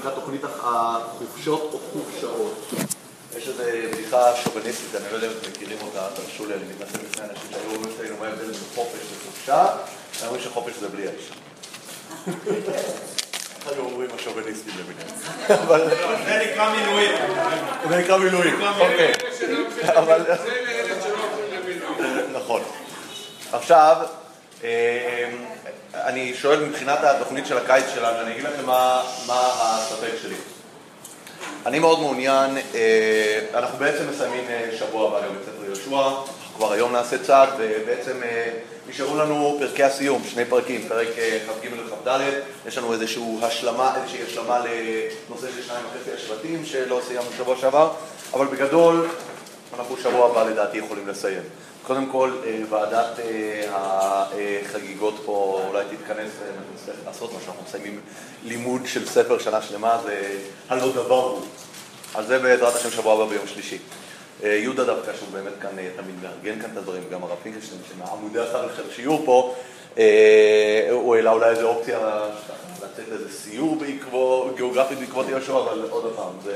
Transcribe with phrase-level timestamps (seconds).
[0.00, 2.70] שנקרא תוכנית החופשות או חופשאות.
[3.36, 3.62] יש איזו
[3.92, 7.50] בדיחה שוביניסטית, אני לא יודע אם אתם מכירים אותה, תרשו לי, אני מתנצל בפני אנשים
[7.50, 9.66] שהיו אומרים מה ההבדל בין חופש וחופשה,
[10.20, 11.34] אני אומר שחופש זה בלי האישה.
[13.66, 15.16] היו אומרים השוביניסטים למיניהם.
[16.24, 17.14] זה נקרא מילואים.
[17.88, 19.12] זה נקרא מילואים, אוקיי.
[19.88, 20.22] אבל...
[22.32, 22.62] נכון.
[23.52, 23.96] עכשיו,
[24.64, 25.30] אה,
[25.94, 30.34] אני שואל מבחינת התוכנית של הקיץ שלנו, אני אגיד לכם מה הספק שלי.
[31.66, 36.10] אני מאוד מעוניין, אה, אנחנו בעצם מסיימים אה, שבוע הבא גם בית ספר יהושע,
[36.56, 38.20] כבר היום נעשה צעד, ובעצם
[38.88, 41.08] נשארו לנו פרקי הסיום, שני פרקים, פרק
[41.46, 42.20] כ"ג וכ"ד,
[42.66, 47.92] יש לנו איזושהי השלמה, איזושהי השלמה לנושא של שניים וחצי השבטים שלא סיימנו שבוע שעבר,
[48.34, 49.08] אבל בגדול
[49.78, 51.42] אנחנו שבוע הבא לדעתי יכולים לסיים.
[51.82, 52.30] קודם כל,
[52.70, 53.18] ועדת
[53.70, 56.30] החגיגות פה אולי תתכנס
[56.70, 58.00] ונצטרך לעשות מה שאנחנו מסיימים
[58.44, 61.40] לימוד של ספר שנה שלמה, זה הלא דבר הוא.
[62.14, 63.78] אז זה בעזרת השם שבוע הבא ביום שלישי.
[64.42, 68.66] יהודה דווקא, שהוא באמת כאן תמיד מארגן כאן את הדברים, גם הרב פינקלשטיין, שמעמודי הסל
[68.76, 69.54] של שיעור פה,
[70.90, 71.98] הוא העלה אולי איזו אופציה
[72.76, 76.52] לצאת לאיזה סיור בעקבות, גיאוגרפית בעקבות יהושע, אבל עוד פעם,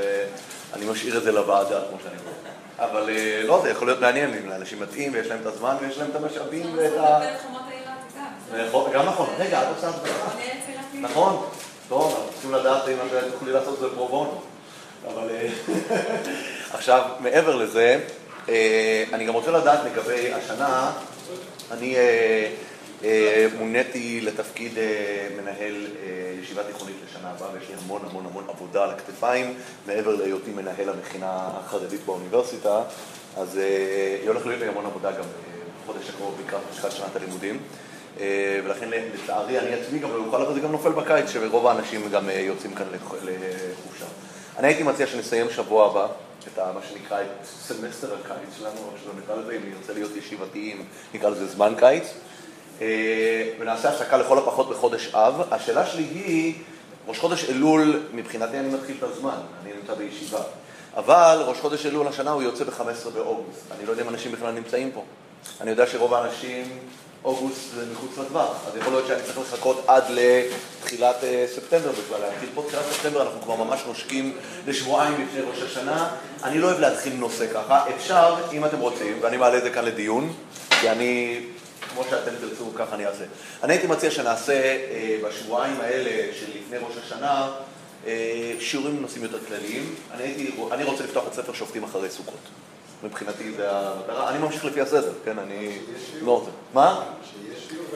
[0.74, 2.43] אני משאיר את זה לוועדה, כמו שאני אומר.
[2.78, 3.10] אבל
[3.44, 6.16] לא, זה יכול להיות מעניין אם לאנשים מתאים ויש להם את הזמן ויש להם את
[6.16, 7.20] המשאבים ואת ה...
[8.92, 10.30] גם נכון, רגע, את עושה הסברה.
[11.00, 11.46] נכון,
[11.88, 14.40] טוב, אנחנו צריכים לדעת אם את תוכלי לעשות את זה פרו בונו.
[15.08, 15.28] אבל
[16.74, 18.00] עכשיו, מעבר לזה,
[19.12, 20.92] אני גם רוצה לדעת לגבי השנה,
[21.70, 21.96] אני
[23.58, 24.72] מוניתי לתפקיד
[25.36, 25.86] מנהל
[26.42, 29.54] ישיבה תיכונית לשנה הבאה, ויש לי המון המון המון עבודה על הכתפיים,
[29.86, 32.82] מעבר להיותי מנהל המכינה החרדית באוניברסיטה,
[33.36, 33.60] אז
[34.26, 35.24] הולך להיות לי המון עבודה גם
[35.82, 37.58] בחודש הקרוב לקראת משק שנת הלימודים.
[38.64, 42.28] ולכן לצערי אני עצמי גם לא אוכל, אבל זה גם נופל בקיץ, שרוב האנשים גם
[42.30, 44.04] יוצאים כאן לחופשה.
[44.58, 46.06] אני הייתי מציע שנסיים שבוע הבא
[46.46, 50.84] את מה שנקרא את סמסטר הקיץ שלנו, או שלא נקרא לזה, אם נרצה להיות ישיבתיים,
[51.14, 52.04] נקרא לזה זמן קיץ.
[53.58, 55.42] ונעשה הפסקה לכל הפחות בחודש אב.
[55.50, 56.54] השאלה שלי היא,
[57.06, 60.40] ראש חודש אלול, מבחינתי אני מתחיל את הזמן, אני נמצא בישיבה.
[60.96, 63.72] אבל ראש חודש אלול השנה הוא יוצא ב-15 באוגוסט.
[63.78, 65.02] אני לא יודע אם אנשים בכלל נמצאים פה.
[65.60, 66.78] אני יודע שרוב האנשים,
[67.24, 71.16] אוגוסט זה מחוץ לטווח, אז יכול להיות שאני צריך לחכות עד לתחילת
[71.54, 72.20] ספטמבר בכלל.
[72.20, 74.36] להתחיל פה תחילת ספטמבר, אנחנו כבר ממש נושקים
[74.66, 76.08] לשבועיים לפני ראש השנה.
[76.44, 77.84] אני לא אוהב להתחיל נושא ככה.
[77.96, 80.32] אפשר, אם אתם רוצים, ואני מעלה את זה כאן לדיון,
[80.80, 81.40] כי אני...
[81.94, 83.24] כמו שאתם תרצו, ככה אני אעשה.
[83.62, 84.76] אני הייתי מציע שנעשה
[85.24, 87.52] בשבועיים האלה של לפני ראש השנה
[88.60, 89.94] שיעורים בנושאים יותר כלליים.
[90.14, 92.40] אני, הייתי, אני רוצה לפתוח את ספר שופטים אחרי סוכות.
[93.04, 94.30] מבחינתי זה המטרה.
[94.30, 95.78] אני ממשיך לפי הסדר, כן, אני
[96.22, 96.50] לא רוצה.
[96.74, 97.04] מה?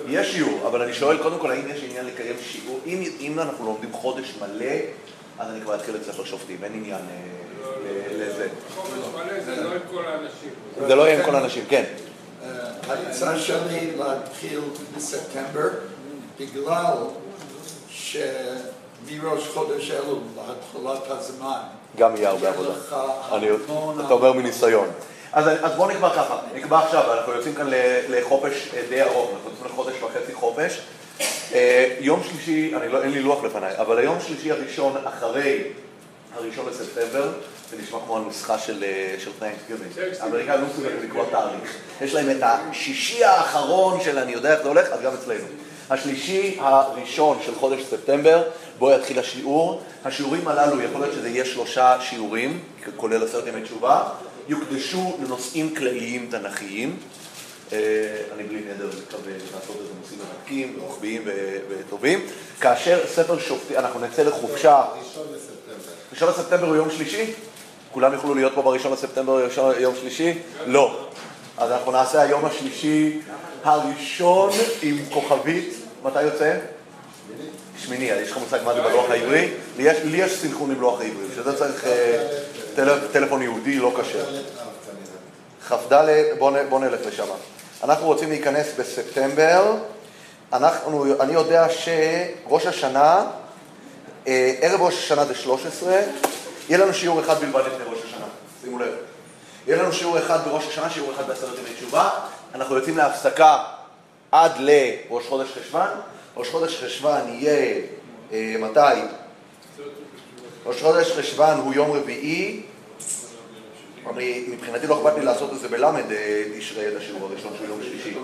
[0.08, 2.80] יש שיעור, אבל אני שואל קודם כל, האם יש עניין לקיים שיעור?
[2.86, 4.74] אם, אם אנחנו לומדים חודש מלא,
[5.38, 7.00] אז אני כבר אתחיל את ספר שופטים, אין עניין
[8.18, 8.48] לזה.
[8.74, 10.50] חודש מלא זה לא עם כל האנשים.
[10.88, 11.84] זה לא יהיה עם כל האנשים, כן.
[12.88, 14.60] ההצעה שלי להתחיל
[14.96, 15.68] בספטמבר,
[16.40, 16.94] בגלל
[17.88, 21.60] שמראש חודש אלו, להתחלת הזמן,
[21.96, 22.70] גם יהיה הרבה עבודה.
[24.06, 24.88] אתה אומר מניסיון.
[25.32, 27.66] אז, אז בואו נקבע ככה, נקבע עכשיו, אנחנו יוצאים כאן
[28.08, 30.80] לחופש די ארוך, אנחנו יוצאים לחודש וחצי חופש.
[31.54, 35.62] אה, יום שלישי, אני לא, אין לי לוח לפניי, אבל היום שלישי הראשון אחרי
[36.36, 37.28] הראשון בספטמבר,
[37.70, 38.84] זה נשמע כמו הנוסחה של,
[39.18, 40.00] של Thanksgiving.
[40.20, 41.76] האמריקאים לא מסוגלים לקבוע תאריך.
[42.00, 45.44] יש להם את השישי האחרון של אני יודע איך זה הולך, אז גם אצלנו.
[45.90, 48.42] השלישי הראשון של חודש ספטמבר,
[48.78, 49.82] בו יתחיל השיעור.
[50.04, 52.60] השיעורים הללו, יכול להיות שזה יהיה שלושה שיעורים,
[52.96, 54.08] כולל עשרת ימי תשובה,
[54.48, 56.96] יוקדשו לנושאים כלליים תנכיים.
[57.72, 57.78] אה,
[58.34, 61.22] אני בלי נדר מקווה לעשות איזה נושאים מרתקים, רוחביים
[61.68, 62.26] וטובים.
[62.60, 64.84] כאשר ספר שופטים, אנחנו נצא לחופשה.
[66.12, 67.32] ראשון לספטמבר הוא יום שלישי?
[67.92, 69.40] כולם יוכלו להיות פה בראשון לספטמבר
[69.78, 70.38] יום שלישי?
[70.66, 71.08] לא.
[71.58, 73.20] אז אנחנו נעשה היום השלישי
[73.64, 74.50] הראשון
[74.82, 75.74] עם כוכבית.
[76.04, 76.56] מתי יוצא?
[77.78, 79.50] שמיני, יש לך מושג מה זה בלוח העברי?
[79.76, 82.28] לי יש, סנכרון עם לוח העברי, שזה צריך אה,
[82.74, 84.24] טל, טלפון יהודי לא כשר.
[85.68, 86.04] כ"ד,
[86.38, 87.26] בואו נלך לשם.
[87.84, 89.76] אנחנו רוצים להיכנס בספטמבר.
[90.52, 93.24] אנחנו, אני יודע שראש השנה,
[94.26, 96.00] אה, ערב ראש השנה זה 13,
[96.68, 98.26] יהיה לנו שיעור אחד בלבד לפני ראש השנה,
[98.62, 98.94] שימו לב.
[99.66, 102.10] יהיה לנו שיעור אחד בראש השנה, שיעור אחד בעשרת ימי תשובה.
[102.54, 103.64] אנחנו יוצאים להפסקה
[104.32, 105.88] עד לראש חודש חשוון.
[106.36, 107.80] ראש חודש חשוון יהיה,
[108.32, 109.00] אה, מתי?
[110.66, 112.62] ראש חודש חשוון הוא יום רביעי.
[114.10, 117.68] אני, מבחינתי לא אכפת לי לעשות את זה בלמד, אה, תשרי את השיעור הראשון שהוא
[117.68, 118.18] יום שלישי.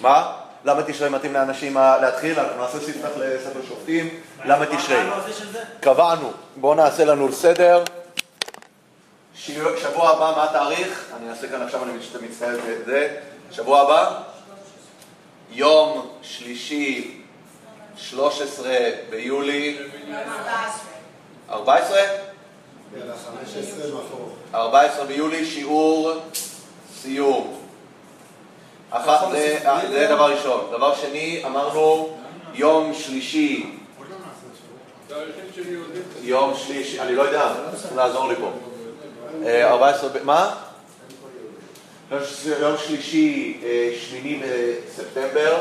[0.00, 0.32] מה?
[0.64, 2.40] למה תשרי מתאים לאנשים להתחיל?
[2.40, 4.08] אנחנו נעשה ספתח לספר שופטים,
[4.44, 4.96] למה תשרי?
[5.80, 7.84] קבענו, בואו נעשה לנו סדר.
[9.36, 11.04] שבוע הבא, מה התאריך?
[11.20, 13.16] אני אעשה כאן עכשיו, אני מצ- מצטער את זה.
[13.50, 14.20] שבוע הבא,
[15.50, 17.20] יום שלישי,
[17.96, 18.72] 13
[19.10, 19.78] ביולי,
[21.50, 21.98] 14?
[24.54, 26.12] 14 ביולי, שיעור
[27.02, 27.60] סיום.
[28.90, 29.58] אחת, זה,
[29.90, 30.66] זה דבר ראשון.
[30.72, 32.16] דבר שני, אמרנו
[32.54, 33.66] יום שלישי.
[36.22, 38.50] יום שלישי, אני לא יודע, צריכים לעזור לי פה.
[39.46, 40.54] אה, 14, ב- מה?
[42.60, 45.56] יום שלישי, אה, שמיני בספטמבר,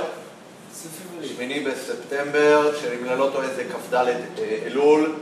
[1.23, 4.13] שמיני בספטמבר, שאם אני לא טועה זה כ"ד אה,
[4.65, 5.15] אלול,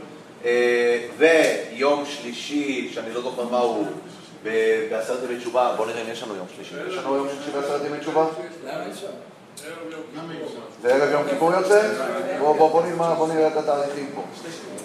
[0.44, 3.86] אה, ויום שלישי, שאני לא זוכר מה הוא,
[4.42, 6.74] בעשרת ימי תשובה, בוא נראה אם יש לנו יום שלישי.
[6.88, 8.26] יש לנו יום שלישי בעשרת ימי תשובה?
[10.82, 11.92] זה ערב יום כיפור יוצא?
[12.38, 14.22] בוא, בוא, בוא, נלמד, בוא נראה את התאריכים פה.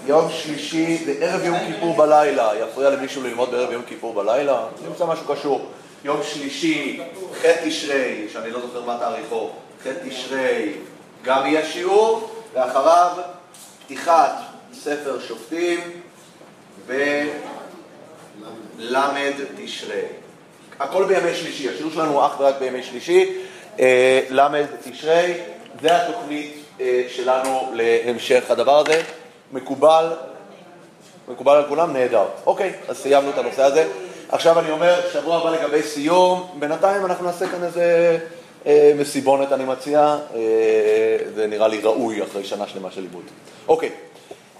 [0.05, 2.51] יום שלישי, זה ערב יום כיפור בלילה.
[2.59, 4.65] יפריע למישהו ללמוד בערב יום כיפור בלילה?
[4.87, 5.65] נמצא משהו קשור.
[6.03, 7.01] יום שלישי,
[7.41, 9.49] ח' תשרי, שאני לא זוכר מה תאריכו,
[9.83, 10.73] ח' תשרי,
[11.23, 13.11] גם יהיה שיעור, ואחריו
[13.85, 14.33] פתיחת
[14.73, 15.79] ספר שופטים
[18.77, 20.01] בל' תשרי.
[20.79, 23.29] הכל בימי שלישי, השיעור שלנו הוא אך ורק בימי שלישי,
[23.79, 25.33] אה, ל' תשרי,
[25.81, 29.01] זה התוכנית אה, שלנו להמשך הדבר הזה,
[29.51, 30.13] מקובל,
[31.27, 31.93] מקובל על כולם?
[31.93, 32.25] נהדר.
[32.45, 33.87] אוקיי, אז סיימנו את הנושא הזה.
[34.29, 38.17] עכשיו אני אומר, שבוע הבא לגבי סיום, בינתיים אנחנו נעשה כאן איזה
[38.65, 43.23] אה, מסיבונת אני מציע, אה, זה נראה לי ראוי אחרי שנה שלמה של לימוד.
[43.67, 43.89] אוקיי.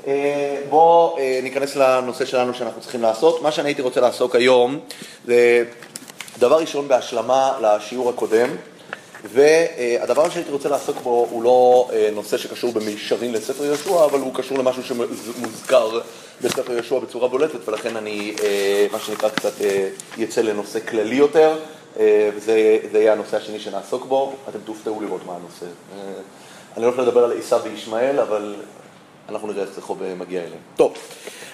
[0.08, 3.42] אה, בואו אה, ניכנס לנושא שלנו שאנחנו צריכים לעשות.
[3.42, 4.80] מה שאני הייתי רוצה לעסוק היום
[5.26, 5.64] זה
[6.40, 8.50] דבר ראשון בהשלמה לשיעור הקודם,
[9.24, 14.34] והדבר שהייתי רוצה לעסוק בו הוא לא אה, נושא שקשור במישרין לספר יהושע, אבל הוא
[14.36, 16.00] קשור למשהו שמוזכר
[16.42, 18.36] בספר יהושע בצורה בולטת, ולכן אני,
[18.92, 19.54] מה שנקרא, קצת
[20.18, 21.58] יצא לנושא כללי יותר,
[22.36, 24.34] וזה זה יהיה הנושא השני שנעסוק בו.
[24.50, 25.66] אתם תופתעו לראות מה הנושא.
[26.78, 28.56] אני הולך לדבר על עשיו וישמעאל, אבל
[29.30, 30.60] אנחנו נראה איך זה חוב מגיע אליהם.
[30.76, 30.94] טוב,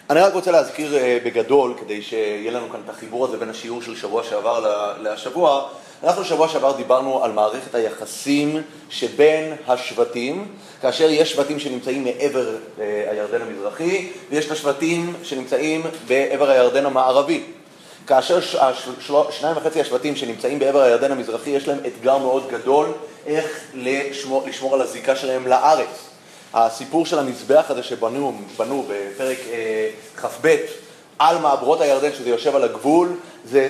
[0.09, 3.81] אני רק רוצה להזכיר אה, בגדול, כדי שיהיה לנו כאן את החיבור הזה בין השיעור
[3.81, 5.67] של שבוע שעבר לשבוע,
[6.03, 10.47] אנחנו שבוע שעבר דיברנו על מערכת היחסים שבין השבטים,
[10.81, 12.49] כאשר יש שבטים שנמצאים מעבר
[12.79, 17.43] אה, הירדן המזרחי, ויש את השבטים שנמצאים בעבר הירדן המערבי.
[18.07, 18.57] כאשר של-
[19.31, 22.91] שניים וחצי השבטים שנמצאים בעבר הירדן המזרחי, יש להם אתגר מאוד גדול
[23.25, 26.09] איך לשמור, לשמור על הזיקה שלהם לארץ.
[26.53, 30.55] הסיפור של המזבח הזה שבנו בנו בפרק אה, כ"ב
[31.19, 33.15] על מעברות הירדן, שזה יושב על הגבול,
[33.45, 33.67] זה,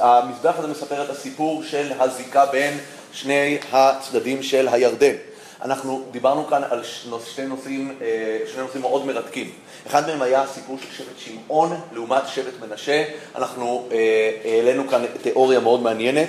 [0.00, 2.78] המזבח הזה מספר את הסיפור של הזיקה בין
[3.12, 5.14] שני הצדדים של הירדן.
[5.62, 9.50] אנחנו דיברנו כאן על ש- שני נושאים, אה, שני נושאים מאוד מרתקים.
[9.86, 13.04] אחד מהם היה הסיפור של שבט שמעון לעומת שבט מנשה.
[13.34, 16.28] אנחנו אה, העלינו כאן תיאוריה מאוד מעניינת,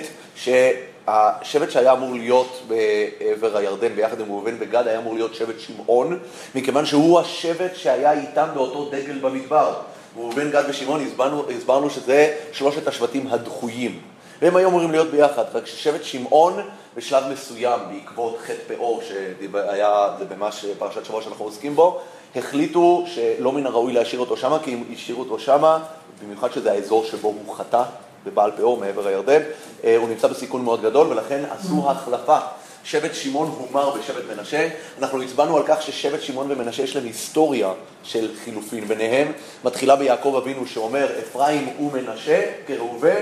[1.10, 6.18] שהשבט שהיה אמור להיות בעבר הירדן ביחד עם ראובן וגד היה אמור להיות שבט שמעון,
[6.54, 9.74] מכיוון שהוא השבט שהיה איתם באותו דגל במדבר.
[10.16, 14.00] ראובן, גד ושמעון, הסברנו, הסברנו שזה שלושת השבטים הדחויים.
[14.42, 16.60] והם היו אמורים להיות ביחד, רק ששבט שמעון
[16.96, 22.00] בשלב מסוים, בעקבות חטא פאור, שהיה, זה ממש פרשת שבוע שאנחנו עוסקים בו,
[22.36, 25.78] החליטו שלא מן הראוי להשאיר אותו שמה, כי אם השאירו אותו שמה,
[26.22, 27.82] במיוחד שזה האזור שבו הוא חטא,
[28.26, 29.40] בבעל פאור מעבר הירדן,
[29.84, 32.38] אה, הוא נמצא בסיכון מאוד גדול, ולכן עשו החלפה.
[32.84, 34.68] שבט שמעון הומר בשבט מנשה.
[34.98, 37.72] אנחנו הצבענו על כך ששבט שמעון ומנשה יש להם היסטוריה
[38.02, 39.32] של חילופין ביניהם.
[39.64, 43.20] מתחילה ביעקב אבינו שאומר, אפרים ומנשה כראובן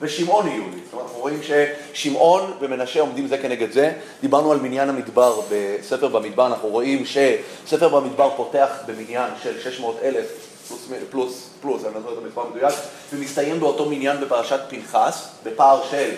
[0.00, 0.80] ושמעון יהיו לי.
[0.84, 3.92] זאת אומרת, אנחנו רואים ששמעון ומנשה עומדים זה כנגד זה.
[4.20, 10.49] דיברנו על מניין המדבר בספר במדבר, אנחנו רואים שספר במדבר פותח במניין של 600 אלף
[10.70, 12.74] פלוס, פלוס, פלוס, אני לא זוכר את המספר המדויק,
[13.12, 16.10] ומסתיים באותו מניין בפרשת פנחס, בפער של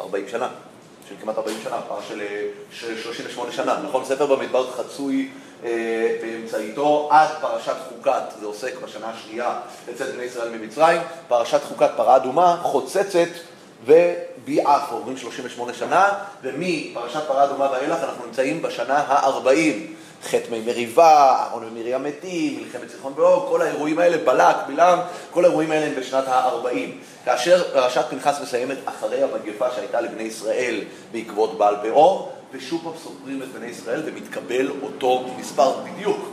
[0.00, 0.48] 40 שנה.
[1.08, 4.04] של כמעט 40 שנה, פער של, אה, של 38 שנה, נכון?
[4.04, 5.28] ספר במדבר חצוי
[5.64, 9.54] אה, באמצעיתו עד פרשת חוקת, זה עוסק בשנה השנייה
[9.88, 13.28] לצאת בני ישראל ממצרים, פרשת חוקת פרה אדומה חוצצת
[13.86, 16.08] וביעף, עוברים 38 שנה,
[16.42, 19.96] ומפרשת פרה אדומה ואילך אנחנו נמצאים בשנה ה-40.
[20.26, 24.98] חטא מי מריבה, אהרון ומרים מתים, מלחמת זיכרון באור, כל האירועים האלה, בלק, בלעם,
[25.30, 26.76] כל האירועים האלה הם בשנת ה-40.
[27.24, 30.80] כאשר פרשת פנחס מסיימת אחרי המגפה שהייתה לבני ישראל
[31.12, 36.28] בעקבות בעל פאור, ושוב פעם סופרים את בני ישראל ומתקבל אותו מספר בדיוק.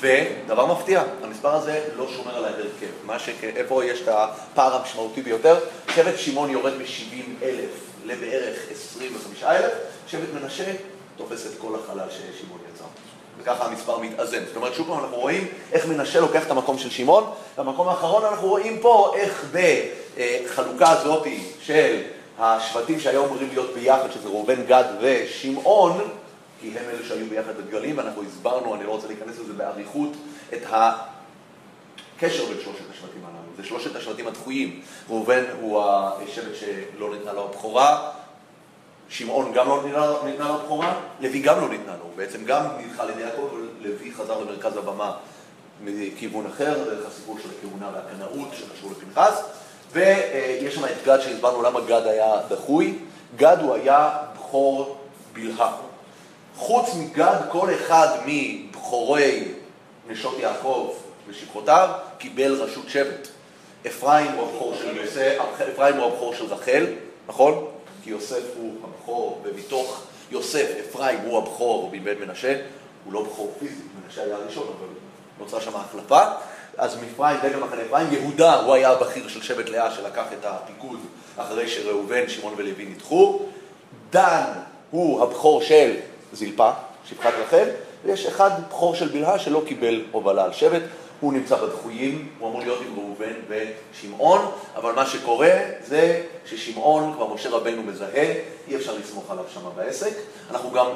[0.00, 2.86] ודבר מפתיע, המספר הזה לא שומר על ההרכב.
[3.04, 3.28] מה ש...
[3.42, 5.58] איפה יש את הפער המשמעותי ביותר?
[5.94, 7.70] שבט שמעון יורד מ-70 אלף
[8.04, 9.72] לבערך 25 אלף,
[10.08, 10.64] שבט מנשה
[11.16, 12.63] תופס את כל החלל ששמעון.
[13.44, 14.44] וככה המספר מתאזן.
[14.46, 18.24] זאת אומרת, שוב פעם אנחנו רואים איך מנשה לוקח את המקום של שמעון, במקום האחרון
[18.24, 21.26] אנחנו רואים פה איך בחלוקה הזאת
[21.60, 22.02] של
[22.38, 26.00] השבטים שהיו אמורים להיות ביחד, שזה ראובן, גד ושמעון,
[26.60, 30.10] כי הם אלה שהיו ביחד בדגלים, ואנחנו הסברנו, אני לא רוצה להיכנס לזה באריכות,
[30.54, 33.56] את הקשר בין שלושת השבטים הללו.
[33.56, 34.80] זה שלושת השבטים הדחויים.
[35.10, 38.10] ראובן הוא השבט שלא ניתנה לו הבכורה,
[39.08, 39.82] שמעון גם לא
[40.24, 42.10] ניתנה לו הבכורה, לוי גם לא ניתנה לו.
[42.16, 43.48] בעצם גם נדחה על ידי יעקב,
[43.80, 45.12] לוי חזר למרכז הבמה
[45.80, 49.42] מכיוון אחר, דרך הסיפור של הכהונה והקנאות שקשור לפנחס.
[49.92, 52.98] ויש שם את גד שהסברנו למה גד היה דחוי.
[53.36, 54.96] גד הוא היה בכור
[55.32, 55.76] בלהה.
[56.56, 59.48] חוץ מגד, כל אחד מבכורי
[60.08, 60.90] נשות יעקב
[61.28, 63.28] ושפחותיו קיבל רשות שבט.
[63.86, 65.38] אפרים הוא הבכור של יוסף,
[65.72, 66.86] אפרים הוא הבכור של רחל,
[67.28, 67.66] נכון?
[68.04, 72.60] כי יוסף הוא הבכור, ומתוך יוסף, אפרים הוא הבכור מבן מנשה,
[73.04, 74.88] הוא לא בכור פיזי, מנשה היה הראשון, אבל
[75.38, 76.20] נוצרה שם החלפה.
[76.76, 80.98] אז מפריים, דגל מחנה אפרים, יהודה הוא היה הבכיר של שבט לאה שלקח את הפיקוד
[81.36, 83.40] אחרי שראובן, שמעון ולוי נדחו.
[84.10, 84.44] דן
[84.90, 85.94] הוא הבכור של
[86.32, 86.70] זלפה,
[87.04, 87.68] שפחת רחל,
[88.04, 90.82] ויש אחד בכור של בלהה שלא קיבל הובלה על שבט.
[91.20, 95.50] הוא נמצא בדחויים, הוא אמור להיות עם ראובן ושמעון, אבל מה שקורה
[95.84, 98.34] זה ששמעון, כבר משה רבנו מזהה,
[98.68, 100.12] אי אפשר לסמוך עליו שם בעסק.
[100.50, 100.86] אנחנו גם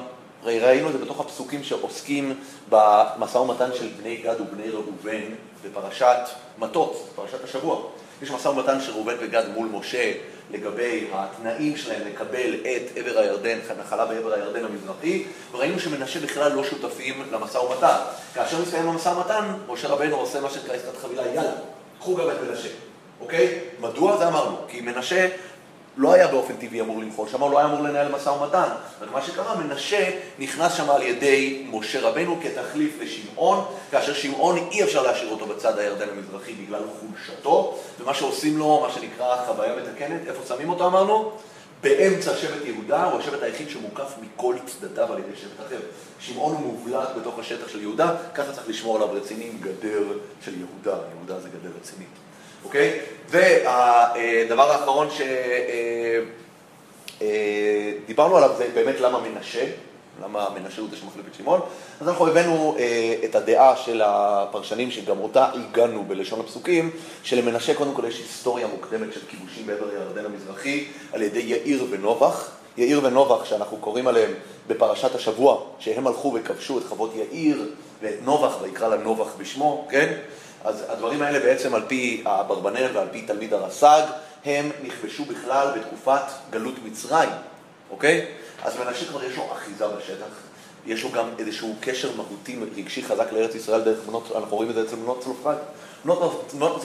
[0.44, 2.34] ראינו את זה בתוך הפסוקים שעוסקים
[2.68, 5.34] במשא ומתן של בני גד ובני ראובן
[5.64, 6.20] בפרשת
[6.58, 7.80] מטות, פרשת השבוע.
[8.22, 10.12] יש משא ומתן של ראובן וגד מול משה
[10.50, 16.64] לגבי התנאים שלהם לקבל את עבר הירדן, נחלה בעבר הירדן המזרחי, וראינו שמנשה בכלל לא
[16.64, 17.96] שותפים למשא ומתן.
[18.34, 21.52] כאשר מסתיים המשא ומתן, משה רבנו עושה מה שנקרא עסקת חבילה, יאללה,
[21.98, 22.68] קחו גם את מנשה,
[23.20, 23.58] אוקיי?
[23.80, 24.16] מדוע?
[24.16, 25.28] זה אמרנו, כי מנשה
[25.98, 28.68] לא היה באופן טבעי אמור למחול שם, הוא לא היה אמור לנהל משא ומתן.
[29.00, 35.02] ומה שקרה, מנשה נכנס שם על ידי משה רבנו כתחליף לשמעון, כאשר שמעון אי אפשר
[35.02, 40.54] להשאיר אותו בצד הירדן המזרחי בגלל חולשתו, ומה שעושים לו, מה שנקרא חוויה מתקנת, איפה
[40.54, 41.32] שמים אותו אמרנו?
[41.82, 45.80] באמצע שבט יהודה, הוא השבט היחיד שמוקף מכל צדדיו על ידי שבט אחר.
[46.20, 50.02] שמעון הוא מובלט בתוך השטח של יהודה, ככה צריך לשמור עליו רציני עם גדר
[50.44, 52.27] של יהודה, יהודה זה גדר רצינית.
[52.64, 53.00] אוקיי?
[53.30, 55.08] והדבר האחרון
[57.18, 59.66] שדיברנו עליו זה באמת למה מנשה,
[60.24, 61.60] למה מנשה הוא זה שמחליף את שמעון.
[62.00, 66.90] אז אנחנו הבאנו אה, את הדעה של הפרשנים, שגם אותה עיגנו בלשון הפסוקים,
[67.22, 72.50] שלמנשה קודם כל יש היסטוריה מוקדמת של כיבושים בעבר הירדן המזרחי על ידי יאיר ונובח.
[72.76, 74.30] יאיר ונובח, שאנחנו קוראים עליהם
[74.68, 77.70] בפרשת השבוע, שהם הלכו וכבשו את חוות יאיר
[78.02, 80.14] ואת נובח, ויקרא לה נובח בשמו, כן?
[80.64, 84.02] אז הדברים האלה בעצם על פי אברבנאל ועל פי תלמיד הרס"ג,
[84.44, 87.28] הם נכבשו בכלל בתקופת גלות מצרים,
[87.90, 88.26] אוקיי?
[88.64, 90.26] אז מנשה כבר יש לו אחיזה בשטח,
[90.86, 94.74] יש לו גם איזשהו קשר מהותי רגשי חזק לארץ ישראל דרך בנות, אנחנו רואים את
[94.74, 95.56] זה אצל בנות צלופחד.
[96.04, 96.84] בנות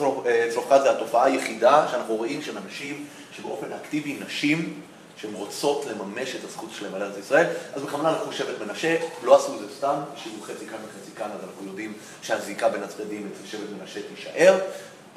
[0.50, 4.80] צלופחד זה התופעה היחידה שאנחנו רואים של אנשים שבאופן אקטיבי נשים
[5.16, 9.36] שהן רוצות לממש את הזכות שלהן על ארץ ישראל, אז בכוונה לקחו שבט מנשה, לא
[9.36, 11.92] עשו את זה סתם, השאירו חצי כאן וחצי כאן, אז אנחנו יודעים
[12.22, 14.58] שהזיקה בין הצדדים אצל שבט מנשה תישאר.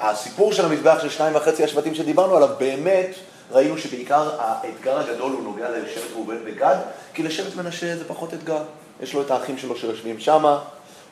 [0.00, 3.10] הסיפור של המזבח של שניים וחצי השבטים שדיברנו עליו, באמת
[3.50, 6.76] ראינו שבעיקר האתגר הגדול הוא נוגע לשבט ראובן וגד,
[7.14, 8.62] כי לשבט מנשה זה פחות אתגר.
[9.00, 10.58] יש לו את האחים שלו שיושבים שמה,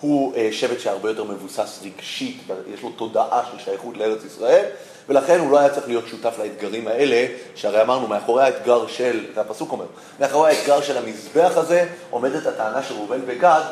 [0.00, 2.42] הוא אה, שבט שהרבה יותר מבוסס רגשית,
[2.74, 4.64] יש לו תודעה של שייכות לארץ ישראל,
[5.08, 9.40] ולכן הוא לא היה צריך להיות שותף לאתגרים האלה, שהרי אמרנו, מאחורי האתגר של, זה
[9.40, 9.84] הפסוק אומר,
[10.20, 13.62] מאחורי האתגר של המזבח הזה עומדת הטענה של ראובן וגד,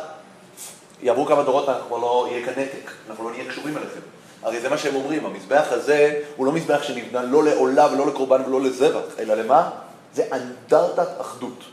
[1.03, 4.01] יעברו כמה דורות ואנחנו כבר לא יהיה כאן נתק, אנחנו לא נהיה קשורים אליכם.
[4.43, 8.43] הרי זה מה שהם אומרים, המזבח הזה הוא לא מזבח שנבנה לא לעולה ולא לקורבן
[8.47, 9.71] ולא לזבח, אלא למה?
[10.15, 11.65] זה אנדרטת אחדות.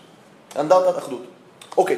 [0.60, 1.22] אנדרטת אחדות.
[1.78, 1.98] אוקיי.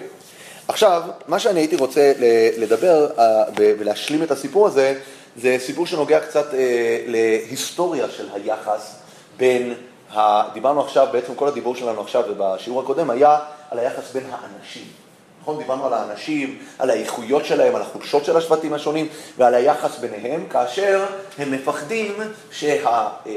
[0.67, 2.13] עכשיו, מה שאני הייתי רוצה
[2.57, 4.99] לדבר אה, ולהשלים את הסיפור הזה,
[5.37, 8.95] זה סיפור שנוגע קצת אה, להיסטוריה של היחס
[9.37, 9.73] בין,
[10.13, 10.43] ה...
[10.53, 13.39] דיברנו עכשיו, בעצם כל הדיבור שלנו עכשיו ובשיעור הקודם היה
[13.71, 14.85] על היחס בין האנשים.
[15.41, 15.57] נכון?
[15.57, 21.05] דיברנו על האנשים, על האיכויות שלהם, על החולשות של השבטים השונים ועל היחס ביניהם, כאשר
[21.37, 22.13] הם מפחדים
[22.51, 23.31] שהמרחק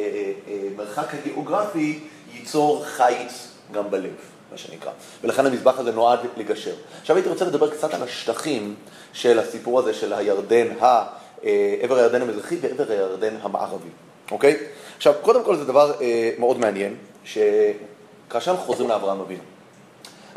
[1.14, 2.00] הגיאוגרפי
[2.32, 4.12] ייצור חיץ גם בלב,
[4.52, 4.92] מה שנקרא.
[5.22, 6.74] ולכן המזבח הזה נועד לגשר.
[7.00, 8.74] עכשיו הייתי רוצה לדבר קצת על השטחים
[9.12, 11.02] של הסיפור הזה של הירדן ה...
[11.44, 13.88] אה, עבר הירדן המזרחי ועבר הירדן המערבי,
[14.30, 14.56] אוקיי?
[14.96, 19.42] עכשיו, קודם כל זה דבר אה, מאוד מעניין, שכאשר אנחנו חוזרים לאברהם אבינו.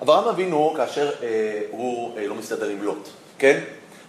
[0.01, 3.59] אברהם אבינו, כאשר אה, הוא אה, לא מסתדר עם לוט, כן?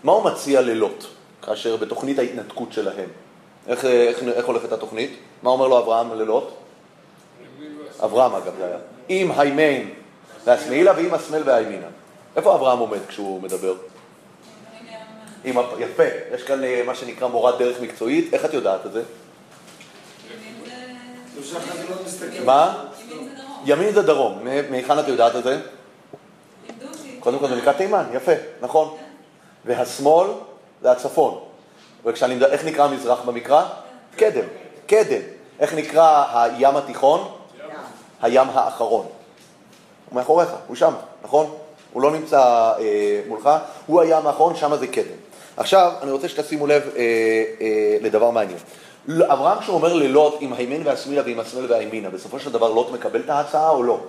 [0.05, 1.05] מה הוא מציע ללוט,
[1.43, 3.09] כאשר בתוכנית ההתנתקות שלהם?
[3.67, 5.17] איך, אה, איך, איך הולכת התוכנית?
[5.43, 6.51] מה אומר לו אברהם ללוט?
[8.05, 8.79] אברהם אגב זה היה.
[9.09, 9.91] עם הימיין
[10.45, 11.87] והשמאילה ועם השמאל והימינה.
[12.37, 13.75] איפה אברהם עומד כשהוא מדבר?
[15.45, 15.67] עם הפ...
[15.79, 16.03] יפה,
[16.35, 19.03] יש כאן אה, מה שנקרא מורת דרך מקצועית, איך את יודעת את זה?
[22.45, 22.85] מה?
[23.65, 24.39] ימין זה דרום,
[24.71, 25.61] מהיכן את יודעת את זה?
[27.21, 28.97] קודם כל זה נקרא תימן, יפה, נכון.
[29.65, 30.29] והשמאל
[30.83, 31.41] זה הצפון.
[32.05, 33.65] וכשאני איך נקרא המזרח במקרא?
[34.17, 34.45] קדם,
[34.87, 35.21] קדם.
[35.61, 37.29] איך נקרא הים התיכון?
[38.23, 39.07] הים האחרון.
[40.09, 40.93] הוא מאחוריך, הוא שם,
[41.23, 41.55] נכון?
[41.93, 43.51] הוא לא נמצא אה, מולך,
[43.87, 45.05] הוא הים האחרון, שם זה קדם.
[45.61, 47.03] עכשיו, אני רוצה שתשימו לב אה,
[47.61, 48.59] אה, לדבר מעניין.
[49.09, 53.21] אברהם כשהוא אומר ללוט עם הימין והשמאלה ועם השמאל והימינה, בסופו של דבר לוט מקבל
[53.21, 54.01] את ההצעה או לא?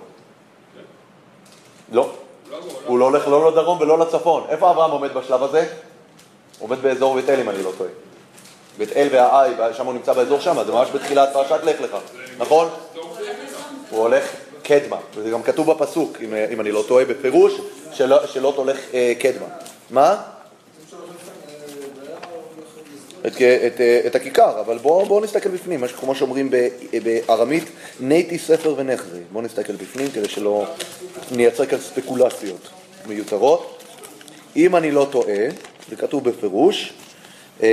[1.92, 2.10] לא.
[2.86, 4.44] הוא לא הולך לא לדרום ולא לצפון.
[4.48, 5.66] איפה אברהם עומד בשלב הזה?
[6.58, 7.90] עומד באזור בית אל אם אני לא טועה.
[8.78, 11.96] בית אל והאי, שם הוא נמצא באזור שם, זה ממש בתחילת פרשת לך לך,
[12.38, 12.68] נכון?
[13.90, 14.24] הוא הולך
[14.62, 17.52] קדמה, וזה גם כתוב בפסוק, אם, אם אני לא טועה, בפירוש,
[18.26, 19.46] שלוט הולך אה, קדמה.
[19.90, 20.22] מה?
[23.26, 26.50] את, את, את הכיכר, אבל בואו בוא נסתכל בפנים, כמו שאומרים
[27.02, 27.64] בארמית,
[28.00, 29.20] נייטי ספר ונחזי.
[29.32, 30.66] בואו נסתכל בפנים כדי שלא
[31.30, 32.68] נייצר כאן ספקולציות
[33.06, 33.82] מיותרות.
[34.56, 35.46] אם אני לא טועה,
[35.90, 36.92] זה כתוב בפירוש,
[37.62, 37.66] אמ,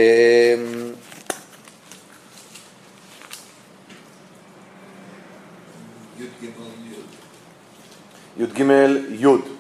[8.40, 8.64] י"ג
[9.20, 9.59] י'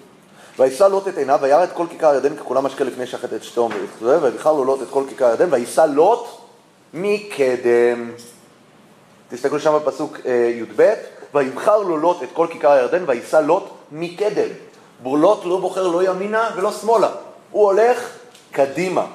[0.59, 3.71] וישא לוט את עיניו וירא את כל כיכר הירדן ככולם משקה לפני שחט את שתום
[4.01, 6.27] ויבחר לו לוט את כל כיכר הירדן ויישא לוט
[6.93, 8.11] מקדם.
[9.29, 10.93] תסתכלו שם בפסוק אה, י"ב,
[11.33, 14.49] ויבחר לו לוט את כל כיכר הירדן ויישא לוט מקדם.
[15.05, 17.09] לוט לא בוחר לא ימינה ולא שמאלה,
[17.51, 18.09] הוא הולך
[18.51, 19.05] קדימה.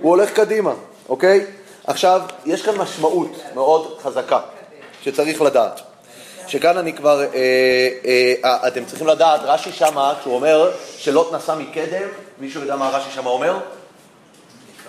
[0.00, 0.72] הוא הולך קדימה,
[1.08, 1.46] אוקיי?
[1.86, 4.40] עכשיו, יש כאן משמעות מאוד חזקה
[5.02, 5.87] שצריך לדעת.
[6.48, 7.28] שכאן אני כבר, אה,
[8.04, 12.88] אה, אה, אתם צריכים לדעת, רש"י שמה, כשהוא אומר שלוט נסע מקדם, מישהו יודע מה
[12.88, 13.58] רש"י שמה אומר?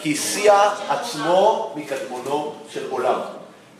[0.02, 3.20] כי הסיע עצמו מקדמונו של עולם.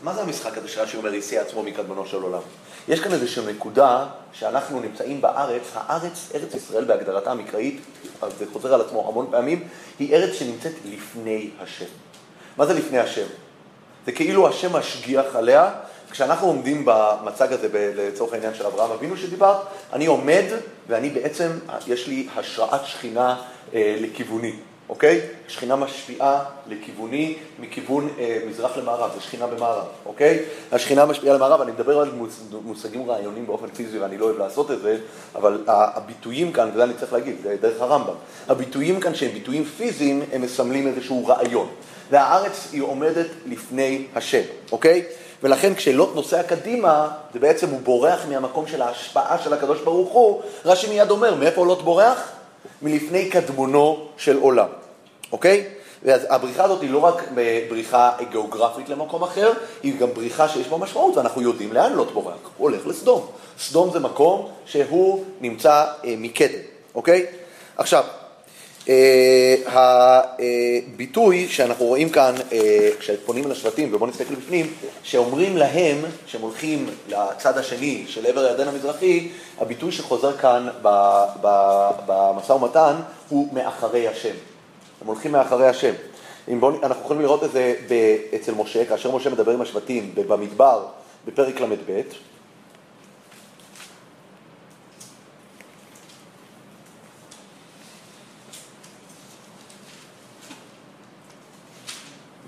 [0.02, 2.40] מה זה המשחק הזה שרש"י אומר, הסיע עצמו מקדמונו של עולם?
[2.88, 7.80] יש כאן איזושהי נקודה שאנחנו נמצאים בארץ, הארץ, ארץ ישראל בהגדרתה המקראית,
[8.38, 11.84] זה חוזר על עצמו המון פעמים, היא ארץ שנמצאת לפני השם.
[12.56, 13.26] מה זה לפני השם?
[14.06, 15.70] זה כאילו השם משגיח עליה,
[16.10, 19.56] כשאנחנו עומדים במצג הזה, לצורך העניין של אברהם אבינו שדיברת,
[19.92, 20.44] אני עומד
[20.88, 21.50] ואני בעצם,
[21.86, 23.36] יש לי השראת שכינה
[23.74, 24.52] אה, לכיווני,
[24.88, 25.20] אוקיי?
[25.48, 30.38] שכינה משפיעה לכיווני מכיוון אה, מזרח למערב, זה שכינה במערב, אוקיי?
[30.72, 32.10] השכינה משפיעה למערב, אני מדבר על
[32.64, 34.98] מושגים רעיוניים באופן פיזי ואני לא אוהב לעשות את זה,
[35.34, 38.14] אבל הביטויים כאן, וזה אני צריך להגיד, זה דרך הרמב"ם,
[38.48, 41.68] הביטויים כאן שהם ביטויים פיזיים, הם מסמלים איזשהו רעיון.
[42.10, 44.42] והארץ היא עומדת לפני השם,
[44.72, 45.04] אוקיי?
[45.42, 50.42] ולכן כשלוט נוסע קדימה, זה בעצם הוא בורח מהמקום של ההשפעה של הקדוש ברוך הוא,
[50.64, 52.32] רש"י מיד אומר, מאיפה לוט בורח?
[52.82, 54.68] מלפני קדמונו של עולם,
[55.32, 55.64] אוקיי?
[56.02, 57.28] ואז הבריחה הזאת היא לא רק
[57.68, 62.34] בריחה גיאוגרפית למקום אחר, היא גם בריחה שיש בה משמעות, ואנחנו יודעים לאן לוט בורח,
[62.56, 63.26] הוא הולך לסדום.
[63.58, 66.58] סדום זה מקום שהוא נמצא אה, מקדם,
[66.94, 67.26] אוקיי?
[67.76, 68.04] עכשיו,
[69.66, 76.86] הביטוי שאנחנו רואים כאן, אה, כשפונים אל השבטים, ובואו נסתכל בפנים, שאומרים להם, שהם הולכים
[77.08, 80.68] לצד השני של עבר הירדן המזרחי, הביטוי שחוזר כאן
[82.06, 82.94] במשא ומתן
[83.28, 84.34] הוא מאחרי השם.
[85.00, 85.92] הם הולכים מאחרי השם.
[86.60, 87.74] בוא, אנחנו יכולים לראות את זה
[88.34, 90.84] אצל משה, כאשר משה מדבר עם השבטים במדבר,
[91.26, 92.00] בפרק ל"ב,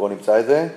[0.03, 0.69] בואו נמצא את זה.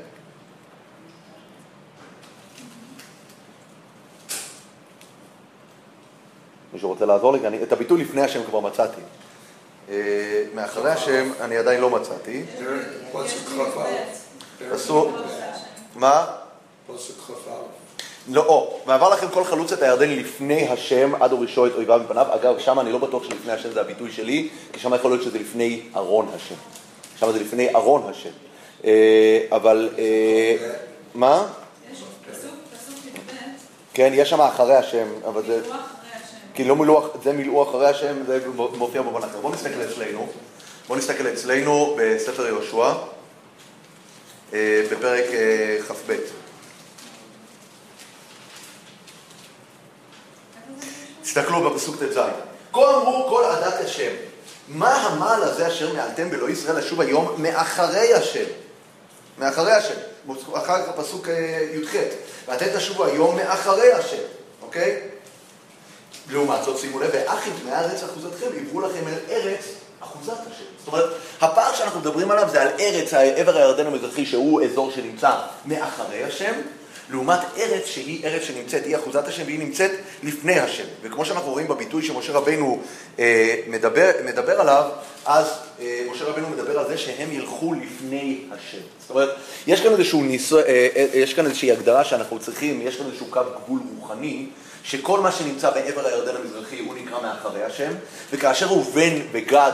[6.73, 7.47] מישהו רוצה לעזור לי?
[7.47, 9.01] אני, את הביטוי לפני השם כבר מצאתי.
[9.89, 12.43] אה, מאחרי השם אני עדיין לא מצאתי.
[14.71, 15.09] פסוק
[15.95, 16.25] מה?
[18.31, 22.25] לא, או, ועבר לכם כל חלוץ את הירדן לפני השם עד הורישו את אויביו מפניו.
[22.29, 25.39] אגב, שם אני לא בטוח שלפני השם זה הביטוי שלי, כי שם יכול להיות שזה
[25.39, 26.55] לפני ארון השם.
[27.19, 28.44] שם זה לפני ארון השם.
[28.85, 30.55] אה, אבל, אה,
[31.15, 31.47] מה?
[33.93, 35.61] כן, יש שם אחרי השם, אבל זה...
[36.53, 39.39] כי לא מילאו, זה מילאו אחרי השם, זה מופיע במובן אחר.
[39.41, 40.27] בואו נסתכל אצלנו,
[40.87, 42.93] בואו נסתכל אצלנו בספר יהושע,
[44.53, 45.25] אה, בפרק
[45.87, 46.15] כ"ב.
[51.21, 52.19] תסתכלו בפסוק ט"ז.
[52.73, 54.11] כה אמרו כל עדת השם,
[54.67, 58.45] מה המעל הזה אשר מעלתם בלא ישראל לשוב היום מאחרי השם?
[59.37, 59.95] מאחרי השם.
[60.53, 61.95] אחר כך פסוק אה, י"ח,
[62.47, 64.23] ואתם תשובו היום מאחרי השם,
[64.61, 65.01] אוקיי?
[66.31, 69.65] לעומת זאת, שימו לב, ואחים בני הארץ אחוזתכם, עברו לכם אל ארץ
[69.99, 70.63] אחוזת השם.
[70.79, 71.09] זאת אומרת,
[71.41, 75.31] הפער שאנחנו מדברים עליו זה על ארץ, עבר הירדן המזרחי, שהוא אזור שנמצא
[75.65, 76.53] מאחרי השם,
[77.09, 79.91] לעומת ארץ שהיא ארץ שנמצאת, היא אחוזת השם והיא נמצאת
[80.23, 80.83] לפני השם.
[81.01, 82.81] וכמו שאנחנו רואים בביטוי שמשה רבנו
[83.19, 84.89] אה, מדבר, מדבר עליו,
[85.25, 85.45] אז
[85.79, 88.81] אה, משה רבנו מדבר על זה שהם ילכו לפני השם.
[88.99, 89.29] זאת אומרת,
[89.67, 93.25] יש כאן, איזשהו ניסו, אה, אה, יש כאן איזושהי הגדרה שאנחנו צריכים, יש כאן איזשהו
[93.29, 94.45] קו גבול רוחני,
[94.83, 97.91] שכל מה שנמצא בעבר הירדן המזרחי הוא נקרא מאחרי השם,
[98.31, 99.71] וכאשר ראובן וגד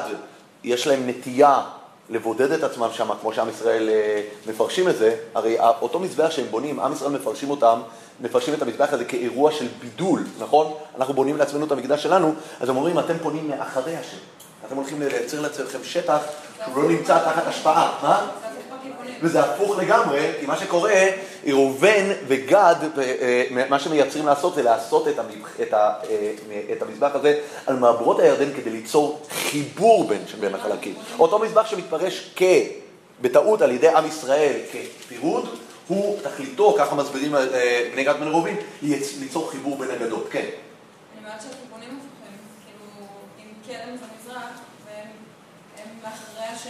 [0.63, 1.61] יש להם נטייה
[2.11, 6.45] לבודד את עצמם שם, כמו שעם ישראל אה, מפרשים את זה, הרי אותו מזבח שהם
[6.51, 7.79] בונים, עם ישראל מפרשים אותם,
[8.21, 10.73] מפרשים את המזבח הזה כאירוע של בידול, נכון?
[10.97, 14.17] אנחנו בונים לעצמנו את המקדש שלנו, אז הם אומרים, אתם פונים מאחרי השם.
[14.67, 16.19] אתם הולכים לייצר לעצמכם שטח
[16.65, 17.99] שהוא לא נמצא תחת השפעה.
[18.03, 18.27] מה?
[19.21, 21.05] וזה הפוך לגמרי, כי מה שקורה,
[21.47, 26.33] ראובן וגד, אה, מה שמייצרים לעשות זה לעשות את, המזבח, את, ה, אה,
[26.71, 30.95] את המזבח הזה על מעברות הירדן כדי ליצור חיבור בין, בין החלקים.
[31.19, 32.43] אותו מזבח שמתפרש כ...
[33.21, 35.57] בטעות על ידי עם ישראל כפירוד,
[35.87, 38.55] הוא תכליתו, ככה מסבירים אה, בני גד בן ראובן,
[39.19, 40.39] ליצור חיבור בין הגדות, כן.
[40.39, 42.33] אני אומרת שאתם בונים אצלכם,
[42.65, 43.07] כאילו,
[43.37, 45.07] עם כלם במזרח, והם
[46.03, 46.69] מאחורי השם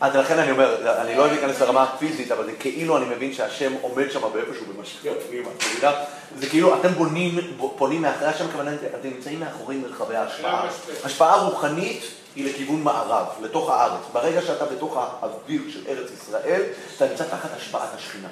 [0.00, 3.32] אז לכן אני אומר, אני לא אוהב להיכנס לרמה הפיזית, אבל זה כאילו אני מבין
[3.32, 6.04] שהשם עומד שם באיפשהו ומשקיע פנימה, אתה יודע?
[6.38, 7.38] זה כאילו אתם בונים,
[7.76, 10.68] פונים מאחרי השם, כמובן אתם נמצאים מאחורי מרחבי ההשפעה.
[11.04, 12.02] השפעה רוחנית
[12.36, 14.00] היא לכיוון מערב, לתוך הארץ.
[14.12, 16.62] ברגע שאתה בתוך האוויר של ארץ ישראל,
[16.96, 18.28] אתה נמצא תחת השפעת השכינה.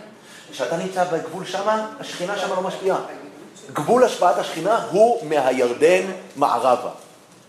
[0.53, 2.99] כשאתה נמצא בגבול שמה, השכינה שמה לא משפיעה.
[3.73, 6.03] גבול השפעת השכינה הוא מהירדן
[6.37, 6.91] מערבה.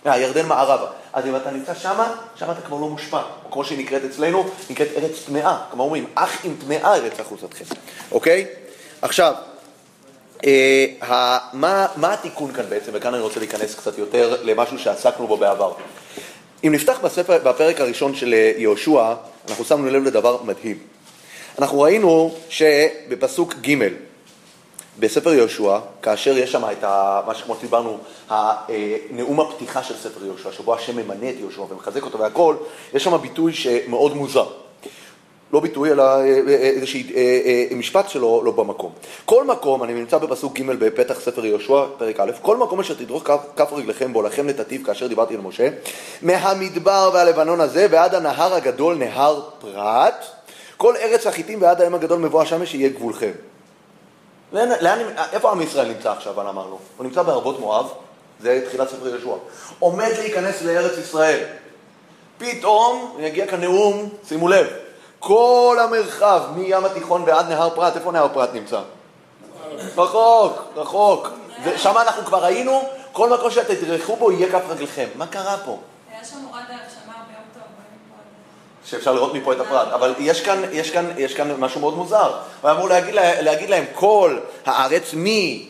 [0.05, 0.85] מהירדן מערבה.
[1.13, 3.21] אז אם אתה נמצא שמה, שמה אתה כבר לא מושפע.
[3.45, 5.57] או כמו שהיא נקראת אצלנו, נקראת ארץ טמאה.
[5.71, 7.65] כמו אומרים, אך אם טמאה ארץ אחוזתכם.
[8.11, 8.45] אוקיי?
[9.01, 9.33] עכשיו,
[10.45, 10.85] אה,
[11.53, 15.73] מה, מה התיקון כאן בעצם, וכאן אני רוצה להיכנס קצת יותר למשהו שעסקנו בו בעבר.
[16.63, 19.13] אם נפתח בספר, בפרק הראשון של אה, יהושע,
[19.49, 20.77] אנחנו שמנו לב לדבר מדהים.
[21.59, 23.77] אנחנו ראינו שבפסוק ג'
[24.99, 27.97] בספר יהושע, כאשר יש שם את ה, מה שכמו שדיברנו,
[29.11, 32.55] נאום הפתיחה של ספר יהושע, שבו השם ממנה את יהושע ומחזק אותו והכל,
[32.93, 34.45] יש שם ביטוי שמאוד מוזר.
[35.53, 38.91] לא ביטוי, אלא אה, אה, איזשהו אה, משפט שלו לא במקום.
[39.25, 43.23] כל מקום, אני נמצא בפסוק ג' בפתח ספר יהושע, פרק א', כל מקום אשר תדרוך
[43.55, 45.69] כף, רגליכם בו לכם נתתיו כאשר דיברתי אל משה,
[46.21, 50.25] מהמדבר והלבנון הזה ועד הנהר הגדול, נהר פרת,
[50.77, 53.31] כל ארץ החיטים ועד האם הגדול מבוא השמש יהיה גבולכם.
[54.53, 54.99] לאן, לאן,
[55.31, 56.79] איפה עם ישראל נמצא עכשיו, אמרנו?
[56.97, 57.93] הוא נמצא בערבות מואב,
[58.39, 59.33] זה תחילת ספר יהושע.
[59.79, 61.43] עומד להיכנס לארץ ישראל.
[62.37, 64.67] פתאום יגיע כאן נאום, שימו לב,
[65.19, 68.81] כל המרחב מים התיכון ועד נהר פרת, איפה נהר פרת נמצא?
[69.97, 71.27] רחוק, רחוק.
[71.77, 75.07] שם אנחנו כבר היינו, כל מקום שאתם תדרכו בו יהיה כף רגליכם.
[75.15, 75.77] מה קרה פה?
[76.11, 76.98] היה שם מורד דרך.
[78.89, 82.33] שאפשר לראות מפה את הפרט, אבל יש כאן, יש כאן, יש כאן משהו מאוד מוזר.
[82.61, 85.69] הוא אמור להגיד, להגיד להם, כל הארץ מהים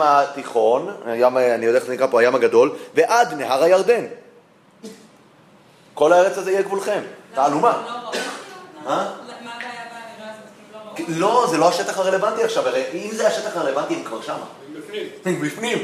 [0.00, 4.04] התיכון, הים, אני יודע איך זה נקרא פה, הים הגדול, ועד נהר הירדן.
[5.94, 7.00] כל הארץ הזה יהיה גבולכם.
[7.34, 7.82] תעלומה.
[8.84, 9.12] מה?
[11.08, 14.34] לא, זה לא השטח הרלוונטי עכשיו, הרי אם זה השטח הרלוונטי, הם כבר שמה.
[14.36, 15.06] הם בפנים.
[15.24, 15.78] הם בפנים.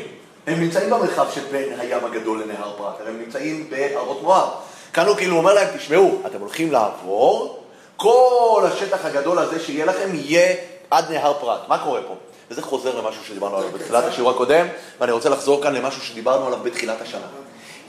[0.46, 4.48] הם נמצאים במרחב שבין הים הגדול לנהר פרת, הם נמצאים בערות מואב.
[4.98, 7.62] כאן הוא כאילו אומר להם, תשמעו, אתם הולכים לעבור,
[7.96, 10.54] כל השטח הגדול הזה שיהיה לכם יהיה
[10.90, 11.68] עד נהר פרת.
[11.68, 12.14] מה קורה פה?
[12.50, 14.66] וזה חוזר למשהו שדיברנו עליו בתחילת השיעור הקודם,
[15.00, 17.26] ואני רוצה לחזור כאן למשהו שדיברנו עליו בתחילת השנה.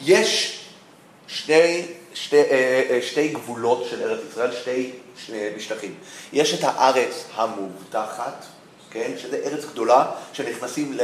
[0.02, 0.60] יש
[1.28, 4.92] שתי, שתי, אה, אה, אה, שתי גבולות של ארץ ישראל, שתי,
[5.26, 5.94] שני משטחים.
[6.34, 8.46] יש את הארץ המובטחת,
[8.92, 9.12] כן?
[9.18, 10.98] שזה ארץ גדולה, שנכנסים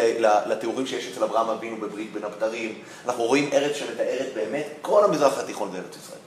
[0.46, 2.74] לתיאורים שיש אצל אברהם אבינו בברית בין הבתרים.
[3.06, 6.20] אנחנו רואים ארץ שמתארת באמת, כל המזרח התיכון זה ארץ ישראל.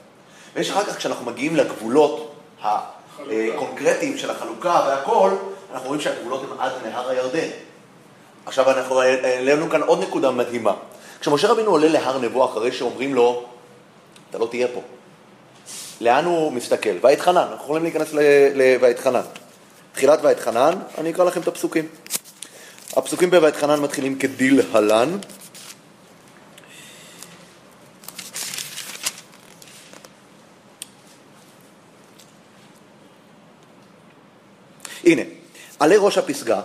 [0.55, 5.31] ויש אחר כך, כשאנחנו מגיעים לגבולות הקונקרטיים של החלוקה והכל,
[5.73, 7.47] אנחנו רואים שהגבולות הם עד נהר הירדן.
[8.45, 10.73] עכשיו אנחנו העלינו כאן עוד נקודה מדהימה.
[11.19, 13.43] כשמשה רבינו עולה להר נבו אחרי שאומרים לו,
[14.29, 14.81] אתה לא תהיה פה.
[16.01, 16.89] לאן הוא מסתכל?
[17.01, 19.21] ואתחנן, אנחנו יכולים להיכנס ל"ואתחנן".
[19.99, 21.87] תחילת ואתחנן, אני אקרא לכם את הפסוקים.
[22.95, 25.17] הפסוקים בוואתחנן מתחילים כדלהלן.
[35.03, 35.21] הנה,
[35.79, 36.61] עלה ראש הפסגה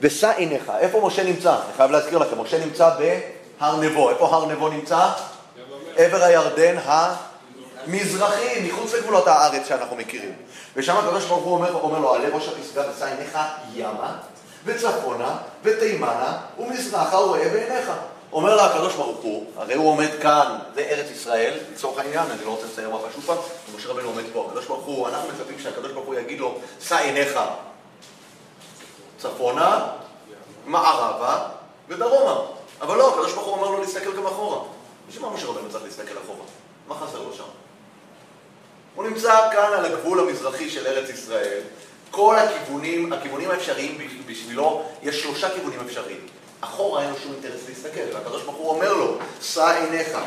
[0.00, 0.72] ושא עיניך.
[0.78, 1.54] איפה משה נמצא?
[1.54, 4.10] אני חייב להזכיר לכם, משה נמצא בהר נבו.
[4.10, 5.10] איפה הר נבו נמצא?
[5.96, 6.76] עבר הירדן
[7.86, 10.32] המזרחי, מחוץ לגבולות הארץ שאנחנו מכירים.
[10.76, 13.38] ושם הקדוש ברוך הוא אומר, אומר לו, עלה ראש הפסגה ושא עיניך
[13.74, 14.16] ימה,
[14.64, 17.90] וצפונה, ותימנה, ומזרחה וראה בעיניך.
[18.32, 22.44] אומר לה הקדוש ברוך הוא, הרי הוא עומד כאן, זה ארץ ישראל, לצורך העניין, אני
[22.44, 23.36] לא רוצה לצייר מפה שוב פעם,
[23.72, 26.96] ומשה רבנו עומד פה, הקדוש ברוך הוא, אנחנו מצפים שהקדוש ברוך הוא יגיד לו, שא
[26.96, 27.40] עיניך
[29.18, 29.86] צפונה,
[30.66, 31.48] מערבה
[31.88, 32.40] ודרומה.
[32.80, 34.58] אבל לא, הקדוש ברוך הוא אומר לו להסתכל גם אחורה.
[35.08, 36.44] בשביל מה משה רבנו צריך להסתכל אחורה?
[36.88, 37.44] מה חסר לו שם?
[38.94, 41.60] הוא נמצא כאן על הגבול המזרחי של ארץ ישראל.
[42.10, 46.26] כל הכיוונים, הכיוונים האפשריים בשבילו, יש שלושה כיוונים אפשריים.
[46.60, 50.18] אחורה אין לו שום אינטרס להסתכל, והקדוש ברוך הוא אומר לו, שא עיניך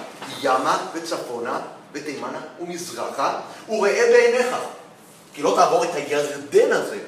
[0.41, 1.59] ימה וצפונה
[1.93, 4.55] ותימנה ומזרחה וראה בעיניך.
[5.33, 6.99] כי לא תעבור את הירדן הזה.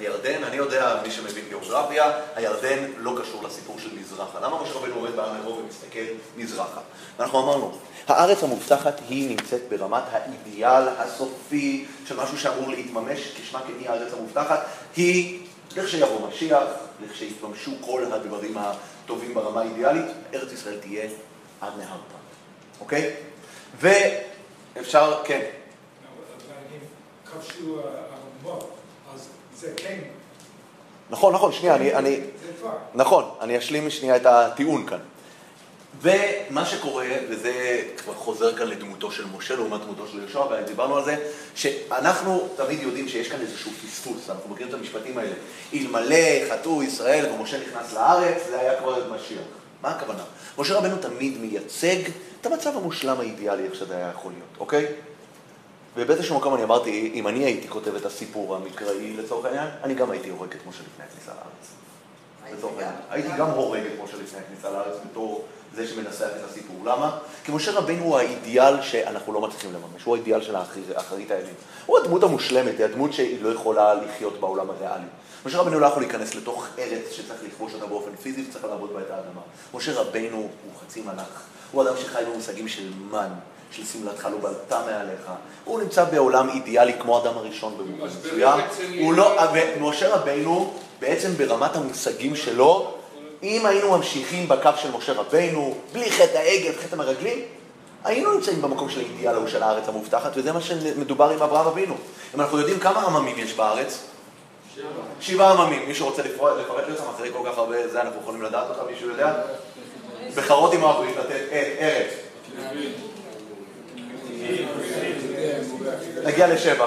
[0.00, 4.40] הירדן, אני יודע, מי שמבין גיאוגרפיה, הירדן לא קשור לסיפור של מזרחה.
[4.40, 6.80] למה משה רבנו עומד בהר נבו ומסתכל מזרחה?
[7.18, 13.72] ואנחנו אמרנו, הארץ המובטחת היא נמצאת ברמת האידיאל הסופי של משהו שאמור להתממש, כשמה כן
[13.78, 14.60] היא הארץ המובטחת,
[14.96, 16.62] היא לכשיבוא משיח,
[17.02, 21.08] לכשיתממשו כל הדברים הטובים ברמה האידיאלית, ארץ ישראל תהיה
[21.60, 22.30] עד נהר פרת,
[22.80, 23.14] אוקיי?
[23.80, 25.40] ואפשר, כן.
[31.10, 32.20] נכון, נכון, שנייה, אני...
[32.94, 34.98] נכון, אני אשלים שנייה את הטיעון כאן.
[36.02, 41.04] ומה שקורה, וזה כבר חוזר כאן לדמותו של משה לעומת דמותו של יהושע, ודיברנו על
[41.04, 41.16] זה,
[41.54, 45.34] שאנחנו תמיד יודעים שיש כאן איזשהו פספוס, אנחנו מכירים את המשפטים האלה.
[45.74, 49.42] אלמלא חטאו ישראל ומשה נכנס לארץ, זה היה כבר משיח.
[49.82, 50.24] מה הכוונה?
[50.58, 51.96] משה רבנו תמיד מייצג
[52.40, 54.86] את המצב המושלם האידיאלי, איך שזה היה יכול להיות, אוקיי?
[55.96, 60.10] ובאיזשהו מקום אני אמרתי, אם אני הייתי כותב את הסיפור המקראי לצורך העניין, אני גם
[60.10, 61.80] הייתי הורג את משה לפני הכניסה לארץ.
[62.58, 62.94] לצורך העניין.
[63.10, 66.76] הייתי גם הורג את משה לפני הכניסה לארץ בתור זה שמנסח את הסיפור.
[66.84, 67.18] למה?
[67.44, 71.54] כי משה רבנו הוא האידיאל שאנחנו לא מצליחים לממש, הוא האידיאל של האחרית האלים.
[71.86, 75.06] הוא הדמות המושלמת, היא הדמות שהיא לא יכולה לחיות בעולם הריאלי.
[75.46, 79.00] משה רבנו לא יכול להיכנס לתוך ארץ שצריך לכבוש אותה באופן פיזי וצריך לעבוד בה
[79.00, 79.40] את האדמה.
[79.74, 83.28] משה רבנו הוא חצי מלאך, הוא אדם שחי במושגים של מן,
[83.70, 85.30] של שמלתך לא בלטה מעליך.
[85.64, 88.60] הוא נמצא בעולם אידיאלי כמו האדם הראשון במובן מסוים.
[89.00, 89.36] הוא לא,
[89.80, 92.94] משה רבנו בעצם ברמת המושגים שלו,
[93.42, 97.38] אם היינו ממשיכים בקו של משה רבנו, בלי חטא העגל, חטא המרגלים,
[98.04, 101.94] היינו נמצאים במקום של האידיאל ההוא של הארץ המובטחת, וזה מה שמדובר עם אברהם אבינו.
[102.34, 104.06] אם אנחנו יודעים כמה עממים יש בארץ?
[105.20, 105.88] שבעה עממים.
[105.88, 109.08] מישהו רוצה לפרט לי אותם אחרי כל כך הרבה זה, אנחנו יכולים לדעת אותם, מישהו
[109.08, 109.34] יודע?
[110.36, 112.10] בחרות עם הברית לתת את ארץ.
[116.24, 116.86] נגיע לשבע.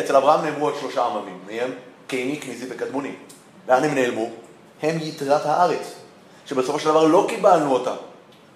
[0.00, 1.38] אצל אברהם נאמרו עוד שלושה עממים.
[1.46, 1.70] מי הם?
[2.06, 3.12] קיני, כניזי וקדמוני.
[3.68, 4.30] לאן הם נעלמו?
[4.82, 5.92] הם יתרת הארץ,
[6.46, 7.94] שבסופו של דבר לא קיבלנו אותה.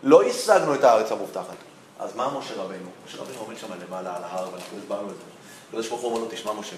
[0.02, 1.56] לא השגנו את הארץ המובטחת.
[1.98, 2.88] אז מה משה רבנו?
[3.06, 5.22] משה רבנו עומד שם למעלה על ההר, ואנחנו הסברנו את זה.
[5.68, 6.76] הקדוש ברוך הוא אומר לו, תשמע משה,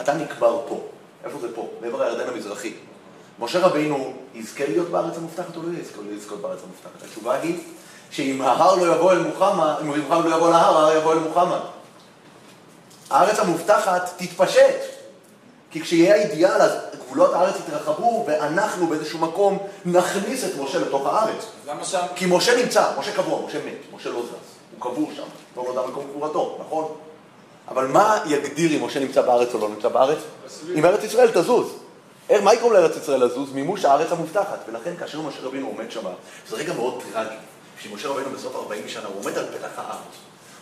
[0.00, 0.80] אתה נקבר פה.
[1.24, 1.68] איפה זה פה?
[1.80, 2.74] מעבר הירדן המזרחי.
[3.38, 7.02] משה רבינו יזכה להיות בארץ המובטחת או לא יזכה לזכות בארץ המובטחת?
[7.04, 7.58] התשובה היא
[8.10, 11.60] שאם ההר לא יבוא אל מוחמד, אם מוחמד לא יבוא להר, ההר יבוא אל מוחמד.
[13.10, 14.98] הארץ המובטחת תתפשט.
[15.70, 16.72] כי כשיהיה האידיאל, אז
[17.08, 21.46] גבולות הארץ יתרחבו, ואנחנו באיזשהו מקום נכניס את משה לתוך הארץ.
[21.66, 22.06] למה שם?
[22.14, 24.28] כי משה נמצא, משה קבוע, משה מת, משה לא זז.
[24.78, 25.22] הוא קבור שם,
[25.56, 26.94] לא נודע מקום קבורתו, נכון?
[27.68, 30.18] אבל מה יגדיר אם משה נמצא בארץ או לא נמצא בארץ?
[30.74, 31.72] אם ארץ ישראל תזוז.
[32.42, 33.52] מה יגרום לארץ ישראל לזוז?
[33.52, 34.58] מימוש הארץ המובטחת.
[34.68, 36.04] ולכן כאשר משה רבינו עומד שם,
[36.48, 37.34] זה רגע מאוד טרגי.
[37.78, 40.14] כשמשה רבינו בסוף 40 שנה, הוא עומד על פתח הארץ.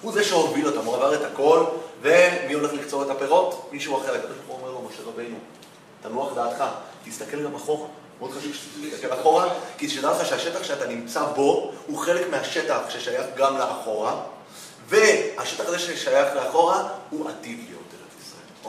[0.02, 1.64] הוא זה שהוביל אותם, הוא עבר את הכל,
[2.02, 3.68] ומי הולך לקצור את הפירות?
[3.72, 4.14] מישהו אחר.
[4.14, 5.37] הקדוש ברוך הוא אומר לו, משה רבינו,
[6.02, 6.64] תנוח דעתך,
[7.04, 7.88] תסתכל גם אחורה.
[8.20, 13.26] מאוד חשוב שתסתכל אחורה, כי תדע לך שהשטח שאתה נמצא בו הוא חלק מהשטח ששייך
[13.37, 14.20] גם לאחורה,
[14.88, 17.87] והשטח הזה ששייך לאחורה הוא עתיד להיות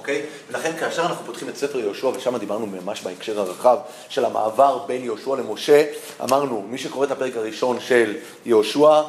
[0.08, 0.22] אוקיי?
[0.50, 3.78] ולכן כאשר אנחנו פותחים את ספר יהושע, ושם דיברנו ממש בהקשר הרחב
[4.10, 5.86] של המעבר בין יהושע למשה,
[6.24, 9.02] אמרנו, מי שקורא את הפרק הראשון של יהושע,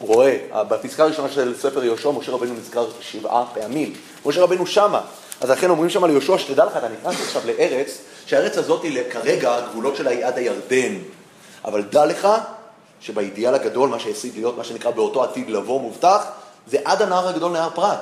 [0.00, 3.92] רואה, בפסקה הראשונה של ספר יהושע, משה רבנו נזכר שבעה פעמים.
[4.26, 5.00] משה רבנו שמה.
[5.40, 9.00] אז לכן אומרים שם על יהושע, שתדע לך, אתה נכנס עכשיו לארץ, שהארץ הזאת היא
[9.10, 10.94] כרגע, הגבולות שלה היא עד הירדן.
[11.64, 12.28] אבל דע לך
[13.00, 16.24] שבאידיאל הגדול, מה שהעשית להיות, מה שנקרא באותו עתיד לבוא מובטח,
[16.66, 18.00] זה עד הנהר הגדול נהר פרת.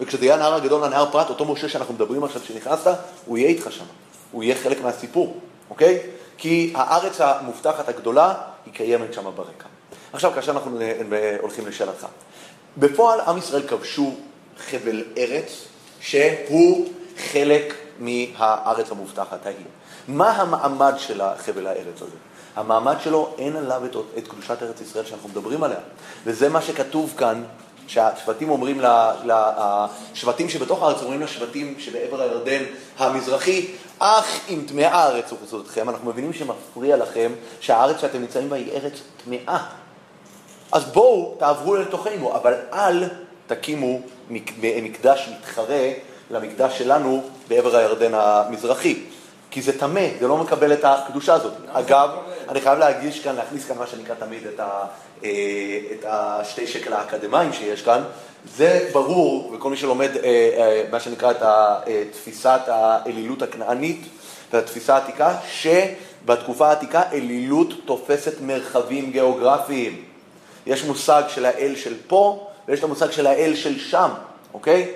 [0.00, 2.94] וכשזה יהיה הנהר הגדול לנהר פרת, אותו משה שאנחנו מדברים עכשיו, שנכנסת,
[3.26, 3.84] הוא יהיה איתך שם.
[4.32, 5.36] הוא יהיה חלק מהסיפור,
[5.70, 6.00] אוקיי?
[6.38, 8.34] כי הארץ המובטחת הגדולה,
[8.66, 9.66] היא קיימת שם ברקע.
[10.12, 10.78] עכשיו, כאשר אנחנו
[11.40, 12.06] הולכים לשאלתך.
[12.76, 14.14] בפועל, עם ישראל כבשו
[14.70, 15.64] חבל ארץ
[16.00, 16.88] שהוא
[17.32, 19.56] חלק מהארץ המובטחת ההיא.
[20.08, 22.16] מה המעמד של החבל הארץ הזה?
[22.56, 25.78] המעמד שלו, אין עליו את, את קדושת ארץ ישראל שאנחנו מדברים עליה.
[26.24, 27.44] וזה מה שכתוב כאן
[27.86, 32.62] שהשבטים אומרים, השבטים שבתוך הארץ אומרים לשבטים שבעבר הירדן
[32.98, 33.66] המזרחי,
[33.98, 38.92] אך אם טמאה הארץ אתכם, אנחנו מבינים שמפריע לכם שהארץ שאתם נמצאים בה היא ארץ
[39.24, 39.58] טמאה.
[40.72, 43.04] אז בואו תעברו לתוכנו, אבל אל
[43.46, 45.90] תקימו מקדש מתחרה
[46.30, 49.02] למקדש שלנו בעבר הירדן המזרחי.
[49.50, 51.52] כי זה טמא, זה לא מקבל את הקדושה הזאת.
[51.72, 52.10] אגב,
[52.48, 54.84] אני חייב להגיש כאן, להכניס כאן מה שנקרא תמיד את, ה,
[55.24, 55.30] אה,
[55.92, 58.02] את השתי שקל האקדמיים שיש כאן.
[58.56, 64.00] זה ברור, וכל מי שלומד אה, אה, מה שנקרא את אה, תפיסת האלילות הכנענית
[64.52, 70.04] והתפיסה העתיקה, שבתקופה העתיקה אלילות תופסת מרחבים גיאוגרפיים.
[70.66, 74.10] יש מושג של האל של פה, ויש את המושג של האל של שם,
[74.54, 74.92] אוקיי?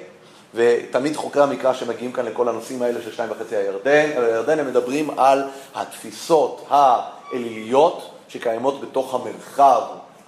[0.54, 5.10] ותמיד חוקרי המקרא שמגיעים כאן לכל הנושאים האלה של שניים וחצי הירדן, הירדן, הם מדברים
[5.18, 5.42] על
[5.74, 9.82] התפיסות האליליות שקיימות בתוך המרחב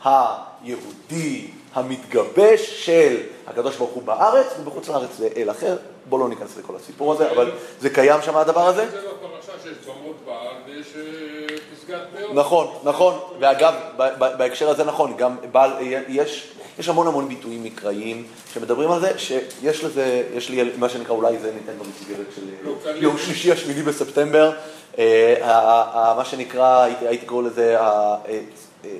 [0.04, 5.76] היהודי המתגבש של הקדוש ברוך הוא בארץ, ובחוץ לארץ זה אל אחר.
[6.08, 8.90] בואו לא ניכנס לכל הסיפור הזה, אבל זה קיים שם הדבר הזה.
[8.90, 12.34] זה בפרשה שיש במות בעל ויש אה, פסגת פאות.
[12.34, 13.74] נכון, נכון, ואגב,
[14.18, 15.72] בהקשר הזה נכון, גם בעל,
[16.08, 21.14] יש, יש המון המון ביטויים מקראיים שמדברים על זה, שיש לזה, יש לי מה שנקרא,
[21.14, 24.52] אולי זה ניתן במסגרת של לא, יום יש- שלישי השמיני בספטמבר,
[24.98, 27.84] אה, מה שנקרא, הייתי קורא לזה ה-
[28.28, 28.40] אה,
[28.84, 28.90] אה,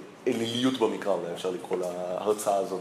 [0.78, 2.80] במקרא, אולי אפשר לקרוא להרצאה הזאת,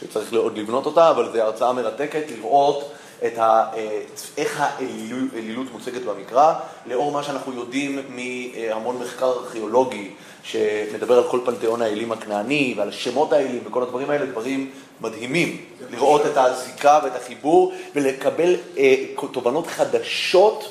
[0.00, 2.90] שצריך עוד לבנות אותה, אבל זו הרצאה מרתקת לראות
[3.26, 4.00] את ה, אה,
[4.36, 6.54] איך האלילות מוצגת במקרא,
[6.86, 10.10] לאור מה שאנחנו יודעים מהמון מחקר ארכיאולוגי
[10.42, 15.64] שמדבר על כל פנתיאון האלים הכנעני ועל שמות האלים וכל הדברים האלה, דברים מדהימים.
[15.90, 18.94] לראות את הזיקה ואת החיבור ולקבל אה,
[19.32, 20.70] תובנות חדשות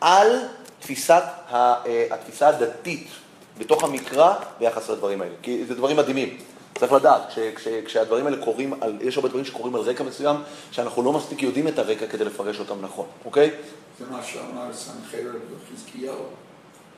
[0.00, 0.38] על
[0.80, 3.06] תפיסת, ה, אה, התפיסה הדתית
[3.58, 5.34] בתוך המקרא ביחס לדברים האלה.
[5.42, 6.36] כי זה דברים מדהימים.
[6.78, 10.36] צריך לדעת, כש, כש, כשהדברים האלה קורים, על, יש הרבה דברים שקורים על רקע מסוים,
[10.70, 13.50] שאנחנו לא מספיק יודעים את הרקע כדי לפרש אותם נכון, אוקיי?
[13.98, 15.34] זה מה שאמר סנחרב
[15.72, 16.14] וחזקיהו,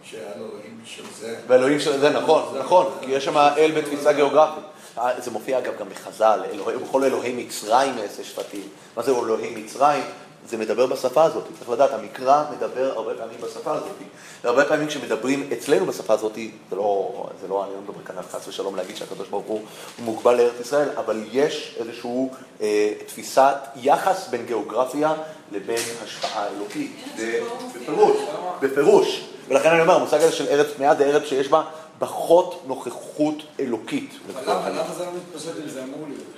[0.02, 1.36] שהאלוהים של זה...
[1.46, 4.64] ואלוהים של זה, נכון, נכון, כי יש שם אל בתפיסה גיאוגרפית.
[4.98, 8.68] אה, זה מופיע אגב גם בחז"ל, אלוהי- בכל אלוהי מצרים אעשה שפטים.
[8.96, 10.02] מה זה אלוהי מצרים?
[10.46, 13.96] זה מדבר בשפה הזאת, צריך לדעת, המקרא מדבר הרבה פעמים בשפה הזאת.
[14.44, 16.34] והרבה פעמים כשמדברים אצלנו בשפה הזאת,
[16.70, 19.60] זה לא, זה לא, אני לא מדבר כאן על חס ושלום להגיד שהקדוש ברוך הוא
[19.98, 22.28] מוגבל לארץ ישראל, אבל יש איזושהי
[22.60, 25.14] אה, תפיסת יחס בין גיאוגרפיה
[25.52, 26.92] לבין השפעה אלוקית.
[27.16, 27.40] זה
[27.74, 28.16] בפירוש,
[28.60, 29.24] בפירוש.
[29.48, 31.62] ולכן אני אומר, המושג הזה של ארץ טמאה זה ארץ שיש בה
[31.98, 34.10] פחות נוכחות אלוקית.
[34.44, 36.37] אבל למה זה לא מתפשט אם זה אמור להיות?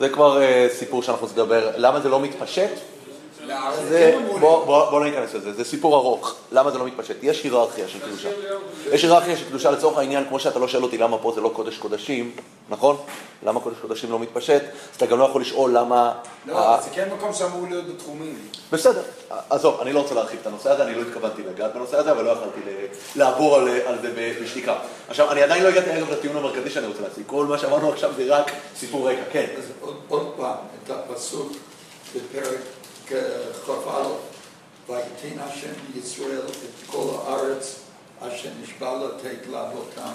[0.00, 2.70] זה כבר אה, סיפור שאנחנו לדבר, למה זה לא מתפשט?
[3.88, 4.38] זה, בוא.
[4.40, 7.16] בוא, בוא לא ניכנס לזה, זה סיפור ארוך, למה זה לא מתפשט?
[7.22, 8.28] יש היררכיה של קדושה.
[8.92, 11.50] יש היררכיה של קדושה לצורך העניין, כמו שאתה לא שואל אותי למה פה זה לא
[11.54, 12.32] קודש קודשים,
[12.70, 12.96] נכון?
[13.42, 14.62] למה קודש קודשים לא מתפשט?
[14.62, 16.12] אז אתה גם לא יכול לשאול למה...
[16.46, 18.38] לא, ה- אבל זה כן מקום שאמור להיות בתחומים.
[18.72, 19.02] בסדר,
[19.50, 22.24] עזוב, אני לא רוצה להרחיב את הנושא הזה, אני לא התכוונתי לגעת בנושא הזה, אבל
[22.24, 22.60] לא יכולתי
[23.16, 24.74] לעבור על, על זה בשתיקה.
[25.08, 28.10] עכשיו, אני עדיין לא הגעתי אגב לטיעון המרכזי שאני רוצה להציג, כל מה שאמרנו עכשיו
[28.16, 29.46] זה רק סיפור רקע, כן.
[29.58, 31.52] אז עוד, עוד פעם, את הפסוק
[32.16, 32.58] בפרק
[33.08, 34.02] כ"א,
[34.88, 37.76] ויתן השם ישראל את כל הארץ
[38.20, 40.12] אשר נשבע לתת לאבותם.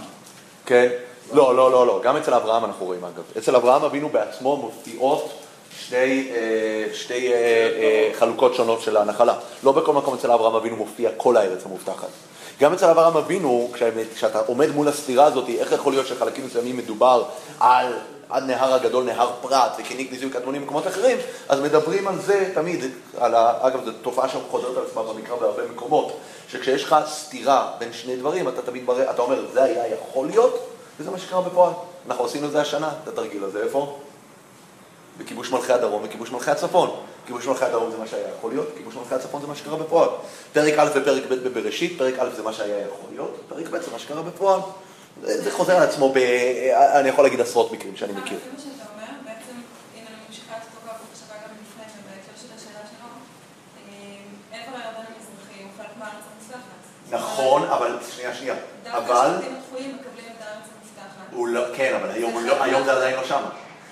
[0.66, 0.90] כן.
[1.34, 2.00] לא, לא, לא, לא.
[2.04, 3.24] גם אצל אברהם אנחנו רואים, אגב.
[3.38, 5.30] אצל אברהם אבינו בעצמו מופיעות
[5.80, 9.34] שתי, אה, שתי אה, אה, חלוקות שונות של הנחלה.
[9.64, 12.08] לא בכל מקום אצל אברהם אבינו מופיע כל הארץ המובטחת.
[12.60, 13.72] גם אצל אברהם אבינו,
[14.16, 17.24] כשאתה עומד מול הסתירה הזאת, איך יכול להיות שחלקים מסוימים מדובר
[17.60, 17.94] על
[18.30, 21.18] עד נהר הגדול, נהר פרת, וכניק ניסים קטנונים במקומות אחרים,
[21.50, 22.86] אז מדברים על זה תמיד,
[23.18, 23.54] על ה...
[23.62, 26.18] אגב, זו תופעה שחוזרת על עצמה במקרא בהרבה מקומות,
[26.50, 30.75] שכשיש לך סתירה בין שני דברים, אתה תמיד מראה, אתה אומר, זה היה יכול להיות,
[31.00, 31.74] וזה מה שקרה בפועל.
[32.08, 34.00] אנחנו עשינו את זה השנה, את התרגיל הזה, איפה?
[35.18, 36.90] בכיבוש מלכי הדרום וכיבוש מלכי הצפון.
[37.26, 40.10] כיבוש מלכי הדרום זה מה שהיה יכול להיות, כיבוש מלכי הצפון זה מה שקרה בפועל.
[40.54, 43.92] פרק א' ופרק ב' בבראשית, פרק א' זה מה שהיה יכול להיות, פרק ב' זה
[43.92, 44.60] מה שקרה בפועל.
[45.22, 46.18] זה, חוזר על עצמו, ב,
[46.76, 48.38] אני יכול להגיד עשרות מקרים שאני מכיר.
[48.38, 48.76] אה.
[57.12, 58.56] נכון, אבל, שנייה, שנייה,
[58.92, 61.25] אבל, שבטים הדחויים מקבלים את הארץ המובטחת.
[61.36, 63.50] הוא לא, כן, אבל היום, הוא לא, היום זה עדיין לא שמה.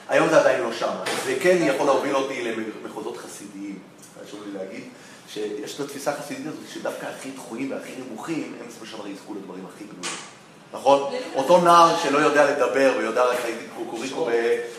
[0.10, 1.04] היום זה עדיין לא שמה.
[1.26, 3.80] זה כן יכול להוביל אותי למחוזות חסידיים,
[4.26, 4.84] חשוב לי להגיד,
[5.28, 9.34] שיש את התפיסה החסידית הזאת, שדווקא הכי דחויים והכי נמוכים, הם בסופו של דבר יזכו
[9.34, 10.18] לדברים הכי גדולים.
[10.74, 11.14] נכון?
[11.36, 14.30] אותו נער שלא יודע לדבר ויודע רק להגיד קוקוריקו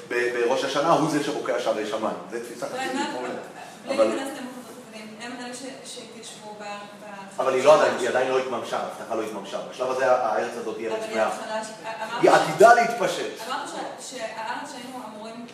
[0.08, 2.16] בראש השנה, הוא זה שבוקע שערי שמיים.
[2.30, 3.00] זה תפיסה חסידית.
[3.86, 5.54] בלי להיכנס למחוזות אחרים, הם אלה
[5.84, 6.64] שהתיישבו ב...
[7.38, 9.58] אבל היא לא עדיין, היא עדיין לא התממשה, ההבטחה לא התממשה.
[9.70, 11.28] בשלב הזה הארץ הזאת היא ארץ מאה.
[12.20, 13.24] היא עתידה להתפשט.
[13.48, 15.46] אמרת ש- שהארץ שהיינו אמורים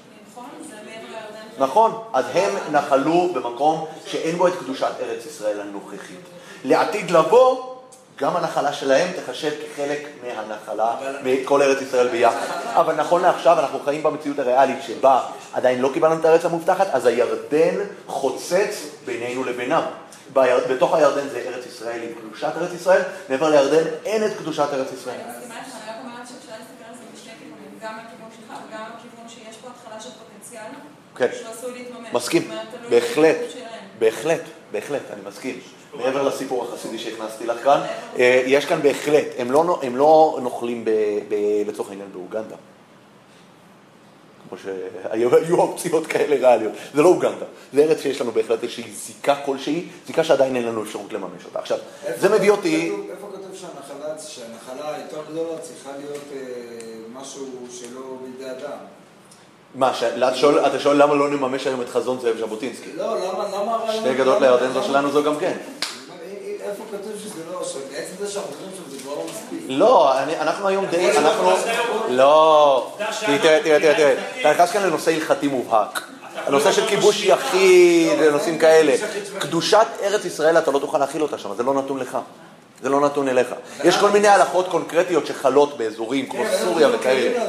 [0.69, 1.65] זה מעבר לירדן.
[1.71, 6.21] נכון, אז הם נחלו במקום שאין בו את קדושת ארץ ישראל הנוכחית.
[6.65, 7.75] לעתיד לבוא,
[8.19, 12.47] גם הנחלה שלהם תחשב כחלק מהנחלה, מכל ארץ ישראל ביחד.
[12.75, 15.23] אבל נכון לעכשיו, אנחנו חיים במציאות הריאלית שבה
[15.53, 17.75] עדיין לא קיבלנו את הארץ המובטחת, אז הירדן
[18.07, 19.83] חוצץ בינינו לבינם.
[20.33, 24.93] בתוך הירדן זה ארץ ישראל עם קדושת ארץ ישראל, מעבר לירדן אין את קדושת ארץ
[24.93, 25.17] ישראל.
[25.21, 28.57] אני מסכימה איתך, אני רק אומרת שאפשר להסתכל על זה משני כיוונים, גם מהכיוון שלך
[28.69, 30.73] וגם מהכיוון שיש פה התחלה של פוטנציאל,
[31.17, 31.29] כן.
[31.39, 32.09] שהוא עשוי להתממש.
[32.13, 32.51] מסכים,
[32.91, 33.37] בהחלט.
[33.99, 34.41] בהחלט,
[34.73, 35.61] בהחלט, אני מסכים.
[35.95, 37.81] מעבר לסיפור החסידי שהכנסתי לך כאן,
[38.19, 40.91] אה, יש כאן בהחלט, הם לא, הם לא נוכלים ב,
[41.29, 41.35] ב,
[41.67, 42.57] לצורך העניין באוגנדה.
[44.51, 46.73] כמו שהיו היו אופציות כאלה ריאליות.
[46.95, 50.83] זה לא אוגנדה, זה ארץ שיש לנו בהחלט איזושהי זיקה כלשהי, זיקה שעדיין אין לנו
[50.83, 51.59] אפשרות לממש אותה.
[51.59, 51.79] עכשיו,
[52.19, 52.93] זה מביא אותי...
[53.11, 56.39] איפה כתוב שהנחלה, שהנחלה היותר גדולה צריכה להיות אה,
[57.21, 58.77] משהו שלא בידי אדם?
[59.75, 59.93] מה,
[60.67, 62.91] אתה שואל- למה לא נממש היום את חזון זאב ז'בוטינסקי?
[62.97, 63.93] לא, למה, למה.
[63.93, 65.57] שתי גדות לירדן זו למה- שלנו זו גם כן.
[66.71, 67.65] איפה כתוב שזה לא,
[68.21, 68.51] זה שאנחנו
[69.03, 69.65] כבר לא מספיק.
[69.69, 71.51] לא, אני, אנחנו היום די, אנחנו...
[72.09, 76.01] לא, תראה, תראה, תראה, תראה, תראה, אתה נכנס כאן לנושא הלכתי מובהק.
[76.47, 78.95] הנושא של כיבוש יחיד, ונושאים כאלה.
[79.39, 82.19] קדושת ארץ ישראל, אתה לא תוכל להכיל אותה שם, זה לא נתון לך.
[82.83, 83.55] זה לא נתון אליך.
[83.85, 87.47] יש כל מיני הלכות קונקרטיות שחלות באזורים כמו סוריה וכאלה.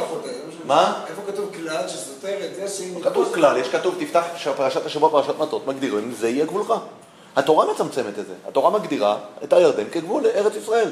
[0.65, 0.93] מה?
[1.09, 2.85] איפה כתוב כלל שסותר את זה.
[3.03, 4.23] כתוב כלל, יש כתוב, תפתח
[4.57, 6.73] פרשת השבוע, פרשת מטות, מגדירים, זה יהיה גבולך.
[7.35, 8.33] התורה מצמצמת את זה.
[8.47, 10.89] התורה מגדירה את הירדן כגבול לארץ ישראל.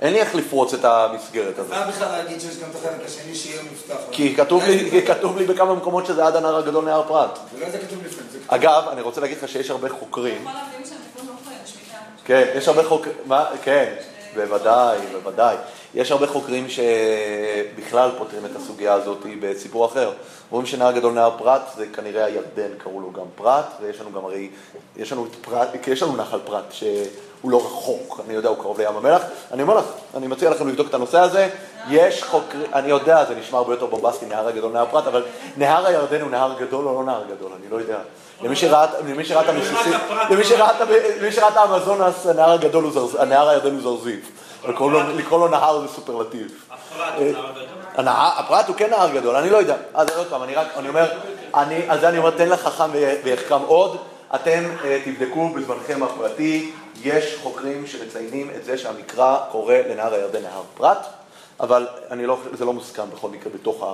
[0.00, 1.70] אין לי איך לפרוץ את המסגרת הזאת.
[1.70, 4.04] מה בכלל להגיד שיש גם את החלק השני שיהיה מובטח?
[4.10, 7.38] כי כתוב לי, כתוב לי בכמה מקומות שזה עד הנהר הגדול נהר פרת.
[7.54, 8.54] ולא זה כתוב לפני, זה כתוב...
[8.54, 10.50] אגב, אני רוצה להגיד לך שיש הרבה חוקרים, לא.
[12.24, 13.94] כן, יש הרבה חוקרים, מה, כן,
[14.34, 15.56] בוודאי, בוודאי.
[15.94, 20.12] יש הרבה חוקרים שבכלל פותרים את הסוגיה הזאת בסיפור אחר.
[20.52, 24.24] אומרים שנהר גדול נהר פרת, זה כנראה הירדן, קראו לו גם פרת, ויש לנו גם
[24.24, 24.50] הרי,
[24.96, 28.56] יש לנו את פרת, כי יש לנו נחל פרת שהוא לא רחוק, אני יודע, הוא
[28.56, 29.22] קרוב לים המלח.
[29.52, 29.84] אני אומר לך,
[30.16, 31.48] אני מציע לכם לבדוק את הנושא הזה.
[31.90, 35.24] יש חוקרים, אני יודע, זה נשמע הרבה יותר בומבסטי, נהר הגדול נהר פרת, אבל
[35.56, 37.98] נהר הירדן הוא נהר גדול או לא נהר גדול, אני לא יודע.
[38.42, 38.56] למי
[39.24, 39.92] שראה את המסיסים,
[40.30, 40.80] למי שראה את
[41.48, 44.30] את האמזונס, הנהר הוא הירדן הוא זרזיף.
[44.68, 45.02] לקרוא לו-
[45.48, 46.64] נהר זה סופרלטיב.
[47.18, 47.32] הנהר,
[48.06, 49.76] הפרט הוא כן נהר גדול, אני לא יודע.
[49.94, 51.12] אז עוד פעם, אני רק, אני אומר,
[51.54, 52.90] אני, על זה אני אומר, תן לחכם
[53.24, 53.96] ויחכם עוד.
[54.34, 56.72] אתם אה, תבדקו בזמנכם הפרטי,
[57.02, 60.98] יש חוקרים שמציינים את זה שהמקרא קורא לנהר הירדן נהר פרת,
[61.60, 63.84] אבל אני לא, זה לא מוסכם בכל מקרה בתוך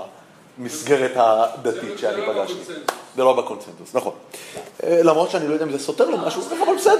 [0.58, 2.54] המסגרת הדתית שאני זה לא פגשתי.
[2.54, 2.84] בקונצנזוס.
[3.16, 4.12] זה לא בקונצנזוס, נכון.
[4.84, 6.94] אה, למרות שאני לא יודע אם זה סותר לו משהו, אבל בסדר.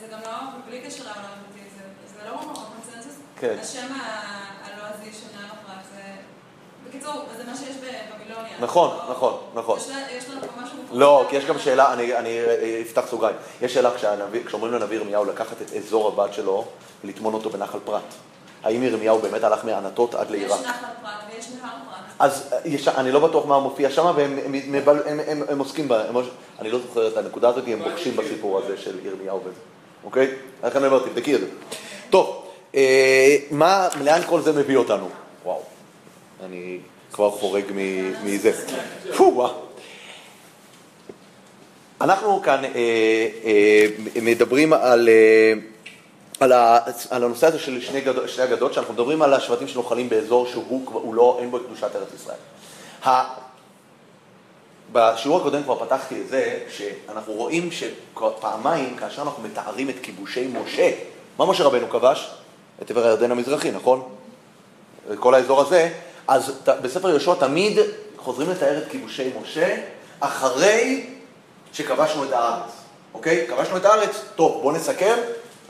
[0.00, 0.30] זה גם לא,
[0.68, 3.14] בלי קשר לעולם הדתי, זה- לא קונצנזוס.
[3.40, 3.56] כן.
[3.62, 6.00] השם ה- הלועזי של נער הפרט, זה...
[6.88, 8.52] בקיצור, זה מה שיש בבבילוניה.
[8.60, 9.78] נכון, לא- נכון, נכון.
[9.78, 10.76] יש לה- יש לנו פה משהו...
[10.92, 13.36] לא, כי יש גם שאלה, אני, אה, אפתח סוגריים.
[13.62, 13.90] יש שאלה
[14.46, 16.64] כשאומרים לנביא ירמיהו לקחת את אזור הבת שלו
[17.04, 18.02] ולטמון אותו בנחל פרת.
[18.64, 20.60] האם ירמיהו באמת הלך מענתות עד יש לעיראק?
[20.60, 20.70] נחל
[21.02, 22.04] פרת ויש נהר פרת.
[22.18, 25.58] אז אה, יש, אני לא בטוח מה מופיע שם, והם הם, הם, הם, הם, הם
[25.58, 26.16] עוסקים בה, הם,
[26.60, 29.50] אני לא זוכר את הנקודה הזאת, הם בוקשים בסיפור הזה של ירמיהו וזה,
[30.04, 30.34] אוקיי?
[30.64, 31.46] לכן אני אומר, תבדקי את זה.
[32.10, 35.08] טוב, אה, מה, לאן כל זה מביא אותנו?
[35.44, 35.62] וואו,
[36.44, 36.78] אני
[37.12, 37.64] כבר חורג
[38.24, 38.52] מזה.
[42.00, 42.70] אנחנו כאן אה,
[43.44, 43.86] אה,
[44.22, 45.52] מדברים על, אה,
[46.40, 46.78] על, ה,
[47.10, 51.14] על הנושא הזה של שני, גדות, שני הגדות, שאנחנו מדברים על השבטים שנוחלים באזור שהוא
[51.14, 52.36] לא, אין בו את קדושת ארץ ישראל.
[53.06, 53.24] ה,
[54.92, 60.90] בשיעור הקודם כבר פתחתי את זה, שאנחנו רואים שפעמיים, כאשר אנחנו מתארים את כיבושי משה,
[61.38, 62.30] מה משה רבנו כבש?
[62.82, 64.02] את עבר הירדן המזרחי, נכון?
[65.18, 65.92] כל האזור הזה,
[66.28, 67.78] אז בספר יהושע תמיד
[68.16, 69.76] חוזרים לתאר את כיבושי משה
[70.20, 71.06] אחרי
[71.72, 72.70] שכבשנו את הארץ,
[73.14, 73.46] אוקיי?
[73.48, 75.14] כבשנו את הארץ, טוב, בואו נסכם,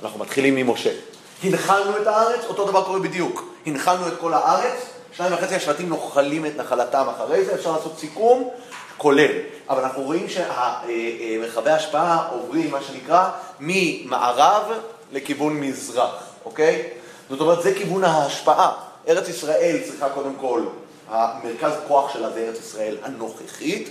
[0.02, 0.90] אנחנו מתחילים ממשה.
[1.42, 3.54] הנחלנו את הארץ, אותו דבר קורה בדיוק.
[3.66, 4.76] הנחלנו את כל הארץ,
[5.12, 8.50] שניים וחצי השבטים נוחלים את נחלתם אחרי זה, אפשר לעשות סיכום
[8.96, 9.32] כולל.
[9.70, 13.30] אבל אנחנו רואים שמרחבי ההשפעה עוברים, מה שנקרא,
[13.61, 14.62] ממערב
[15.12, 16.88] לכיוון מזרח, אוקיי?
[17.30, 18.88] זאת אומרת, זה כיוון ההשפעה.
[19.09, 20.62] ארץ ישראל צריכה קודם כל,
[21.09, 23.90] המרכז כוח שלה זה ארץ ישראל הנוכחית.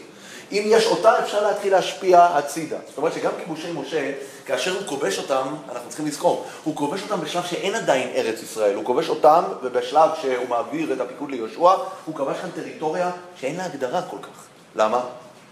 [0.51, 2.78] אם יש אותה, אפשר להתחיל להשפיע הצידה.
[2.88, 4.12] זאת אומרת שגם כיבושי משה,
[4.45, 8.76] כאשר הוא כובש אותם, אנחנו צריכים לזכור, הוא כובש אותם בשלב שאין עדיין ארץ ישראל.
[8.76, 13.66] הוא כובש אותם, ובשלב שהוא מעביר את הפיקוד ליהושע, הוא כבש כאן טריטוריה שאין לה
[13.66, 14.45] הגדרה כל כך.
[14.76, 15.01] למה?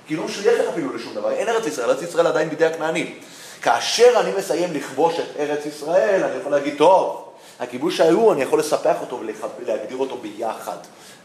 [0.07, 3.19] כי לא משויכת אפילו לשום דבר, אין ארץ ישראל, ארץ ישראל עדיין בידי הכנענים.
[3.61, 7.24] כאשר אני מסיים לכבוש את ארץ ישראל, אני יכול להגיד, טוב,
[7.59, 9.21] הכיבוש שהיו, אני יכול לספח אותו
[9.59, 10.77] ולהגדיר אותו ביחד,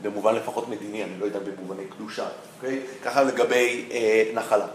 [0.02, 2.26] במובן לפחות מדיני, אני לא יודע במובני קדושה,
[2.56, 2.80] אוקיי?
[3.04, 4.66] ככה לגבי אה, נחלה.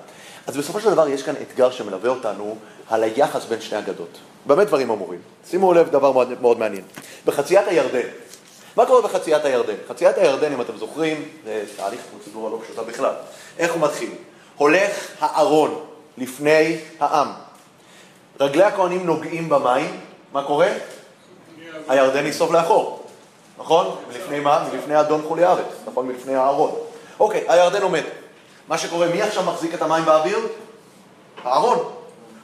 [0.47, 2.55] אז בסופו של דבר יש כאן אתגר שמלווה אותנו
[2.89, 4.17] על היחס בין שני הגדות.
[4.45, 5.19] באמת דברים אמורים.
[5.49, 6.83] שימו לב, דבר מאוד, מאוד מעניין.
[7.25, 8.07] בחציית הירדן,
[8.75, 9.73] מה קורה בחציית הירדן?
[9.87, 13.13] חציית הירדן, אם אתם זוכרים, זה תהליך פרוצדורה לא פשוטה בכלל.
[13.57, 14.09] איך הוא מתחיל?
[14.55, 15.79] הולך הארון
[16.17, 17.27] לפני העם.
[18.39, 19.99] רגלי הכהנים נוגעים במים,
[20.33, 20.69] מה קורה?
[21.87, 23.05] הירדן ייסוב לאחור,
[23.57, 23.95] נכון?
[24.07, 24.67] מלפני מה?
[24.73, 26.07] מלפני אדון חולי ארץ, נכון?
[26.07, 26.71] מלפני הארון.
[27.19, 28.03] אוקיי, הירדן עומד.
[28.67, 30.39] מה שקורה, מי עכשיו מחזיק את המים באוויר?
[31.43, 31.77] הארון.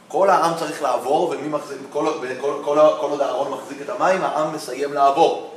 [0.07, 2.05] כל העם צריך לעבור, ומי מחזיק, כל,
[2.41, 5.51] כל, כל, כל עוד הארון מחזיק את המים, העם מסיים לעבור.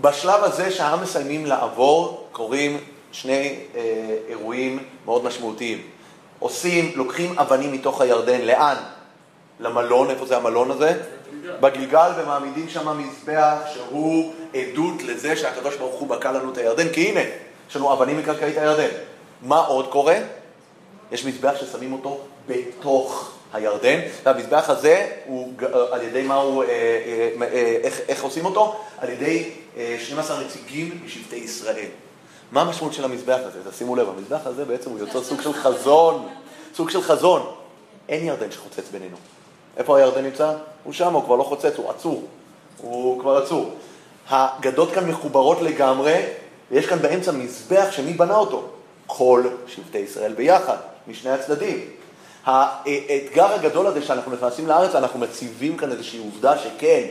[0.00, 2.80] בשלב הזה שהעם מסיימים לעבור, קורים
[3.12, 5.82] שני אה, אירועים מאוד משמעותיים.
[6.38, 8.76] עושים, לוקחים אבנים מתוך הירדן, לאן?
[9.60, 11.00] למלון, איפה זה המלון הזה?
[11.60, 17.08] בגלגל, ומעמידים שם מזבח שהוא עדות לזה שהקדוש ברוך הוא בקע לנו את הירדן, כי
[17.08, 17.20] הנה,
[17.70, 18.88] יש לנו אבנים מקרקעית הירדן.
[19.42, 20.16] מה עוד קורה?
[21.12, 25.52] יש מזבח ששמים אותו בתוך הירדן, והמזבח הזה הוא,
[25.92, 28.80] על ידי מה הוא, אה, אה, אה, איך, איך עושים אותו?
[28.98, 29.50] על ידי
[29.98, 31.86] 12 נציגים משבטי ישראל.
[32.52, 33.70] מה המשמעות של המזבח הזה?
[33.70, 36.28] תשימו לב, המזבח הזה בעצם הוא יוצר סוג של חזון,
[36.74, 37.52] סוג של חזון.
[38.08, 39.16] אין ירדן שחוצץ בינינו.
[39.78, 40.52] איפה הירדן נמצא?
[40.84, 42.22] הוא שם, הוא כבר לא חוצץ, הוא עצור.
[42.80, 43.70] הוא כבר עצור.
[44.30, 46.22] הגדות כאן מחוברות לגמרי,
[46.70, 48.62] ויש כאן באמצע מזבח שמי בנה אותו?
[49.06, 50.76] כל שבטי ישראל ביחד,
[51.06, 51.80] משני הצדדים.
[52.44, 57.04] האתגר הגדול הזה שאנחנו נכנסים לארץ, אנחנו מציבים כאן איזושהי עובדה שכן,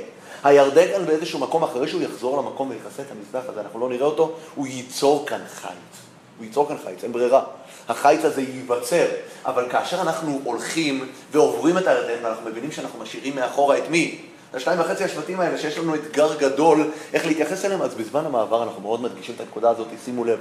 [0.43, 4.05] הירדן כאן באיזשהו מקום, אחרי שהוא יחזור למקום ויכסה את המזבח הזה, אנחנו לא נראה
[4.05, 6.06] אותו, הוא ייצור כאן חיץ.
[6.37, 7.43] הוא ייצור כאן חיץ, אין ברירה.
[7.87, 9.05] החיץ הזה ייווצר,
[9.45, 14.21] אבל כאשר אנחנו הולכים ועוברים את הירדן ואנחנו מבינים שאנחנו משאירים מאחורה את מי?
[14.53, 18.81] השניים וחצי השבטים האלה, שיש לנו אתגר גדול איך להתייחס אליהם, אז בזמן המעבר אנחנו
[18.81, 20.39] מאוד מדגישים את הנקודה הזאת, שימו לב.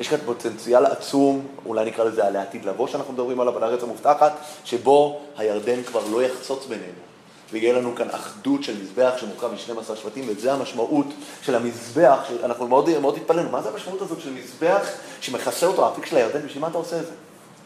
[0.00, 3.82] יש כאן פוטנציאל עצום, אולי נקרא לזה על העתיד לבוא שאנחנו מדברים עליו, על הארץ
[3.82, 4.32] המובטחת,
[4.64, 7.07] שבו הירדן כבר לא יחצוץ בינינו.
[7.52, 11.06] ויהיה לנו כאן אחדות של מזבח שמורכב מ-12 שבטים, וזה המשמעות
[11.42, 14.88] של המזבח, שאנחנו מאוד, מאוד התפלאנו, מה זה המשמעות הזאת של מזבח
[15.20, 17.12] שמכסה אותו האפיק של הירדן, בשביל מה אתה עושה את זה?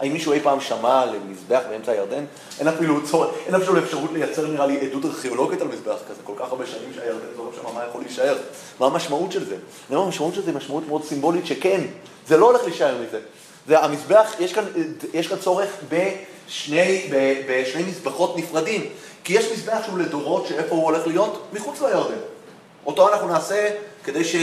[0.00, 2.24] האם מישהו אי פעם שמע על מזבח באמצע הירדן?
[2.58, 6.32] אין אפילו צורך, אין אפילו אפשרות לייצר נראה לי עדות ארכיאולוגית על מזבח כזה, כל
[6.36, 8.38] כך הרבה שנים שהירדן זורם שם, מה יכול להישאר?
[8.80, 9.54] מה המשמעות של זה?
[9.54, 11.80] אני אומר, המשמעות של זה היא משמעות מאוד סימבולית שכן,
[12.26, 13.20] זה לא הולך להישאר מזה.
[13.66, 14.64] זה המזבח, יש כאן,
[15.14, 17.10] יש כאן צורך בשני,
[17.48, 18.86] בשני מזבחות נפרדים,
[19.24, 21.48] כי יש מזבח שהוא לדורות שאיפה הוא הולך להיות?
[21.52, 22.18] מחוץ לירדן.
[22.86, 23.70] אותו אנחנו נעשה
[24.04, 24.36] כדי ש...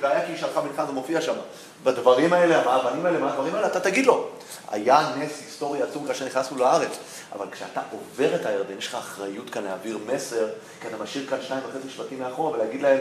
[0.00, 1.34] והיה כי ישלחה מנחה, זה מופיע שם.
[1.84, 4.28] בדברים האלה, המאבנים האלה, מה הדברים האלה, אתה תגיד לו.
[4.70, 6.90] היה נס היסטורי עצום כאשר נכנסנו לארץ,
[7.32, 10.48] אבל כשאתה עובר את הירדן, יש לך אחריות כאן להעביר מסר,
[10.80, 12.98] כי אתה משאיר כאן שניים וחצי שבטים מאחורה ולהגיד להם,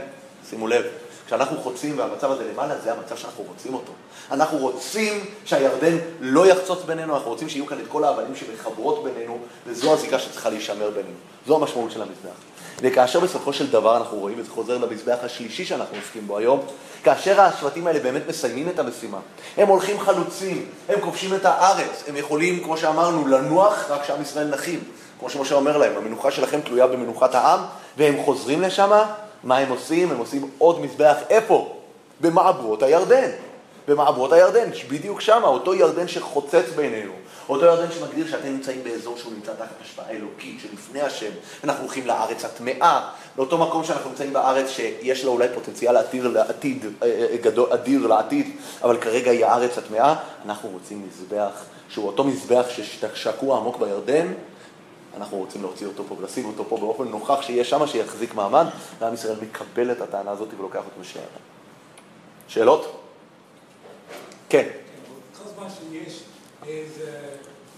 [0.49, 0.85] שימו לב,
[1.31, 3.91] כשאנחנו חוצים והמצב הזה למעלה, זה המצב שאנחנו רוצים אותו.
[4.31, 9.37] אנחנו רוצים שהירדן לא יחצוץ בינינו, אנחנו רוצים שיהיו כאן את כל האבנים שמחברות בינינו,
[9.67, 11.15] וזו הזיקה שצריכה להישמר בינינו.
[11.47, 12.37] זו המשמעות של המזבח.
[12.81, 16.59] וכאשר בסופו של דבר אנחנו רואים, וזה חוזר למזבח השלישי שאנחנו עוסקים בו היום,
[17.03, 19.19] כאשר השבטים האלה באמת מסיימים את המשימה,
[19.57, 24.47] הם הולכים חלוצים, הם כובשים את הארץ, הם יכולים, כמו שאמרנו, לנוח רק כשעם ישראל
[24.47, 24.79] נחים.
[25.19, 27.59] כמו שמשה אומר להם, המנוחה שלכם תלויה במנוחת העם,
[27.97, 29.01] והם חוזרים לשם,
[29.43, 30.11] מה הם עושים?
[30.11, 31.75] הם עושים עוד מזבח, איפה?
[32.21, 33.29] במעברות הירדן.
[33.87, 37.11] במעברות הירדן, בדיוק שמה, אותו ירדן שחוצץ בינינו.
[37.49, 41.31] אותו ירדן שמגדיר שאתם נמצאים באזור שהוא נמצא תחת השפעה אלוקית, שלפני השם,
[41.63, 46.85] אנחנו הולכים לארץ הטמאה, לאותו מקום שאנחנו נמצאים בארץ שיש לו אולי פוטנציאל אדיר לעתיד,
[46.85, 50.15] אה, אה, גדול, אדיר לעתיד, אבל כרגע היא הארץ הטמאה,
[50.45, 54.33] אנחנו רוצים מזבח שהוא אותו מזבח ששקוע עמוק בירדן,
[55.17, 58.65] אנחנו רוצים להוציא אותו פה ולשים אותו פה באופן נוכח שיהיה שמה, שיחזיק מעמד,
[58.99, 61.25] ועם ישראל מקבל את הטענה הזאת ולוקח אותו משאלה.
[62.47, 63.01] שאלות?
[64.49, 64.67] כן.
[65.37, 66.23] כל זמן שיש
[66.67, 67.19] איזה,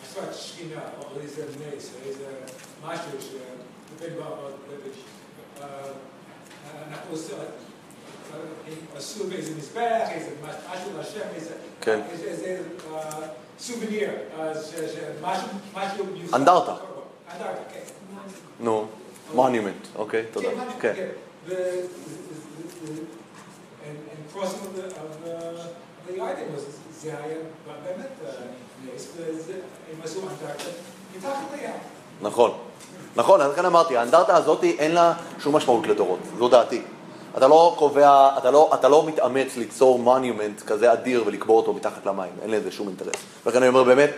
[0.03, 2.25] אפרת שכינה, או איזה נס, או איזה
[2.85, 3.29] משהו
[3.99, 4.19] שמטפל
[6.87, 7.35] אנחנו עושים,
[8.95, 11.53] עשו באיזה מזבח, איזה משהו להשם,
[12.07, 12.61] איזה
[13.59, 14.09] סובניר,
[15.73, 16.37] משהו מיוחד.
[16.37, 16.75] אנדרטה.
[18.59, 18.85] נו,
[19.33, 20.49] מונומנט, אוקיי, תודה.
[20.81, 20.93] כן.
[27.01, 27.37] זה היה
[27.83, 28.07] באמת
[28.95, 30.69] נס, והם עשו אנדרטה
[31.17, 31.71] מתחת לים.
[32.21, 32.51] נכון,
[33.15, 36.81] נכון, אז לכן אמרתי, האנדרטה הזאת אין לה שום משמעות לדורות, זו דעתי.
[37.37, 42.05] אתה לא קובע, אתה לא, אתה לא מתאמץ ליצור מונומנט כזה אדיר ולקבור אותו מתחת
[42.05, 43.15] למים, אין לזה שום אינטרס.
[43.45, 44.09] ולכן אני אומר באמת,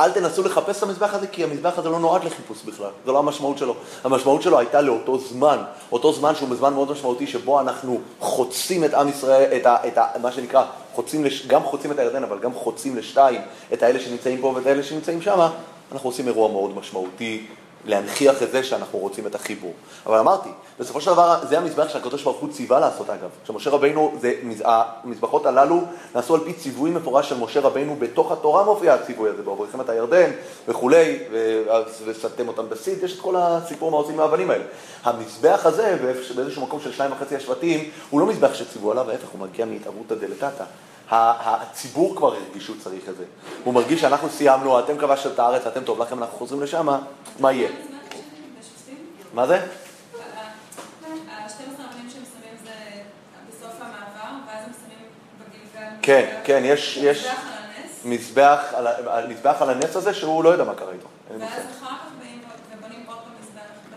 [0.00, 3.18] אל תנסו לחפש את המזבח הזה, כי המזבח הזה לא נועד לחיפוש בכלל, זו לא
[3.18, 3.74] המשמעות שלו.
[4.04, 5.58] המשמעות שלו הייתה לאותו זמן,
[5.92, 9.98] אותו זמן שהוא זמן מאוד משמעותי, שבו אנחנו חוצים את עם ישראל, את, ה, את
[9.98, 13.40] ה, מה שנקרא, חוצים, לש, גם חוצים את הירדן, אבל גם חוצים לשתיים,
[13.72, 15.48] את האלה שנמצאים פה ואת האלה שנמצאים שם,
[15.92, 17.46] אנחנו עושים אירוע מאוד משמעותי
[17.84, 19.72] להנכיח את זה שאנחנו רוצים את החיבור.
[20.06, 23.28] אבל אמרתי, בסופו של דבר זה המזבח שהקדוש ברוך הוא ציווה לעשות אגב.
[23.44, 24.32] שמשה רבינו, זה,
[24.64, 25.80] המזבחות הללו
[26.14, 29.88] נעשו על פי ציווי מפורש של משה רבינו, בתוך התורה מופיע הציווי הזה, בעובריכם את
[29.88, 30.30] הירדן
[30.68, 31.18] וכולי,
[32.04, 34.64] ושמתם אותם בסיד, יש את כל הסיפור מה עושים מהאבנים האלה.
[35.04, 39.40] המזבח הזה, באיזשהו מקום של שניים וחצי השבטים, הוא לא מזבח שציוו עליו, ההפך, הוא
[39.40, 40.64] מגיע מהתערותא דלתתא.
[41.10, 43.24] הציבור כבר הרגיש שהוא צריך את זה.
[43.64, 46.88] הוא מרגיש שאנחנו סיימנו, אתם כבשתם את הארץ, אתם טוב לכם, אנחנו חוזרים לשם,
[47.38, 47.68] מה יהיה?
[49.34, 49.60] מה זה?
[56.02, 57.28] כן, כן, יש, יש
[58.04, 59.28] מזבח על הנס.
[59.28, 61.08] מזבח על הנס הזה שהוא לא יודע מה קרה איתו.
[61.30, 62.40] ואז אחר כך באים
[62.76, 63.32] ובונים עוד פעם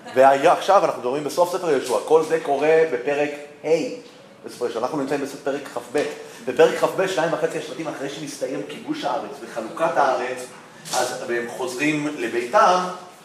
[0.05, 0.43] מזבח.
[0.45, 3.29] ועכשיו אנחנו מדברים בסוף ספר יהושע, כל זה קורה בפרק
[3.63, 4.12] ה'
[4.45, 6.03] בסופו של אנחנו נמצאים בפרק כ"ב.
[6.45, 10.45] בפרק כ"ב, שניים וחצי השבטים אחרי שמסתיים כיבוש הארץ וחלוקת הארץ,
[10.93, 12.79] אז הם חוזרים לביתם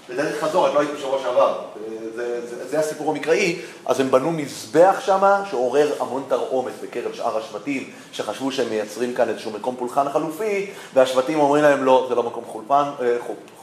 [0.09, 1.61] בדרך חזור, את לא הייתי בשבוע שעבר,
[2.15, 7.39] זה, זה, זה הסיפור המקראי, אז הם בנו מזבח שם שעורר המון תרעומת בקרב שאר
[7.39, 12.23] השבטים, שחשבו שהם מייצרים כאן איזשהו מקום פולחן חלופי, והשבטים אומרים להם לא, זה לא
[12.23, 13.17] מקום חולפן, אה,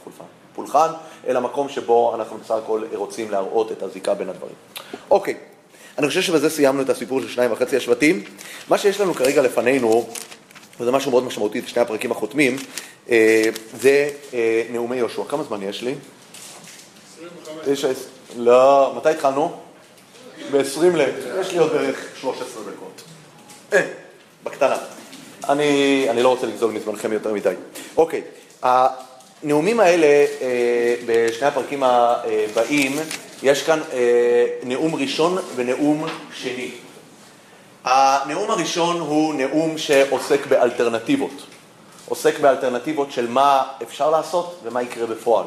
[0.04, 0.88] חולפן, פולחן,
[1.26, 4.54] אלא מקום שבו אנחנו בסך הכל רוצים להראות את הזיקה בין הדברים.
[5.10, 5.55] אוקיי.
[5.98, 8.24] אני חושב שבזה סיימנו את הסיפור של שניים וחצי השבטים.
[8.68, 10.08] מה שיש לנו כרגע לפנינו,
[10.80, 12.56] וזה משהו מאוד משמעותי, שני הפרקים החותמים,
[13.10, 13.42] אה,
[13.80, 15.22] זה אה, נאומי יהושע.
[15.28, 15.94] כמה זמן יש לי?
[17.62, 17.96] 25.
[18.36, 19.56] לא, מתי התחלנו?
[20.50, 21.00] ב-20 ל...
[21.40, 23.02] יש לי עוד בערך 13 דקות.
[23.72, 23.86] אה,
[24.44, 24.76] בקטנה.
[25.48, 27.54] אני, אני לא רוצה לגזול מזמנכם יותר מדי.
[27.96, 28.22] אוקיי,
[29.46, 30.26] הנאומים האלה
[31.06, 32.96] בשני הפרקים הבאים,
[33.42, 36.70] יש כאן אה, נאום ראשון ונאום שני.
[37.84, 41.42] הנאום הראשון הוא נאום שעוסק באלטרנטיבות.
[42.08, 45.46] עוסק באלטרנטיבות של מה אפשר לעשות ומה יקרה בפועל.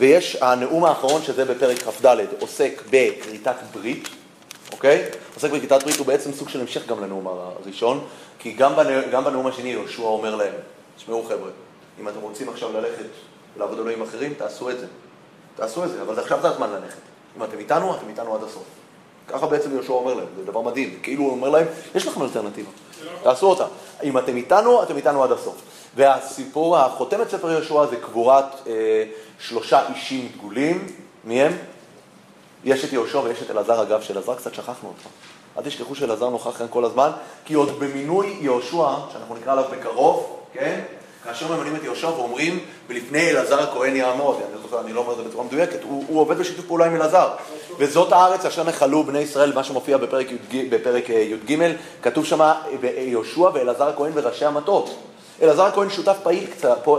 [0.00, 4.08] ויש הנאום האחרון, שזה בפרק כ"ד, עוסק בכריתת ברית,
[4.72, 5.04] אוקיי?
[5.34, 8.04] עוסק בכריתת ברית הוא בעצם סוג של המשך גם לנאום הראשון,
[8.38, 8.52] כי
[9.10, 10.54] גם בנאום השני יהושע אומר להם,
[10.96, 11.50] תשמעו חבר'ה,
[12.00, 13.04] אם אתם רוצים עכשיו ללכת
[13.56, 14.86] לעבוד אלוהים אחרים, תעשו את זה.
[15.56, 16.98] תעשו את זה, אבל עכשיו זה הזמן ללכת.
[17.36, 18.64] אם אתם איתנו, אתם איתנו עד הסוף.
[19.28, 20.98] ככה בעצם יהושע אומר להם, זה דבר מדהים.
[21.02, 22.70] כאילו הוא אומר להם, יש לכם אלטרנטיבה,
[23.22, 23.66] תעשו אותה.
[24.02, 25.56] אם אתם איתנו, אתם איתנו עד הסוף.
[25.96, 29.04] והסיפור, החותמת ספר יהושע זה קבורת אה,
[29.38, 30.86] שלושה אישים דגולים,
[31.24, 31.52] מי הם?
[32.64, 35.08] יש את יהושע ויש את אלעזר, אגב, שאלעזר קצת שכחנו אותו.
[35.58, 37.10] אל תשכחו שאלעזר נוכח כאן כל הזמן,
[37.44, 40.80] כי עוד במינוי יהושע, שאנחנו נקרא עליו בקרוב, כן?
[41.24, 42.58] כאשר ממנים את יהושע ואומרים,
[42.88, 46.20] ולפני אלעזר הכהן יעמוד, אני, זוכר, אני לא אומר את זה בצורה מדויקת, הוא, הוא
[46.20, 47.28] עובד בשיתוף פעולה עם אלעזר.
[47.78, 51.72] וזאת הארץ אשר נחלו בני ישראל, מה שמופיע בפרק, י', בפרק אה, י"ג,
[52.02, 52.52] כתוב שם
[52.96, 54.94] יהושע ואלעזר הכהן וראשי המטות.
[55.42, 56.46] אלעזר הכהן שותף פעיל,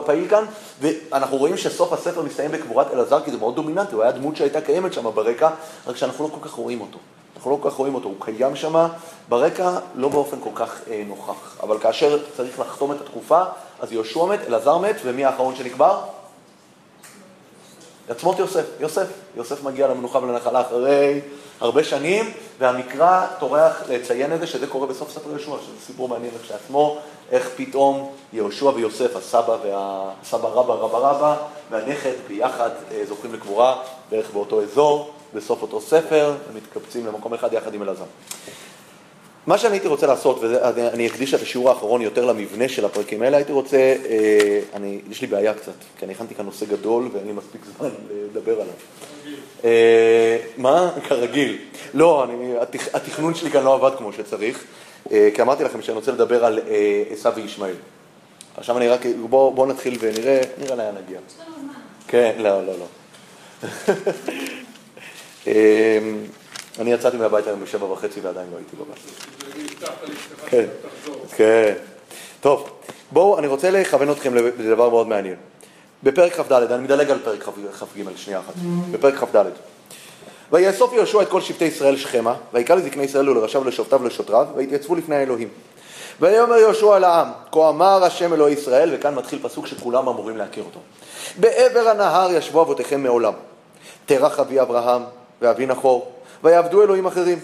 [0.06, 0.46] פעיל כאן,
[0.82, 4.62] ואנחנו רואים שסוף הספר מסתיים בקבורת אלעזר, כי זה מאוד דומיננטי, הוא היה דמות שהייתה
[4.62, 5.50] קיימת שם ברקע,
[5.88, 7.00] רק שאנחנו לא כל כך רואים אותו.
[7.36, 8.88] אנחנו לא כל כך רואים אותו, הוא קיים שם
[9.30, 11.58] ברקע, לא באופן כל כך אה, נוכח.
[11.64, 13.42] אבל כאשר צריך לחתום את התקופה,
[13.80, 16.02] אז יהושע מת, אלעזר מת, ומי האחרון שנקבר?
[18.10, 19.08] עצמות יוסף, יוסף.
[19.36, 21.22] יוסף מגיע למנוחה ולנחלה אחרי
[21.60, 26.32] הרבה שנים, והמקרא טורח לציין את זה, שזה קורה בסוף ספר יהושע, שזה סיפור מעניין
[26.44, 26.98] כשלעצמו,
[27.32, 31.36] איך פתאום יהושע ויוסף, הסבא והסבא רבא רבא רבא,
[31.70, 33.76] והנכד ביחד אה, זוכים לקבורה
[34.10, 38.04] בערך באותו אזור, בסוף אותו ספר, הם מתקבצים למקום אחד יחד עם אלעזר.
[39.48, 43.38] מה שאני הייתי רוצה לעשות, ואני אקדיש את השיעור האחרון יותר למבנה של הפרקים האלה,
[43.38, 47.28] הייתי רוצה, אה, אני, יש לי בעיה קצת, כי אני הכנתי כאן נושא גדול ואין
[47.28, 47.90] לי מספיק זמן
[48.32, 48.74] לדבר עליו.
[49.64, 50.92] אה, מה?
[51.08, 51.58] כרגיל.
[51.94, 52.54] לא, אני,
[52.94, 54.64] התכנון שלי כאן לא עבד כמו שצריך,
[55.12, 56.60] אה, כי אמרתי לכם שאני רוצה לדבר על
[57.10, 57.76] עשו וישמעאל.
[58.58, 61.20] עכשיו אני רק, בואו בוא נתחיל ונראה, נראה לאן נגיע.
[62.08, 62.86] כן, לא, לא, לא.
[66.80, 69.00] אני יצאתי מהבית היום בשבע וחצי ועדיין לא הייתי בבית.
[70.46, 70.66] כן,
[71.36, 71.74] כן.
[72.42, 72.70] טוב,
[73.12, 75.36] בואו, אני רוצה לכוון אתכם לדבר מאוד מעניין.
[76.04, 78.54] בפרק כ"ד, אני מדלג על פרק כ"ג, שנייה אחת.
[78.92, 79.46] בפרק כ"ד.
[80.52, 85.16] ויאסוף יהושע את כל שבטי ישראל שכמה, ויקרא לזקני ישראל ולראשיו ולשופטיו ולשוטריו, ויתייצבו לפני
[85.16, 85.50] האלוהים.
[86.22, 90.64] ויאמר יהושע אל העם, כה אמר השם אלוהי ישראל, וכאן מתחיל פסוק שכולם אמורים להכיר
[90.64, 90.80] אותו.
[91.40, 93.34] בעבר הנהר ישבו אבותיכם מעולם.
[94.06, 95.02] תרח אבי אברהם
[95.42, 96.12] ואבי נחור,
[96.46, 97.40] ויעבדו אלוהים אחרים.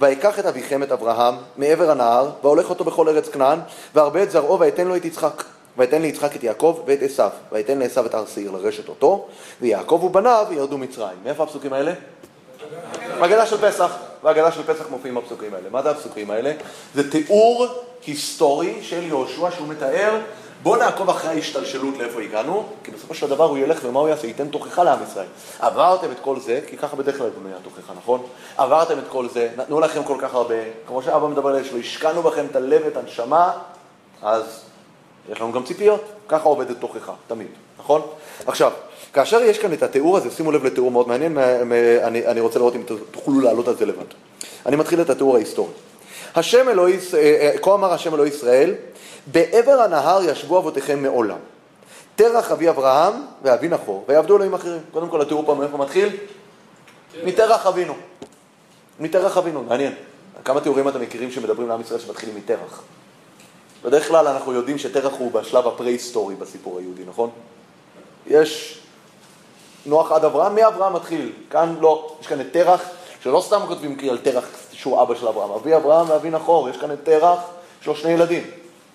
[0.00, 3.58] ויקח את אביכם את אברהם מעבר הנהר, והולך אותו בכל ארץ כנען,
[3.94, 5.44] והרבה את זרעו ויתן לו את יצחק.
[5.78, 9.26] ויתן ליצחק את יעקב ואת עשיו, ויתן לעשיו את הר שעיר לרשת אותו,
[9.60, 11.16] ויעקב ובניו ירדו מצרים.
[11.24, 11.92] מאיפה הפסוקים האלה?
[13.20, 13.96] בהגדה של פסח.
[14.22, 15.70] בהגדה של פסח מופיעים הפסוקים האלה.
[15.70, 16.52] מה זה הפסוקים האלה?
[16.94, 17.66] זה תיאור
[18.06, 20.18] היסטורי של יהושע שהוא מתאר,
[20.64, 24.26] בוא נעקוב אחרי ההשתלשלות לאיפה הגענו, כי בסופו של דבר הוא ילך ומה הוא יעשה?
[24.26, 25.26] ייתן תוכחה לעם ישראל.
[25.58, 28.22] עברתם את כל זה, כי ככה בדרך כלל בנויה תוכחה, נכון?
[28.56, 30.54] עברתם את כל זה, נתנו לכם כל כך הרבה,
[30.86, 33.52] כמו שאבא מדבר על שלו, השקענו בכם את הלב ואת הנשמה,
[34.22, 34.44] אז
[35.32, 37.48] יש לנו גם ציפיות, ככה עובדת תוכחה, תמיד,
[37.78, 38.02] נכון?
[38.46, 38.72] עכשיו,
[39.12, 41.38] כאשר יש כאן את התיאור הזה, שימו לב לתיאור מאוד מעניין,
[42.02, 44.04] אני, אני רוצה לראות אם תוכלו לעלות על זה לבד.
[44.66, 45.72] אני מתחיל את התיאור ההיסטורי.
[46.34, 48.74] השם אלוהי, אה, אה, כה אמר השם אלוהי ישראל,
[49.26, 51.38] בעבר הנהר ישבו אבותיכם מעולם.
[52.16, 53.12] תרח אבי אברהם
[53.42, 54.80] ואבי נחור, ויעבדו אלוהים אחרים.
[54.90, 56.16] קודם כל התיאור פה מאיפה מתחיל?
[57.24, 57.94] מתרח אבינו.
[59.00, 59.94] מתרח אבינו, מעניין.
[60.44, 62.82] כמה תיאורים אתם מכירים שמדברים לעם ישראל שמתחילים מתרח?
[63.84, 67.30] בדרך כלל אנחנו יודעים שתרח הוא בשלב הפרה-היסטורי בסיפור היהודי, נכון?
[68.26, 68.80] יש
[69.86, 71.32] נוח עד אברהם, מאברהם מתחיל.
[71.50, 72.82] כאן לא, יש כאן את תרח,
[73.22, 75.50] שלא סתם כותבים על תרח שהוא אבא של אברהם.
[75.50, 77.38] אבי אברהם ואבי נחור, יש כאן את תרח,
[77.80, 78.42] יש לו שני ילדים.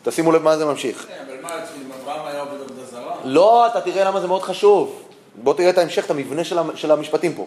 [0.04, 1.06] תשימו לב מה זה ממשיך.
[1.08, 3.16] כן, אבל מה, אם אברהם היה עובד עבודה זרה?
[3.24, 5.02] לא, אתה תראה למה זה מאוד חשוב.
[5.36, 6.44] בוא תראה את ההמשך, את המבנה
[6.76, 7.46] של המשפטים פה.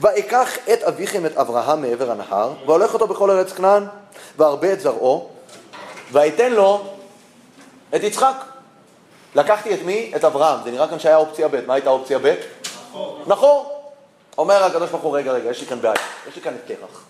[0.00, 3.84] ואקח את אביכם את אברהם מעבר הנהר, והולך אותו בכל ארץ כנען,
[4.38, 5.28] וארבה את זרעו,
[6.12, 6.84] ואתן לו
[7.94, 8.44] את יצחק.
[9.34, 10.12] לקחתי את מי?
[10.16, 10.58] את אברהם.
[10.64, 11.66] זה נראה כאן שהיה אופציה ב'.
[11.66, 12.34] מה הייתה אופציה ב'?
[12.90, 13.22] נחור.
[13.26, 13.90] נחור.
[14.38, 15.94] אומר הקדוש ברוך הוא, רגע, רגע, יש לי כאן בעיה.
[16.28, 17.02] יש לי כאן את תרח.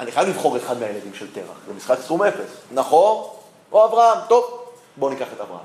[0.00, 1.56] אני חייב לבחור אחד מהילדים של תרח.
[1.68, 2.50] זה משחק סכום אפס.
[2.72, 3.43] נחור
[3.74, 4.18] או אברהם.
[4.28, 4.60] טוב,
[4.96, 5.64] בואו ניקח את אברהם.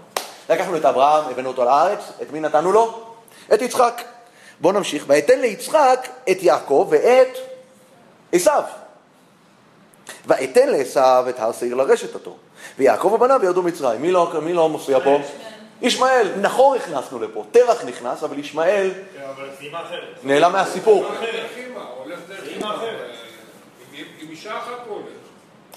[0.50, 3.04] לקחנו את אברהם, הבאנו אותו לארץ, את מי נתנו לו?
[3.54, 4.02] את יצחק.
[4.60, 5.04] בואו נמשיך.
[5.08, 7.38] ואתן ליצחק את יעקב ואת
[8.32, 8.64] עשיו.
[10.26, 12.38] ואתן לעשיו את הר שעיר לרשת אותו.
[12.78, 14.02] ויעקב ובניו ירדו מצרים.
[14.02, 15.20] מי לא, מי לא מופיע פה?
[15.82, 16.28] ישמעאל.
[16.42, 18.92] נחור הכנסנו לפה, תרח נכנס, אבל ישמעאל
[20.24, 21.06] נעלם מהסיפור.
[24.20, 25.19] עם אישה אחת הוא הולך.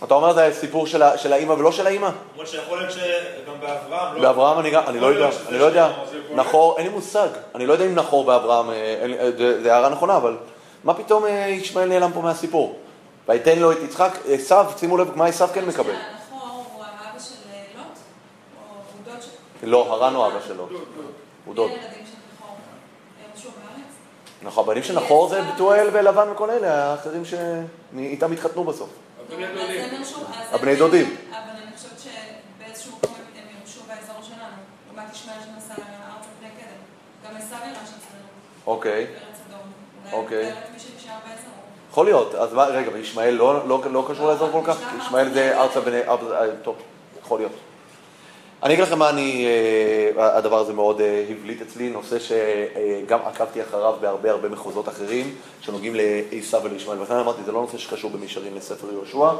[0.04, 2.10] אתה אומר זה סיפור של האימא ולא של האימא?
[2.32, 4.22] למרות שיכול להיות שגם באברהם, לא...
[4.22, 5.90] באברהם אני לא יודע, אני לא יודע.
[6.34, 7.28] נחור, אין לי מושג.
[7.54, 8.70] אני לא יודע אם נחור באברהם,
[9.62, 10.36] זה הערה נכונה, אבל
[10.84, 12.78] מה פתאום ישמעאל נעלם פה מהסיפור?
[13.28, 15.94] ויתן לו את יצחק, עשיו, שימו לב מה עשיו כן מקבל.
[19.62, 20.68] לא, הרן הוא אבא שלו.
[21.44, 21.70] הוא דוד.
[24.42, 28.88] נכון, הבנים של נחור זה בתואל ולבן וכל אלה, האחרים שאיתם התחתנו בסוף.
[30.52, 31.16] הבני דודים.
[31.30, 34.56] אבל אני חושבת שבאיזשהו מקום הם יורשו באזור שלנו.
[34.86, 36.78] לעומת ישמעאל שנסע ארצה פני קדם.
[37.30, 38.26] גם עשיו ירש אצלנו,
[38.66, 39.06] אוקיי,
[39.50, 39.60] אדום.
[40.12, 40.52] אוקיי.
[41.90, 42.34] יכול להיות.
[42.34, 44.76] אז מה, רגע, וישמעאל לא- לא לא קשור לאזור כל כך?
[45.00, 46.00] ישמעאל זה ארצה בני...
[46.08, 46.16] אה,
[46.62, 46.76] טוב,
[47.22, 47.52] יכול להיות.
[48.62, 49.46] אני אגיד לכם מה אני,
[50.16, 55.34] אה, הדבר הזה מאוד אה, הבליט אצלי, נושא שגם עקבתי אחריו בהרבה הרבה מחוזות אחרים,
[55.60, 56.98] שנוגעים לעשו ולישמעאל.
[56.98, 59.30] ולכן אמרתי, זה לא נושא שקשור במישרין לספר יהושע,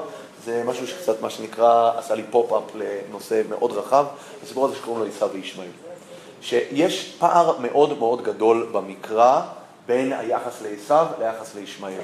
[0.45, 4.05] זה משהו שקצת, מה שנקרא, עשה לי פופ-אפ לנושא מאוד רחב,
[4.43, 5.69] הסיפור הזה שקוראים לו עשו וישמעאל.
[6.41, 9.41] שיש פער מאוד מאוד גדול במקרא
[9.87, 11.95] בין היחס לעשו ליחס לישמעאל.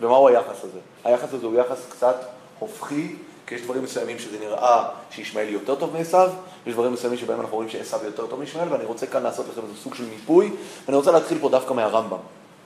[0.00, 0.78] ומהו היחס הזה?
[1.04, 2.16] היחס הזה הוא יחס קצת
[2.58, 3.16] הופכי,
[3.46, 6.18] כי יש דברים מסוימים שזה נראה שישמעאל יותר טוב מעשו,
[6.64, 9.60] ויש דברים מסוימים שבהם אנחנו רואים שעשו יותר טוב מישמעאל, ואני רוצה כאן לעשות לכם
[9.62, 10.52] איזה סוג של מיפוי,
[10.86, 12.18] ואני רוצה להתחיל פה דווקא מהרמב"ם.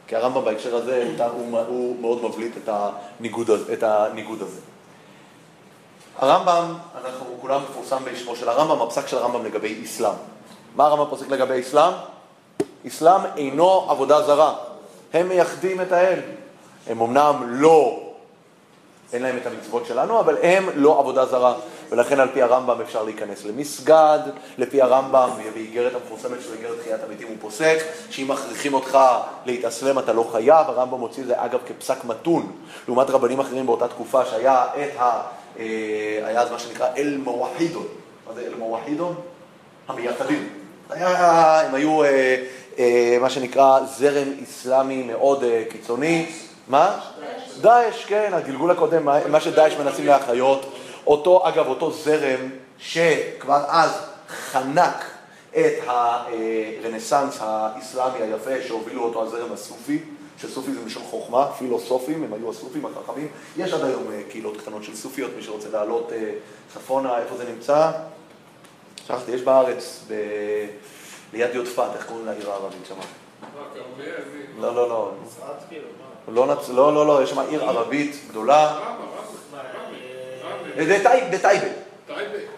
[0.07, 4.61] כי הרמב"ם בהקשר הזה, הוא, הוא מאוד מבליט את הניגוד, את הניגוד הזה.
[6.18, 6.74] הרמב"ם,
[7.05, 10.14] אנחנו כולם מפורסם בשמו של הרמב"ם, הפסק של הרמב"ם לגבי אסלאם.
[10.77, 11.93] מה הרמב"ם פוסק לגבי אסלאם?
[12.87, 14.55] אסלאם אינו עבודה זרה.
[15.12, 16.20] הם מייחדים את האל.
[16.87, 18.05] הם אמנם לא,
[19.12, 21.54] אין להם את המצוות שלנו, אבל הם לא עבודה זרה.
[21.90, 24.18] ולכן על פי הרמב"ם אפשר להיכנס למסגד,
[24.59, 27.78] לפי הרמב"ם, באיגרת המפורסמת של איגרת תחיית המתים הוא פוסק,
[28.11, 28.98] שאם מכריחים אותך
[29.46, 32.52] להתאסלם אתה לא חייב, הרמב"ם מוציא את זה אגב כפסק מתון,
[32.88, 35.20] לעומת רבנים אחרים באותה תקופה שהיה את ה...
[35.59, 35.64] אה,
[36.24, 37.86] היה אז מה שנקרא אל מוואחידון.
[38.28, 39.14] מה זה אל מוואחידון?
[39.88, 40.48] המייחדים.
[40.90, 42.44] הם היו אה,
[42.78, 46.26] אה, מה שנקרא זרם אסלאמי מאוד קיצוני.
[46.69, 47.01] מה?
[47.61, 50.73] דאעש, כן, הגלגול הקודם, מה שדאעש מנסים להחיות.
[51.07, 53.91] אותו, אגב, אותו זרם שכבר אז
[54.29, 55.05] חנק
[55.51, 59.99] את הרנסאנס האסלאמי היפה שהובילו אותו הזרם הסופי,
[60.41, 63.29] שסופי זה מלשון חוכמה, פילוסופים, הם היו הסופים החכמים.
[63.57, 66.31] יש עד היום אה, קהילות קטנות של סופיות, מי שרוצה לעלות אה,
[66.75, 67.91] צפונה, איפה זה נמצא?
[69.07, 70.14] שכחתי, יש בארץ, ב...
[71.33, 73.26] ליד יודפת, איך קוראים לעיר הערבית שם?
[74.61, 75.12] לא, לא, לא.
[76.28, 76.47] לא.
[76.74, 78.78] לא, לא, לא, יש שם עיר ערבית גדולה.
[78.78, 78.97] אה.
[81.30, 81.37] בטייבה.
[81.41, 81.68] טייבה,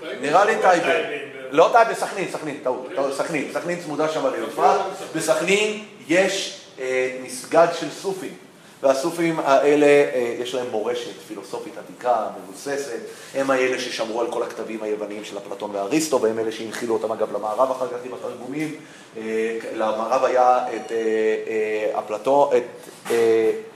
[0.00, 0.20] טייבה.
[0.20, 0.84] נראה לי טייבה.
[0.84, 4.80] טייבה, לא טעה, בסכנין, סכנין, טעות, סכנין, סכנין צמודה שם ליודפת,
[5.16, 8.34] בסכנין יש אה, מסגד של סופים,
[8.82, 13.00] והסופים האלה, אה, יש להם מורשת פילוסופית עתיקה, מבוססת,
[13.34, 17.36] הם האלה ששמרו על כל הכתבים היווניים של אפלטון ואריסטו, והם אלה שהנחילו אותם אגב
[17.36, 18.74] למערב אחר כך עם התרגומים,
[19.16, 23.10] אה, למערב היה את אה, אפלטון, את,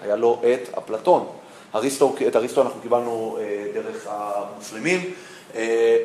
[0.03, 1.27] היה לו את אפלטון,
[1.75, 3.39] אריסטו, את אריסטו אנחנו קיבלנו
[3.75, 5.15] דרך המוסלמים,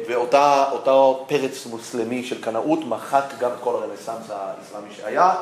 [0.08, 5.36] ואותו פרץ מוסלמי של קנאות מחק גם את כל הרנסאנס האסלאמי שהיה,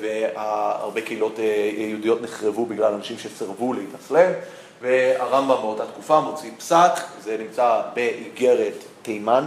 [0.00, 4.32] והרבה קהילות אה, יהודיות נחרבו בגלל אנשים שסירבו להתאסלם,
[4.82, 6.92] והרמב"ם באותה תקופה מוציא פסק,
[7.22, 9.44] זה נמצא באיגרת תימן,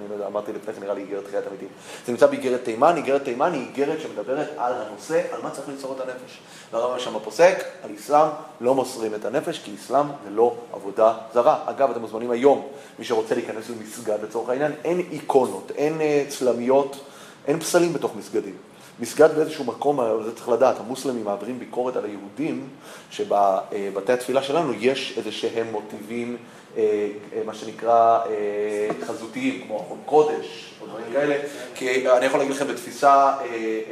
[0.00, 1.68] אני לא יודע, אמרתי לפני כן, נראה לי איגרת חיית המתים.
[2.06, 5.92] זה נמצא באיגרת תימן, איגרת תימן היא איגרת שמדברת על הנושא, על מה צריך למסור
[5.92, 6.38] את הנפש.
[6.72, 8.28] והרמב"ם שם פוסק, על אסלאם
[8.60, 11.62] לא מוסרים את הנפש, כי אסלאם זה לא עבודה זרה.
[11.66, 12.66] אגב, אתם מוזמנים היום,
[12.98, 17.04] מי שרוצה להיכנס למסגד לצורך העניין, אין איקונות, אין אה, צלמיות,
[17.46, 18.56] אין פסלים בתוך מסגדים.
[19.00, 22.68] מסגד באיזשהו מקום, זה צריך לדעת, המוסלמים מעבירים ביקורת על היהודים,
[23.10, 26.36] שבבתי התפילה שלנו יש איזה שהם מוטיבים,
[26.76, 31.36] אה, אה, מה שנקרא אה, חזותיים, כמו ארון קודש, או דברים כאלה,
[31.74, 33.34] כי אני יכול להגיד לכם בתפיסה,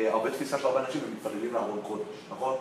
[0.08, 2.54] הרבה תפיסה של הרבה אנשים, הם מתפללים לארון קודש, נכון?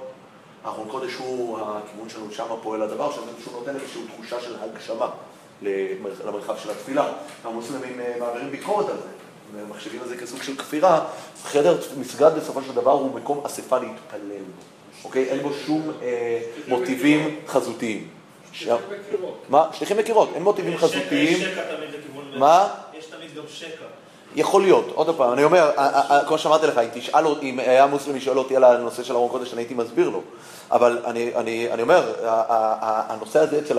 [0.66, 5.10] ארון קודש הוא הכיוון שלנו שם פועל הדבר, שהוא נותן איזושהי תחושה של הגשמה
[6.26, 7.14] למרחב של התפילה.
[7.44, 9.25] המוסלמים מעבירים ביקורת על זה.
[9.70, 11.06] מחשבים על זה כסוג של כפירה,
[11.44, 14.44] חדר מסגד בסופו של דבר הוא מקום אספה להתפלל
[15.06, 15.24] אוקיי?
[15.24, 18.08] אין בו שום אה, מוטיבים חזותיים.
[18.52, 19.44] שליחים בקירות.
[19.50, 19.68] מה?
[19.74, 21.38] שליחים בקירות, אין מוטיבים חזותיים.
[21.38, 22.40] יש שקע תמיד לכיוון...
[22.40, 22.68] מה?
[22.98, 23.86] יש תמיד גם שקע.
[24.36, 25.72] יכול להיות, עוד פעם, אני אומר,
[26.28, 29.54] כמו שאמרתי לך, אם תשאל, אם היה מוסלמי שואל אותי על הנושא של ארון קודש,
[29.54, 30.22] אני הייתי מסביר לו.
[30.72, 32.14] אבל אני, אני, אני אומר,
[33.10, 33.78] הנושא הזה אצל,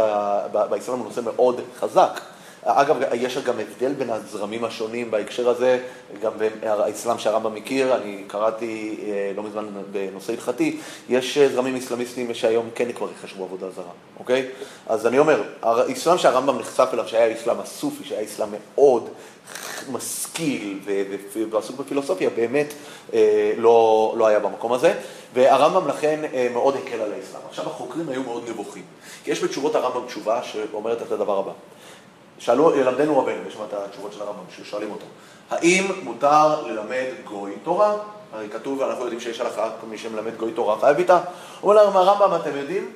[0.52, 2.20] באסלאם הוא נושא מאוד חזק.
[2.68, 5.78] אגב, יש גם הבדל בין הזרמים השונים בהקשר הזה,
[6.22, 12.70] גם באסלאם שהרמב"ם מכיר, אני קראתי אה, לא מזמן בנושא הלכתי, יש זרמים אסלאמיסטיים שהיום
[12.74, 14.48] כן כבר יחשבו עבודה זרה, אוקיי?
[14.86, 19.08] אז אני אומר, האסלאם שהרמב"ם נחשף אליו, שהיה האסלאם הסופי, שהיה אסלאם מאוד
[19.92, 20.78] משכיל
[21.50, 22.74] ועסוק בפילוסופיה, באמת
[23.14, 24.94] אה, לא, לא היה במקום הזה,
[25.34, 27.42] והרמב"ם לכן אה, מאוד הקל על האסלאם.
[27.48, 28.84] עכשיו החוקרים היו מאוד נבוכים,
[29.24, 31.52] כי יש בתשובות הרמב"ם תשובה שאומרת את הדבר הבא.
[32.38, 35.06] שאלו, ילמדנו רבנו, יש שם את התשובות של הרמב"ם, ששואלים אותו,
[35.50, 37.94] האם מותר ללמד גוי תורה?
[38.32, 41.20] הרי כתוב, אנחנו יודעים שיש הלכה, מי שמלמד גוי תורה חייב איתה.
[41.60, 42.92] הוא אומר להם, הרמב"ם, אתם יודעים?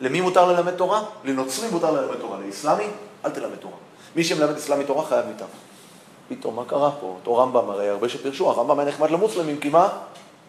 [0.00, 1.02] למי מותר ללמד תורה?
[1.24, 2.86] לנוצרים מותר ללמד תורה, לאסלאמי,
[3.24, 3.76] אל תלמד תורה.
[4.16, 5.44] מי שמלמד אסלאמי תורה חייב איתה.
[6.28, 7.06] פתאום, מה קרה פה?
[7.06, 9.88] אותו רמב"ם, הרי הרבה שפירשו, הרמב"ם היה נחמד למוסלמים, כי מה?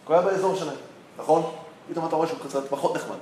[0.06, 0.76] הוא היה באזור שלהם,
[1.18, 1.42] נכון?
[1.90, 3.16] פתאום אתה רואה שהוא קצת פחות נחמד.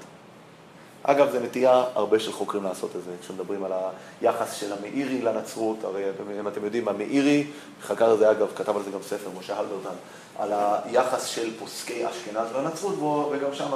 [1.03, 3.73] אגב, זו נטייה הרבה של חוקרים לעשות את זה, כשמדברים על
[4.21, 6.03] היחס של המאירי לנצרות, הרי
[6.41, 7.47] אם אתם יודעים, המאירי,
[7.83, 9.97] חקר את זה אגב, כתב על זה גם ספר, משה הלברטל,
[10.39, 10.53] על
[10.85, 12.95] היחס של פוסקי אשכנז לנצרות,
[13.31, 13.69] וגם שם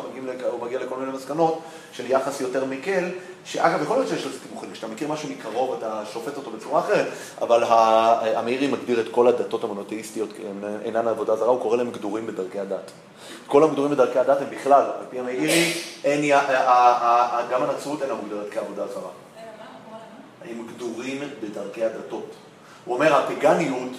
[0.50, 1.60] הוא מגיע לכל מיני מסקנות
[1.92, 3.04] של יחס יותר מקל,
[3.44, 7.06] שאגב, יכול להיות שיש לזה תימוכים, כשאתה מכיר משהו מקרוב אתה שופט אותו בצורה אחרת,
[7.40, 7.64] אבל
[8.36, 10.30] המאירי מגדיר את כל הדתות המונותאיסטיות,
[10.84, 12.90] אינן עבודה זרה, הוא קורא להם גדורים בדרכי הדת.
[13.46, 15.72] כל המגדורים בדרכי הדת הם בכלל, על פי המאירי,
[17.50, 19.10] גם הנצרות אינה מוגדרת כעבודה זרה.
[20.50, 22.34] הם גדורים בדרכי הדתות.
[22.84, 23.92] הוא אומר, הפגניות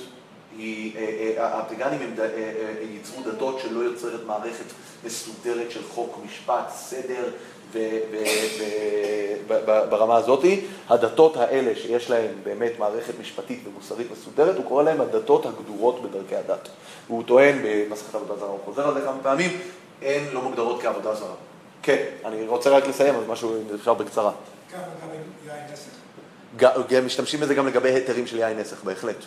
[0.58, 2.28] היא, אה, אה, הם אה,
[2.94, 4.66] ייצרו דתות שלא יוצרת מערכת
[5.04, 7.30] מסודרת של חוק, משפט, סדר,
[9.90, 10.46] ברמה הזאת.
[10.90, 16.36] הדתות האלה שיש להן באמת מערכת משפטית ומוסרית מסודרת, הוא קורא להן הדתות הגדורות בדרכי
[16.36, 16.70] הדת.
[17.08, 19.60] והוא טוען במסכת עבודה זרה, הוא חוזר על זה כמה פעמים,
[20.02, 21.36] הן לא מוגדרות כעבודה זרה.
[21.82, 24.32] כן, אני רוצה רק לסיים, אז משהו, אם אפשר בקצרה.
[24.74, 27.06] גם עם יין נסך?
[27.06, 29.26] משתמשים בזה גם לגבי היתרים של יין נסך, בהחלט.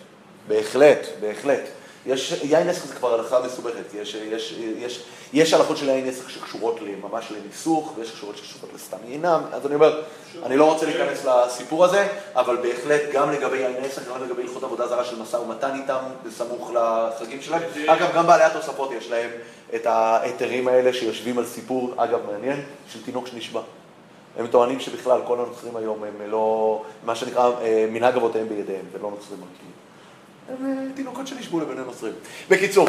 [0.51, 1.61] בהחלט, בהחלט.
[2.07, 6.30] יש, יין נסך זה כבר הלכה מסובכת, יש, יש, יש, יש הלכות של יין נסך
[6.30, 10.03] שקשורות ממש לניסוך, ויש שקשורות שקשורות לסתם יינם, אז אני אומר,
[10.42, 14.62] אני לא רוצה להיכנס לסיפור הזה, אבל בהחלט גם לגבי יין נסך, גם לגבי הלכות
[14.62, 17.62] עבודה זרה של משא ומתן איתם, בסמוך לחגים שלהם.
[17.86, 19.30] אגב, גם בעלי התוספות יש להם
[19.74, 23.61] את ההיתרים האלה שיושבים על סיפור, אגב, מעניין, של תינוק שנשבע.
[24.38, 29.11] הם טוענים שבכלל כל הנוצרים היום הם לא, מה שנקרא, אה, מנהג אבותיהם בידיהם, ולא
[29.11, 29.70] נוצרים מרכיבים.
[30.59, 32.12] הם אה, תינוקות שנשבו לבני נוצרים.
[32.48, 32.88] בקיצור,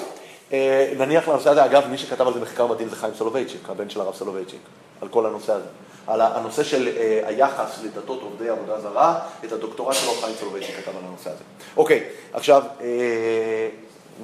[0.53, 3.89] אה, נניח לנושא הזה, אגב, מי שכתב על זה מחקר מדהים זה חיים סולובייצ'יק, הבן
[3.89, 4.62] של הרב סולובייצ'יק,
[5.01, 5.66] על כל הנושא הזה.
[6.07, 10.97] על הנושא של אה, היחס לדתות עובדי עבודה זרה, את הדוקטורט שלו חיים סולובייצ'יק כתב
[10.97, 11.43] על הנושא הזה.
[11.78, 12.03] אוקיי,
[12.34, 12.64] עכשיו,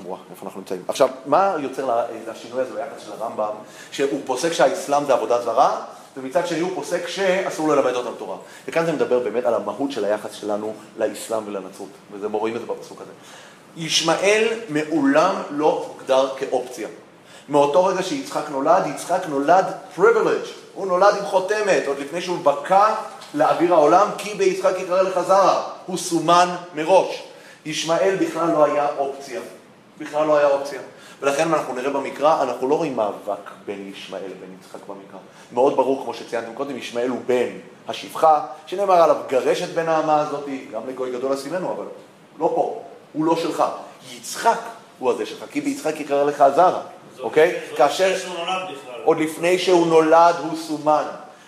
[0.04, 0.82] וואו, איפה אנחנו נמצאים?
[0.88, 3.54] עכשיו, מה יוצר לשינוי הזה ביחס של הרמב"ם,
[3.92, 5.86] שהוא פוסק שהאסלאם זה עבודה זרה,
[6.18, 8.38] ומצד שני הוא פוסק שאסור ללמד אותם תורה.
[8.68, 12.68] וכאן זה מדבר באמת על המהות של היחס שלנו לאסלאם ולנצרות, וזה רואים את זה
[12.68, 13.12] בפסוק הזה.
[13.78, 16.88] ישמעאל מעולם לא הוגדר כאופציה.
[17.50, 19.66] מאותו רגע שיצחק נולד, יצחק נולד
[19.98, 22.96] privilege, הוא נולד עם חותמת, עוד לפני שהוא בקע
[23.34, 27.24] לאוויר העולם, כי ביצחק יקרא לך זרע, הוא סומן מראש.
[27.66, 29.42] ישמעאל בכלל לא היה אופציה,
[29.98, 30.80] בכלל לא היה אופציה.
[31.22, 35.20] ולכן אנחנו נראה במקרא, אנחנו לא רואים מאבק בין ישמעאל לבין יצחק במקרא.
[35.52, 37.50] מאוד ברור, כמו שציינתם קודם, ישמעאל הוא בן
[37.88, 41.86] השפחה, שנאמר עליו, גרש את בן האמה הזאתי, גם לגוי גדול עשימנו, אבל
[42.40, 42.82] לא פה,
[43.14, 43.64] הוא לא שלך.
[44.16, 44.60] יצחק
[45.00, 46.82] הוא הזה שלך, כי ביצחק יקרא לך זרע,
[47.20, 47.60] אוקיי?
[47.76, 48.16] כאשר...
[49.04, 51.04] עוד לפני שהוא נולד הוא סומן.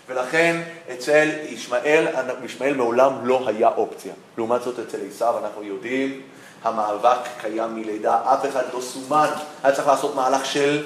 [0.07, 0.61] ולכן
[0.93, 2.07] אצל ישמעאל,
[2.43, 4.13] ישמעאל מעולם לא היה אופציה.
[4.37, 6.21] לעומת זאת אצל עשיו אנחנו יודעים,
[6.63, 9.29] המאבק קיים מלידה, אף אחד לא סומן.
[9.63, 10.85] היה צריך לעשות מהלך של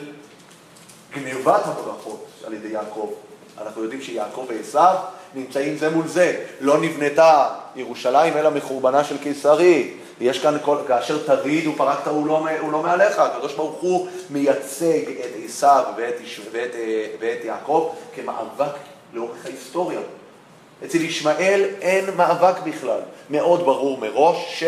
[1.14, 3.14] גנבת הברכות על ידי יעקב.
[3.62, 4.96] אנחנו יודעים שיעקב ועשיו
[5.36, 6.46] נמצאים זה מול זה.
[6.60, 9.94] לא נבנתה ירושלים אלא מחורבנה של קיסרי.
[10.22, 15.10] יש כאן, כל, כאשר תריד ופרקת הוא לא, הוא לא מעליך, הקדוש ברוך הוא מייצג
[15.10, 16.16] את עשיו ואת,
[16.52, 16.76] ואת,
[17.20, 18.74] ואת יעקב כמאבק
[19.14, 20.00] לאורך ההיסטוריה.
[20.86, 23.00] אצל ישמעאל אין מאבק בכלל.
[23.30, 24.64] מאוד ברור מראש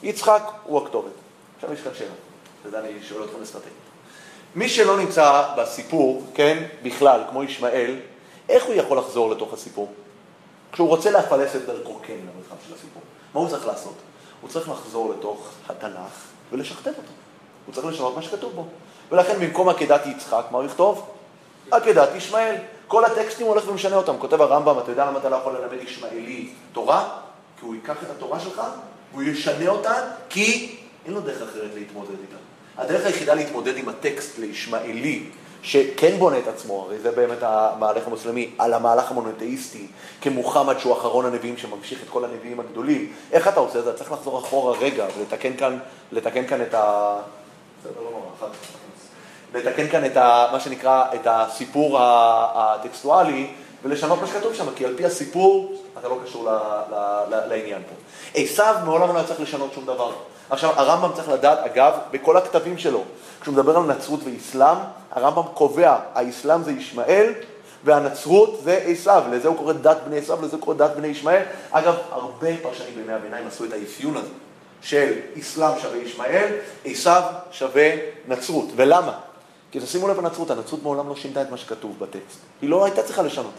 [0.00, 1.12] שיצחק הוא הכתובת.
[1.56, 2.10] עכשיו יש כאן שאלה,
[2.64, 3.72] וזה אני שואל אתכם אסטרטגית.
[4.54, 7.96] מי שלא נמצא בסיפור, כן, בכלל, כמו ישמעאל,
[8.48, 9.92] איך הוא יכול לחזור לתוך הסיפור?
[10.72, 13.02] כשהוא רוצה להפלס את דרכו כן למרחב של הסיפור.
[13.34, 13.94] מה הוא צריך לעשות?
[14.40, 17.12] הוא צריך לחזור לתוך התנ"ך ולשכתב אותו.
[17.66, 18.66] הוא צריך לשנות מה שכתוב בו.
[19.10, 21.10] ולכן במקום עקדת יצחק, מה הוא יכתוב?
[21.70, 22.56] עקדת ישמעאל.
[22.88, 24.18] כל הטקסטים הוא הולך ומשנה אותם.
[24.18, 27.08] כותב הרמב"ם, אתה יודע למה אתה לא יכול ללמד ישמעאלי תורה?
[27.60, 28.62] כי הוא ייקח את התורה שלך
[29.12, 29.94] והוא ישנה אותה,
[30.28, 32.36] כי אין לו דרך אחרת להתמודד איתה.
[32.78, 35.24] הדרך היחידה להתמודד עם הטקסט לישמעאלי,
[35.62, 39.86] שכן בונה את עצמו, הרי זה באמת המהלך המוסלמי, על המהלך המונותאיסטי,
[40.20, 43.12] כמוחמד שהוא אחרון הנביאים שממשיך את כל הנביאים הגדולים.
[43.32, 43.92] איך אתה עושה את זה?
[43.92, 45.78] צריך לחזור אחורה רגע ולתקן כאן,
[46.12, 47.16] לתקן כאן את ה...
[47.84, 48.48] לא.
[49.54, 53.50] לתקן כאן את ה, מה שנקרא, את הסיפור הטקסטואלי
[53.82, 56.56] ולשנות מה שכתוב שם, כי על פי הסיפור אתה לא קשור ל,
[57.30, 57.94] ל, לעניין פה.
[58.34, 60.12] עשיו מעולם לא היה צריך לשנות שום דבר.
[60.50, 63.02] עכשיו, הרמב"ם צריך לדעת, אגב, בכל הכתבים שלו,
[63.40, 64.76] כשהוא מדבר על נצרות ואסלאם,
[65.12, 67.32] הרמב"ם קובע, האסלאם זה ישמעאל
[67.84, 71.42] והנצרות זה עשיו, לזה הוא קורא דת בני עשיו, לזה הוא קורא דת בני ישמעאל.
[71.70, 74.28] אגב, הרבה פרשנים בימי הביניים עשו את האפיון הזה,
[74.82, 76.48] של אסלאם שווה ישמעאל,
[76.84, 77.90] עשיו שווה
[78.28, 78.68] נצרות.
[78.76, 79.12] ולמה?
[79.70, 82.38] כי תשימו לב לנצרות, הנצרות מעולם לא שינתה את מה שכתוב בטקסט.
[82.62, 83.52] היא לא הייתה צריכה לשנות.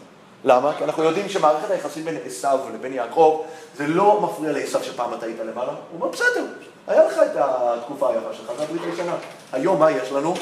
[0.44, 0.72] למה?
[0.78, 3.42] כי אנחנו יודעים שמערכת היחסים בין עשיו לבין יעקב,
[3.76, 5.70] זה לא מפריע לעשיו שפעם אתה היית למעלה.
[5.70, 6.44] הוא אומר, בסדר,
[6.86, 9.14] היה לך את התקופה היפה שלך, זה הברית הישנה.
[9.52, 10.34] היום מה יש לנו?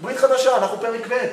[0.00, 1.26] ברית חדשה, אנחנו פרק ב'.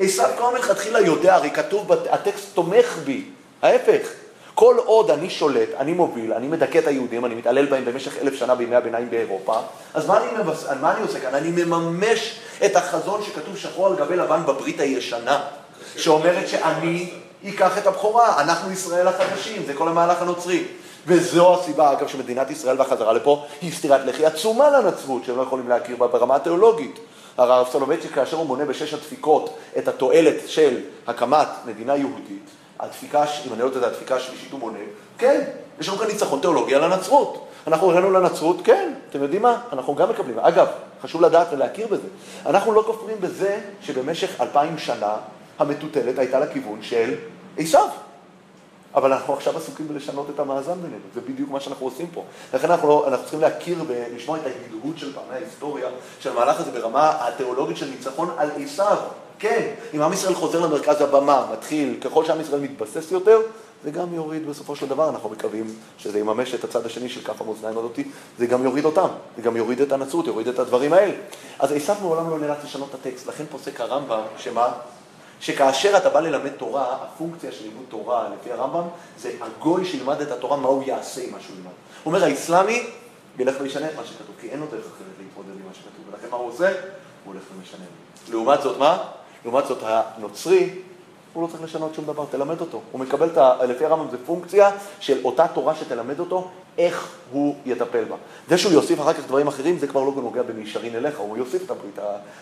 [0.00, 3.24] עשיו כבר מלכתחילה יודע, הרי כתוב, הטקסט תומך בי.
[3.62, 4.08] ההפך.
[4.54, 8.34] כל עוד אני שולט, אני מוביל, אני מדכא את היהודים, אני מתעלל בהם במשך אלף
[8.34, 9.60] שנה בימי הביניים באירופה,
[9.94, 10.64] אז מה אני, מבס...
[10.80, 11.34] מה אני עושה כאן?
[11.34, 15.40] אני מממש את החזון שכתוב שחור על גבי לבן בברית הישנה,
[15.96, 17.10] שאומרת שאני
[17.44, 20.64] אקח את הבכורה, אנחנו ישראל החדשים, זה כל המהלך הנוצרי.
[21.06, 25.68] וזו הסיבה, אגב, שמדינת ישראל והחזרה לפה היא סטירת לחי עצומה לנצרות, שהם לא יכולים
[25.68, 26.98] להכיר בה ברמה התיאולוגית.
[27.38, 33.52] הרב סולובייצ'יק, כאשר הוא מונה בשש הדפיקות את התועלת של הקמת מדינה יהודית, הדפיקה, אם
[33.52, 34.78] אני לא יודע, הדפיקה השלישית הוא מונה,
[35.18, 35.44] כן,
[35.80, 37.44] יש לנו כאן ניצחון תיאולוגי על הנצרות.
[37.66, 39.60] אנחנו הראינו לנצרות, כן, אתם יודעים מה?
[39.72, 40.38] אנחנו גם מקבלים.
[40.38, 40.66] אגב,
[41.02, 42.08] חשוב לדעת ולהכיר בזה.
[42.46, 45.16] אנחנו לא כופרים בזה שבמשך אלפיים שנה
[45.58, 47.14] המטוטלת הייתה לכיוון של
[47.58, 47.88] עשיו.
[48.94, 52.24] אבל אנחנו עכשיו עסוקים בלשנות את המאזן בינינו, זה בדיוק מה שאנחנו עושים פה.
[52.54, 55.88] לכן אנחנו, לא, אנחנו צריכים להכיר ולשמוע את ההדהוד של פעמי ההיסטוריה,
[56.20, 58.96] של המהלך הזה ברמה התיאולוגית של ניצחון על עשיו.
[59.38, 63.40] כן, אם עם ישראל חוזר למרכז הבמה, מתחיל, ככל שעם ישראל מתבסס יותר,
[63.84, 65.66] זה גם יוריד בסופו של דבר, אנחנו מקווים
[65.98, 68.04] שזה יממש את הצד השני של כף המאזניים הזאתי,
[68.38, 71.12] זה גם יוריד אותם, זה גם יוריד את הנצרות, יוריד את הדברים האלה.
[71.58, 74.68] אז עשיו מעולם לא נאלץ לשנות את הטקסט, לכן פוסק הרמב"ם, שמה?
[75.40, 80.30] שכאשר אתה בא ללמד תורה, הפונקציה של לימוד תורה, לפי הרמב"ם, זה הגוי שילמד את
[80.30, 81.70] התורה, מה הוא יעשה עם מה שהוא ילמד.
[82.04, 82.86] הוא אומר, האסלאמי
[83.38, 86.26] ילך וישנה את מה שכתוב, כי אין לו דרך אחרת להתמודד עם מה שכתוב, ולכן
[86.30, 86.68] מה הוא עושה?
[86.68, 86.76] הוא
[87.24, 87.84] הולך ומשנה.
[88.30, 88.98] לעומת זאת, מה?
[89.44, 90.70] לעומת זאת, הנוצרי,
[91.32, 92.80] הוא לא צריך לשנות שום דבר, תלמד אותו.
[92.92, 93.64] הוא מקבל, את ה...
[93.64, 94.70] לפי הרמב"ם, זה פונקציה
[95.00, 98.16] של אותה תורה שתלמד אותו, איך הוא יטפל בה.
[98.48, 101.64] זה שהוא יוסיף אחר כך דברים אחרים, זה כבר לא נוגע במישרין אליך, הוא יוסיף
[101.64, 101.98] את הברית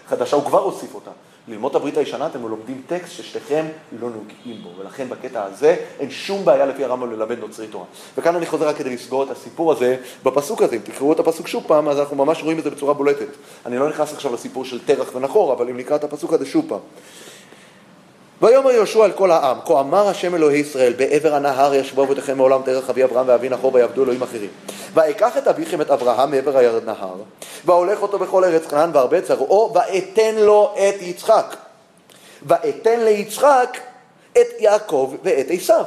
[0.06, 1.10] החדשה, הוא כבר הוסיף אותה.
[1.48, 3.64] ללמוד את הברית הישנה, אתם לומדים טקסט ששתיכם
[4.00, 7.84] לא נוגעים בו, ולכן בקטע הזה אין שום בעיה לפי הרמב"ם ללמד נוצרי תורה.
[8.18, 11.48] וכאן אני חוזר רק כדי לסגור את הסיפור הזה בפסוק הזה, אם תקראו את הפסוק
[11.48, 13.28] שוב פעם, אז אנחנו ממש רואים את זה בצורה בולטת.
[13.66, 16.64] אני לא נכנס עכשיו לסיפור של תרח ונחור, אבל אם נקרא את הפסוק הזה שוב
[16.68, 16.80] פעם.
[18.42, 22.62] ויאמר יהושע אל כל העם, כה אמר השם אלוהי ישראל, בעבר הנהר ישבו אבותיכם מעולם
[22.62, 24.50] דרך אבי אברהם ואבי נחור ויעבדו אלוהים אחרים.
[24.94, 27.14] ואקח את אביכם את אברהם מעבר הנהר,
[27.64, 31.56] והולך אותו בכל ארץ כנען והרבה צרעו, ואתן לו את יצחק.
[32.42, 33.78] ואתן ליצחק
[34.32, 35.84] את יעקב ואת עשיו.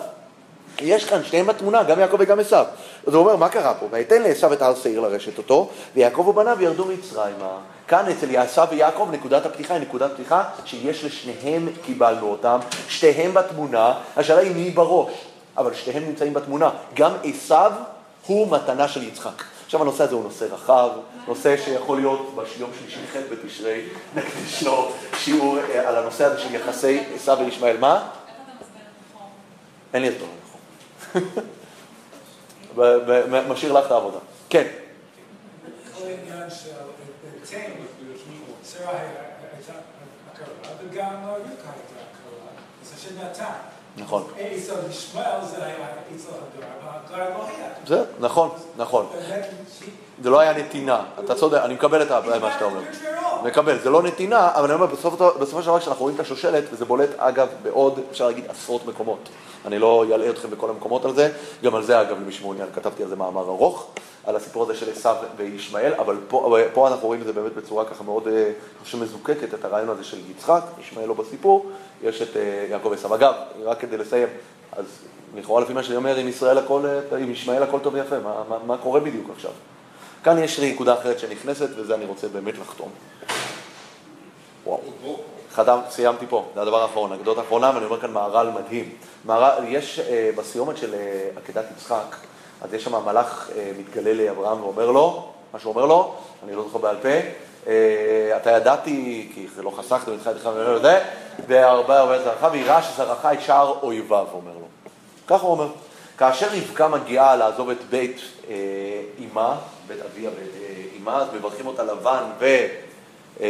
[0.82, 2.66] יש כאן שניהם בתמונה, גם יעקב וגם עשיו.
[3.08, 3.86] אז הוא אומר, מה קרה פה?
[3.91, 7.58] ויתן לעשיו את הר שעיר לרשת אותו, ויעקב ובניו ירדו מצרימה.
[7.90, 13.94] כאן אצל עשיו ויעקב נקודת הפתיחה היא נקודת פתיחה שיש לשניהם קיבלנו אותם, שתיהם בתמונה,
[14.18, 15.14] השאלה היא מי בראש,
[15.58, 16.70] אבל שתיהם נמצאים בתמונה.
[16.94, 17.72] גם עשיו
[18.28, 19.44] הוא מתנה של יצחק.
[19.66, 20.90] עכשיו הנושא הזה הוא נושא רחב,
[21.28, 23.82] נושא שיכול להיות ביום שלישי ח' בתשרי,
[24.16, 27.78] נקדיש לו שיעור אה, על הנושא הזה של יחסי עשיו וישמעאל.
[27.78, 28.08] מה?
[29.94, 30.26] אין לי הסבר
[31.16, 31.24] נכון.
[33.50, 34.20] משאיר לך את העבודה.
[34.50, 34.68] כן.
[37.50, 37.72] תן,
[38.66, 39.74] שרה הייתה
[40.34, 42.50] הכרה, וגם רבקה הייתה הכרה,
[42.84, 43.54] זה שנתן.
[43.97, 44.28] נכון.
[44.38, 45.76] עשר ישמעאל זה היה
[46.16, 47.70] עשר הגר, והגר לא היה.
[47.88, 49.06] זה, נכון, נכון.
[50.22, 51.04] זה לא היה נתינה.
[51.26, 52.82] אתה צודק, אני מקבל את מה שאתה אומר.
[53.43, 56.86] מקבל, זה לא נתינה, אבל אני אומר, בסופו של דבר כשאנחנו רואים את השושלת, וזה
[56.86, 59.30] בולט אגב בעוד, אפשר להגיד, עשרות מקומות.
[59.66, 61.32] אני לא אלאה אתכם בכל המקומות על זה,
[61.64, 63.88] גם על זה אגב, למי שמעוניין, כתבתי על זה מאמר ארוך,
[64.26, 67.86] על הסיפור הזה של עשיו וישמעאל, אבל פה, פה אנחנו רואים את זה באמת בצורה
[67.86, 68.51] ככה מאוד, אה,
[68.84, 71.72] שמזוקקת את הרעיון הזה של יצחק, ישמעאל לא בסיפור,
[72.03, 73.16] יש את אה, יעקב ועשיו.
[73.16, 73.34] אגב,
[73.64, 74.28] רק כדי לסיים,
[74.72, 74.86] אז
[75.36, 78.43] לכאורה לפי מה שאני אומר, עם ישראל הכל, אה, עם ישמעאל הכל טוב ויפה, מה,
[78.49, 79.51] מה, מה קורה בדיוק עכשיו?
[80.24, 82.89] כאן יש לי נקודה אחרת שנכנסת, וזה אני רוצה באמת לחתום.
[84.66, 84.80] וואו.
[85.60, 88.89] חתם, סיימתי פה, זה הדבר האחרון, אגדות האחרונה, ואני אומר כאן מהר"ל מדהים.
[89.26, 92.16] מהר"ל, יש אה, בסיומת של אה, עקדת יצחק,
[92.62, 96.64] אז יש שם מלאך אה, מתגלה לאברהם ואומר לו, מה שהוא אומר לו, אני לא
[96.64, 97.10] זוכר בעל פה,
[97.68, 100.99] אה, אתה ידעתי, כי לא חסכתם איתך איתך ולא יודע,
[101.47, 104.68] והרבה הרבה זרעך, ויראה שזרעך את שער אויביו, אומר לו.
[105.28, 105.68] כך הוא אומר.
[106.18, 108.55] כאשר רבקה מגיעה לעזוב את בית אה,
[109.20, 109.57] אמה,
[109.88, 112.45] בית אביה ואת אה, אז מברכים אותה לבן ו...
[113.41, 113.47] אה,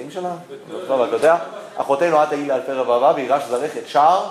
[0.00, 0.34] אחים שלה?
[0.88, 1.36] לא, אתה יודע,
[1.76, 4.26] אחותינו את היי לאלפי רבבה וירש זרח את שער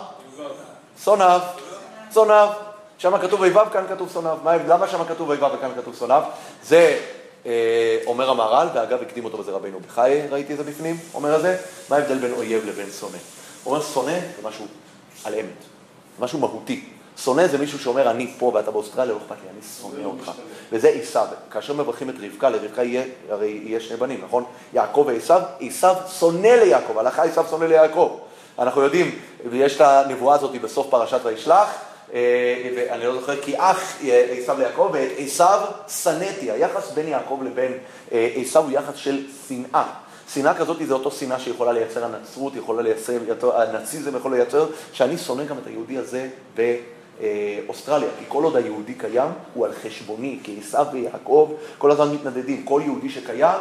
[1.03, 1.39] שונאיו,
[2.13, 2.49] שונאיו.
[2.97, 4.17] שם כתוב אויביו, כאן כתוב.
[4.43, 6.24] מה- למה שם כתוב אויביו וכאן כתוב שונאיו?
[6.63, 6.99] זה
[7.45, 11.41] אה, אומר המהר"ל, ואגב הקדים אותו בזה רבינו בחיי, ראיתי את זה בפנים, אומר את
[11.41, 11.57] זה.
[11.89, 13.17] מה ההבדל בין אויב לבין שונא?
[13.63, 14.11] הוא אומר שונא
[14.41, 14.65] זה משהו
[15.26, 15.63] על אמת,
[16.20, 16.89] משהו מהותי.
[17.24, 20.32] שונא זה מישהו שאומר, אני פה ואתה באוסטרליה, לא אכפת לי, אני שונא אותך.
[20.72, 21.28] וזה עשיו.
[21.51, 24.43] כאשר מברכים את רבקה, לרבקה יהיה, הרי יהיה שני בנים, נכון?
[24.74, 28.20] יעקב ועשיו, עשיו שונא ליעקב, הלכה עשיו שונא ליעקב.
[28.59, 31.76] אנחנו יודעים, ויש את הנבואה הזאת בסוף פרשת וישלח,
[32.13, 33.97] אה, ואני לא זוכר, כי אח
[34.41, 35.61] עשיו ליעקב, ואת עשיו
[36.03, 36.51] שנאתי.
[36.51, 37.72] היחס בין יעקב לבין
[38.11, 39.84] אה, עשיו הוא יחס של שנאה.
[40.34, 43.13] שנאה כזאת זה אותו שנאה שיכולה לייצר הנצרות, יכולה לייצר,
[43.55, 46.30] הנאציזם יכול לייצר, שאני שונא גם את היהודי הזה
[47.20, 52.63] באוסטרליה, כי כל עוד היהודי קיים, הוא על חשבוני, כי עשיו ויעקב כל הזמן מתנדדים,
[52.63, 53.59] כל יהודי שקיים,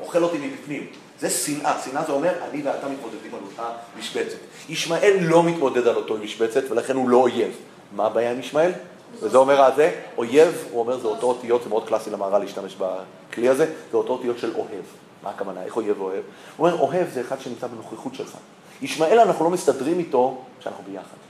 [0.00, 0.86] אוכל אותי מבפנים.
[1.20, 4.38] זה שנאה, שנאה זה אומר, אני ואתה מתמודדים על אותה משבצת.
[4.68, 7.56] ישמעאל לא מתמודד על אותו משבצת, ולכן הוא לא אויב.
[7.96, 8.72] מה הבעיה עם ישמעאל?
[9.20, 13.48] וזה אומר הזה, אויב, הוא אומר, זה אותו אותיות, זה מאוד קלאסי למהר"ל להשתמש בכלי
[13.48, 14.84] הזה, זה אותו אותיות של אוהב.
[15.22, 15.64] מה הכוונה?
[15.64, 16.22] איך אויב ואוהב?
[16.56, 18.36] הוא אומר, אוהב זה אחד שנמצא בנוכחות שלך.
[18.82, 21.29] ישמעאל, אנחנו לא מסתדרים איתו כשאנחנו ביחד.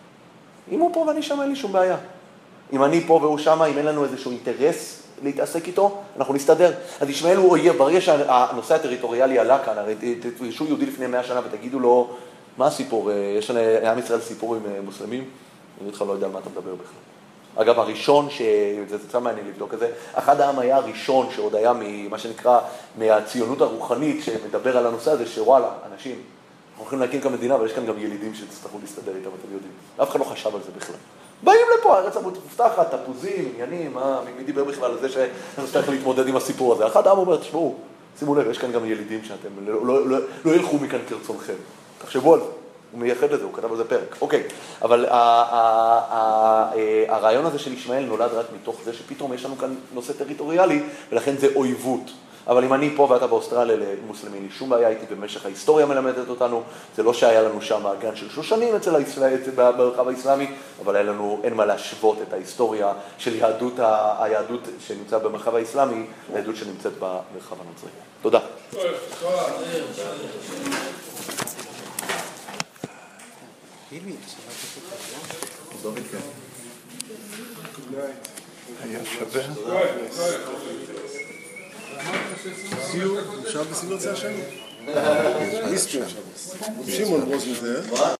[0.70, 1.96] אם הוא פה ואני שם, אין לי שום בעיה.
[2.72, 6.72] אם אני פה והוא שם, אם אין לנו איזשהו אינטרס להתעסק איתו, אנחנו נסתדר.
[7.00, 11.40] אז ישמעאל הוא אויב, ברגע שהנושא הטריטוריאלי עלה כאן, הרי תפגשו יהודי לפני מאה שנה
[11.46, 12.10] ותגידו לו,
[12.58, 13.10] מה הסיפור?
[13.12, 15.24] יש לעם ישראל סיפור עם אה, מוסלמים?
[15.80, 17.00] אני איתך לא יודע על מה אתה מדבר בכלל.
[17.56, 18.42] אגב, הראשון, ש...
[18.88, 22.60] זה קצת מעניין לבדוק את זה, אחד העם היה הראשון שעוד היה ממה שנקרא,
[22.98, 26.16] מהציונות הרוחנית, שמדבר על הנושא הזה, שוואלה, אנשים,
[26.80, 29.72] הולכים להקים כאן מדינה, אבל יש כאן גם ילידים שתצטרכו להסתדר איתם, אתם יודעים.
[30.02, 30.96] אף אחד לא חשב על זה בכלל.
[31.42, 36.36] באים לפה, הארץ המובטחת, תפוזים, עניינים, מה, מי דיבר בכלל על זה שנצטרך להתמודד עם
[36.36, 36.86] הסיפור הזה?
[36.86, 37.74] אחד העם אומר, תשמעו,
[38.18, 41.54] שימו לב, יש כאן גם ילידים שאתם לא, לא, לא, לא ילכו מכאן כרצונכם.
[41.98, 42.46] תחשבו על זה.
[42.92, 44.16] הוא מייחד לזה, הוא כתב על זה פרק.
[44.20, 44.42] אוקיי,
[44.82, 49.44] אבל ה- ה- ה- ה- הרעיון הזה של ישמעאל נולד רק מתוך זה שפתאום יש
[49.44, 50.82] לנו כאן נושא טריטוריאלי,
[51.12, 52.10] ולכן זה אויבות.
[52.50, 56.28] אבל אם אני פה ואתה באוסטרליה למוסלמי, אין לי שום בעיה איתי במשך ההיסטוריה מלמדת
[56.28, 56.62] אותנו,
[56.96, 60.46] זה לא שהיה לנו שם גן של שושנים אצל הישראל, במרחב האסלאמי,
[60.84, 63.72] אבל היה לנו, אין מה להשוות את ההיסטוריה של יהדות,
[64.18, 67.90] היהדות שנמצא במרחב האסלאמי, ליהדות שנמצאת במרחב הנוצרי.
[68.22, 68.40] תודה.
[78.82, 79.42] היה שווה.
[82.90, 84.12] סיור, אפשר בסביבות זה.
[86.86, 88.16] Shimon wasn't there.